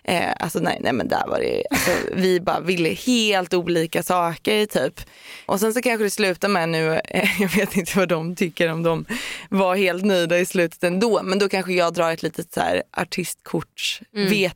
Eh, 0.05 0.33
alltså 0.39 0.59
nej, 0.59 0.79
nej 0.81 0.93
men 0.93 1.09
där 1.09 1.27
var 1.27 1.39
det, 1.41 1.65
alltså, 1.71 1.91
vi 2.13 2.41
bara 2.41 2.61
ville 2.61 2.89
helt 2.89 3.55
olika 3.55 4.03
saker 4.03 4.67
typ. 4.67 5.01
Och 5.47 5.61
sen 5.61 5.75
så 5.75 5.83
kanske 5.83 6.05
det 6.05 6.11
slutar 6.11 6.49
med 6.49 6.69
nu, 6.69 7.01
eh, 7.05 7.41
jag 7.43 7.49
vet 7.49 7.77
inte 7.77 7.99
vad 7.99 8.09
de 8.09 8.37
tycker 8.37 8.69
om 8.73 8.83
de 8.83 9.05
var 9.49 9.77
helt 9.77 10.05
nöjda 10.05 10.39
i 10.39 10.47
slutet 10.47 10.85
ändå. 10.85 11.21
Men 11.23 11.39
då 11.39 11.49
kanske 11.49 11.73
jag 11.73 11.95
drar 11.95 12.11
ett 12.13 12.23
litet 12.23 12.53
så 12.55 12.61
här 12.61 12.83
artistkorts 12.97 14.03
Mm. 14.17 14.51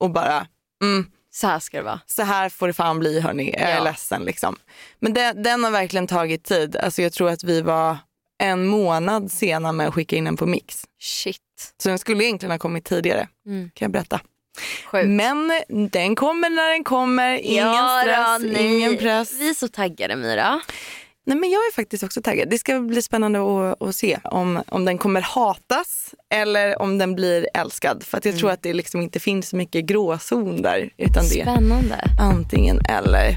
och 0.00 0.10
bara 0.10 0.46
mm, 0.82 1.06
Så 1.30 1.46
här 1.46 1.58
ska 1.58 1.76
det 1.76 1.82
vara. 1.82 2.00
så 2.06 2.22
här 2.22 2.48
får 2.48 2.66
det 2.66 2.72
fan 2.72 2.98
bli 2.98 3.20
hörni, 3.20 3.52
jag 3.52 3.70
är 3.70 3.76
Ja. 3.76 3.84
ledsen 3.84 4.22
liksom. 4.22 4.56
Men 4.98 5.14
den, 5.14 5.42
den 5.42 5.64
har 5.64 5.70
verkligen 5.70 6.06
tagit 6.06 6.44
tid. 6.44 6.76
Alltså 6.76 7.02
jag 7.02 7.12
tror 7.12 7.30
att 7.30 7.44
vi 7.44 7.60
var 7.60 7.98
en 8.38 8.66
månad 8.66 9.32
sena 9.32 9.72
med 9.72 9.88
att 9.88 9.94
skicka 9.94 10.16
in 10.16 10.24
den 10.24 10.36
på 10.36 10.46
mix. 10.46 10.84
Shit. 11.00 11.36
Så 11.82 11.88
den 11.88 11.98
skulle 11.98 12.24
egentligen 12.24 12.50
ha 12.50 12.58
kommit 12.58 12.84
tidigare, 12.84 13.28
Mm. 13.46 13.70
kan 13.74 13.86
jag 13.86 13.92
berätta. 13.92 14.20
Sjukt. 14.86 15.08
Men 15.08 15.52
den 15.92 16.14
kommer 16.14 16.50
när 16.50 16.70
den 16.72 16.84
kommer, 16.84 17.38
ingen 17.38 17.66
Ja, 17.66 18.00
stress, 18.02 18.52
då, 18.54 18.60
ingen 18.60 18.96
press. 18.96 19.32
Vi 19.40 19.50
är 19.50 19.54
så 19.54 19.68
taggade 19.68 20.16
Mira. 20.16 20.60
Nej, 21.28 21.36
men 21.38 21.50
jag 21.50 21.58
är 21.58 21.72
faktiskt 21.72 22.02
också 22.04 22.22
taggad. 22.22 22.48
Det 22.50 22.58
ska 22.58 22.80
bli 22.80 23.02
spännande 23.02 23.38
att, 23.38 23.82
att 23.82 23.94
se 23.96 24.18
om, 24.24 24.62
om 24.68 24.84
den 24.84 24.98
kommer 24.98 25.20
hatas 25.20 26.14
eller 26.34 26.82
om 26.82 26.98
den 26.98 27.14
blir 27.14 27.48
älskad. 27.54 28.02
För 28.02 28.18
att 28.18 28.24
jag 28.24 28.38
tror 28.38 28.50
att 28.50 28.62
det 28.62 28.72
liksom 28.74 29.00
inte 29.00 29.20
finns 29.20 29.48
så 29.48 29.56
mycket 29.56 29.84
gråzon 29.84 30.62
där. 30.62 30.90
Utan 30.96 31.24
det 31.28 31.40
är 31.40 31.42
Spännande. 31.44 32.04
antingen 32.20 32.80
eller. 32.88 33.36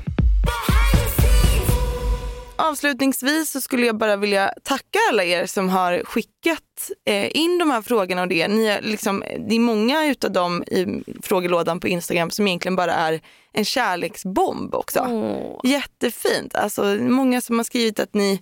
Avslutningsvis 2.60 3.52
så 3.52 3.62
skulle 3.62 3.86
jag 3.86 3.98
bara 3.98 4.16
vilja 4.16 4.54
tacka 4.64 5.00
alla 5.10 5.24
er 5.24 5.46
som 5.46 5.70
har 5.70 6.04
skickat 6.04 6.92
eh, 7.06 7.38
in 7.38 7.58
de 7.58 7.72
här 7.72 7.82
frågorna 7.82 8.22
och 8.22 8.28
det. 8.28 8.48
Ni 8.48 8.66
är 8.66 8.82
liksom, 8.82 9.24
det 9.48 9.56
är 9.56 9.60
många 9.60 10.06
utav 10.06 10.32
dem 10.32 10.64
i 10.64 11.04
frågelådan 11.24 11.80
på 11.80 11.88
Instagram 11.88 12.32
som 12.32 12.48
egentligen 12.48 12.76
bara 12.76 12.94
är 12.94 13.22
en 13.54 13.66
kärleksbomb 13.66 14.76
också. 14.76 15.00
Åh. 15.10 15.72
Jättefint. 15.72 16.56
Alltså, 16.56 16.84
många 17.00 17.42
som 17.42 17.60
har 17.60 17.64
skrivit 17.64 18.00
att 18.00 18.14
ni 18.14 18.42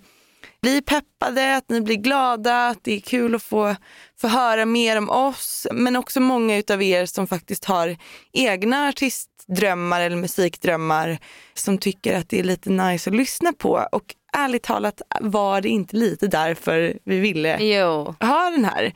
blir 0.62 0.80
peppade, 0.80 1.56
att 1.56 1.70
ni 1.70 1.80
blir 1.80 1.96
glada, 1.96 2.66
att 2.68 2.78
det 2.84 2.96
är 2.96 3.00
kul 3.00 3.34
att 3.34 3.42
få, 3.42 3.76
få 4.20 4.28
höra 4.28 4.64
mer 4.66 4.98
om 4.98 5.10
oss. 5.10 5.66
Men 5.72 5.96
också 5.96 6.20
många 6.20 6.56
utav 6.56 6.82
er 6.82 7.06
som 7.06 7.26
faktiskt 7.26 7.64
har 7.64 7.96
egna 8.32 8.88
artistdrömmar 8.88 10.00
eller 10.00 10.16
musikdrömmar 10.16 11.18
som 11.54 11.78
tycker 11.78 12.16
att 12.18 12.28
det 12.28 12.38
är 12.38 12.44
lite 12.44 12.70
nice 12.70 13.10
att 13.10 13.16
lyssna 13.16 13.52
på. 13.52 13.86
Och 13.92 14.14
ärligt 14.36 14.62
talat 14.62 15.02
var 15.20 15.60
det 15.60 15.68
inte 15.68 15.96
lite 15.96 16.26
därför 16.26 16.98
vi 17.04 17.18
ville 17.18 17.58
Jo. 17.62 18.14
ha 18.20 18.50
den 18.50 18.64
här 18.64 18.92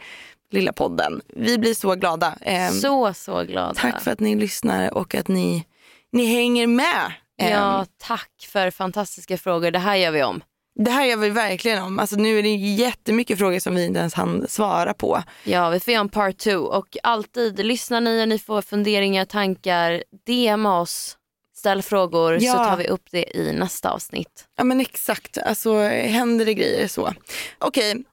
lilla 0.50 0.72
podden. 0.72 1.20
Vi 1.28 1.58
blir 1.58 1.74
så 1.74 1.94
glada. 1.94 2.34
Ehm, 2.40 2.72
Så, 2.72 3.14
så 3.14 3.42
glada. 3.44 3.74
Tack 3.74 4.02
för 4.02 4.10
att 4.10 4.20
ni 4.20 4.34
lyssnar 4.34 4.94
och 4.94 5.14
att 5.14 5.28
ni, 5.28 5.66
ni 6.12 6.26
hänger 6.26 6.66
med. 6.66 7.12
Ehm, 7.40 7.50
Ja, 7.52 7.86
tack 7.98 8.30
för 8.52 8.70
fantastiska 8.70 9.38
frågor. 9.38 9.70
Det 9.70 9.78
här 9.78 9.96
gör 9.96 10.10
vi 10.10 10.22
om. 10.22 10.42
Det 10.74 10.90
här 10.90 11.04
gör 11.04 11.16
vi 11.16 11.30
verkligen 11.30 11.82
om. 11.82 11.98
Alltså, 11.98 12.16
nu 12.16 12.38
är 12.38 12.42
det 12.42 12.54
jättemycket 12.54 13.38
frågor 13.38 13.58
som 13.58 13.74
vi 13.74 13.84
inte 13.84 14.00
ens 14.00 14.14
hann 14.14 14.48
svara 14.48 14.94
på. 14.94 15.22
Ja, 15.44 15.70
vi 15.70 15.80
får 15.80 15.92
göra 15.92 16.00
en 16.00 16.08
part 16.08 16.38
two. 16.38 16.56
Och 16.56 16.96
alltid, 17.02 17.58
lyssnar 17.66 18.00
ni 18.00 18.22
och 18.22 18.28
ni 18.28 18.38
får 18.38 18.62
funderingar, 18.62 19.24
tankar, 19.24 20.02
DMa 20.26 20.80
oss, 20.80 21.16
ställ 21.56 21.82
frågor 21.82 22.38
Ja. 22.40 22.52
så 22.52 22.58
tar 22.58 22.76
vi 22.76 22.88
upp 22.88 23.04
det 23.10 23.36
i 23.36 23.52
nästa 23.52 23.90
avsnitt. 23.90 24.44
Ja 24.56 24.64
men 24.64 24.80
exakt, 24.80 25.38
alltså 25.38 25.74
händer 25.88 26.44
det 26.46 26.54
grejer 26.54 26.88
så. 26.88 27.14
Okej, 27.58 28.04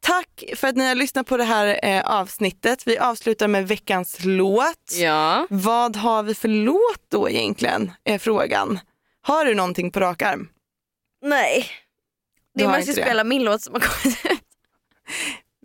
tack 0.00 0.44
för 0.56 0.68
att 0.68 0.76
ni 0.76 0.88
har 0.88 0.94
lyssnat 0.94 1.26
på 1.26 1.36
det 1.36 1.44
här 1.44 1.80
eh, 1.82 2.00
avsnittet. 2.04 2.86
Vi 2.86 2.98
avslutar 2.98 3.48
med 3.48 3.68
veckans 3.68 4.16
låt. 4.24 4.92
Ja. 4.98 5.46
Vad 5.50 5.96
har 5.96 6.22
vi 6.22 6.34
för 6.34 6.48
låt 6.48 7.10
då 7.10 7.30
egentligen? 7.30 7.92
Är 8.04 8.18
frågan. 8.18 8.78
Har 9.22 9.44
du 9.44 9.54
någonting 9.54 9.90
på 9.90 10.00
rak 10.00 10.22
arm? 10.22 10.48
Nej. 11.22 11.66
Det 12.54 12.68
man 12.68 12.82
ska 12.82 12.92
spela 12.92 13.24
min 13.24 13.44
låt 13.44 13.62
som 13.62 13.74
har 13.74 13.80
kommit 13.80 14.26
ut. 14.26 14.40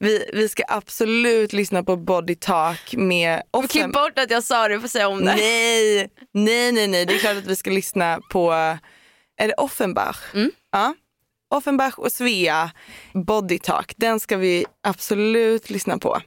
Vi, 0.02 0.30
vi 0.34 0.50
ska 0.50 0.64
absolut 0.68 1.54
lyssna 1.54 1.84
på 1.84 1.96
Body 1.96 2.36
Talk 2.36 2.94
med 2.94 3.42
Klipp 3.70 3.92
bort 3.92 4.20
att 4.20 4.32
jag 4.32 4.44
sa 4.44 4.68
det, 4.68 4.82
får 4.82 4.88
säga 4.88 5.08
om 5.08 5.26
det. 5.26 5.36
Nej, 5.36 6.10
nej, 6.34 6.72
nej, 6.72 6.88
nej. 6.88 7.06
Det 7.06 7.16
är 7.16 7.20
klart 7.20 7.38
att 7.38 7.46
vi 7.46 7.56
ska 7.56 7.70
lyssna 7.70 8.20
på, 8.32 8.52
är 9.38 9.48
det 9.48 9.54
Offenbach? 9.54 10.34
Mm. 10.34 10.52
Ja. 10.72 10.96
Offenbach 11.56 11.94
och 11.98 12.12
Svea, 12.12 12.72
Body 13.14 13.60
Talk. 13.60 13.94
Den 13.98 14.20
ska 14.20 14.38
vi 14.38 14.66
absolut 14.84 15.70
lyssna 15.70 15.98
på. 15.98 16.22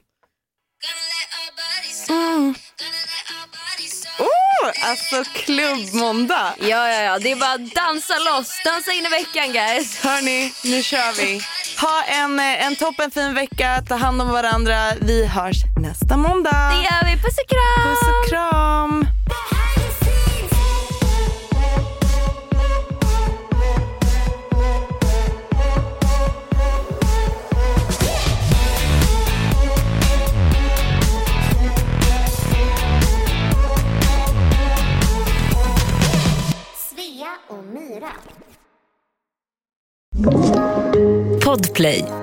Mm. 2.09 2.55
Alltså 4.81 5.23
klubbmåndag. 5.33 6.53
Ja, 6.59 6.89
ja, 6.89 7.01
ja. 7.01 7.19
Det 7.19 7.31
är 7.31 7.35
bara 7.35 7.57
dansa 7.57 8.13
loss. 8.19 8.49
Dansa 8.65 8.91
in 8.91 9.05
i 9.05 9.09
veckan 9.09 9.53
guys. 9.53 10.03
Hörni, 10.03 10.53
nu 10.63 10.83
kör 10.83 11.11
vi. 11.17 11.41
Ha 11.81 12.03
en, 12.03 12.39
eh, 12.39 12.65
en 12.65 12.75
toppenfin 12.75 13.33
vecka, 13.33 13.81
ta 13.89 13.95
hand 13.95 14.21
om 14.21 14.29
varandra. 14.29 14.75
Vi 15.01 15.25
hörs 15.25 15.57
nästa 15.81 16.17
måndag. 16.17 16.71
Det 16.75 16.83
gör 16.83 17.03
vi. 17.15 17.21
Puss 17.21 17.37
och 17.43 17.49
kram. 17.49 17.83
Puss 17.89 18.01
och 18.09 18.29
kram. 18.29 18.92
Podplay. 41.73 42.22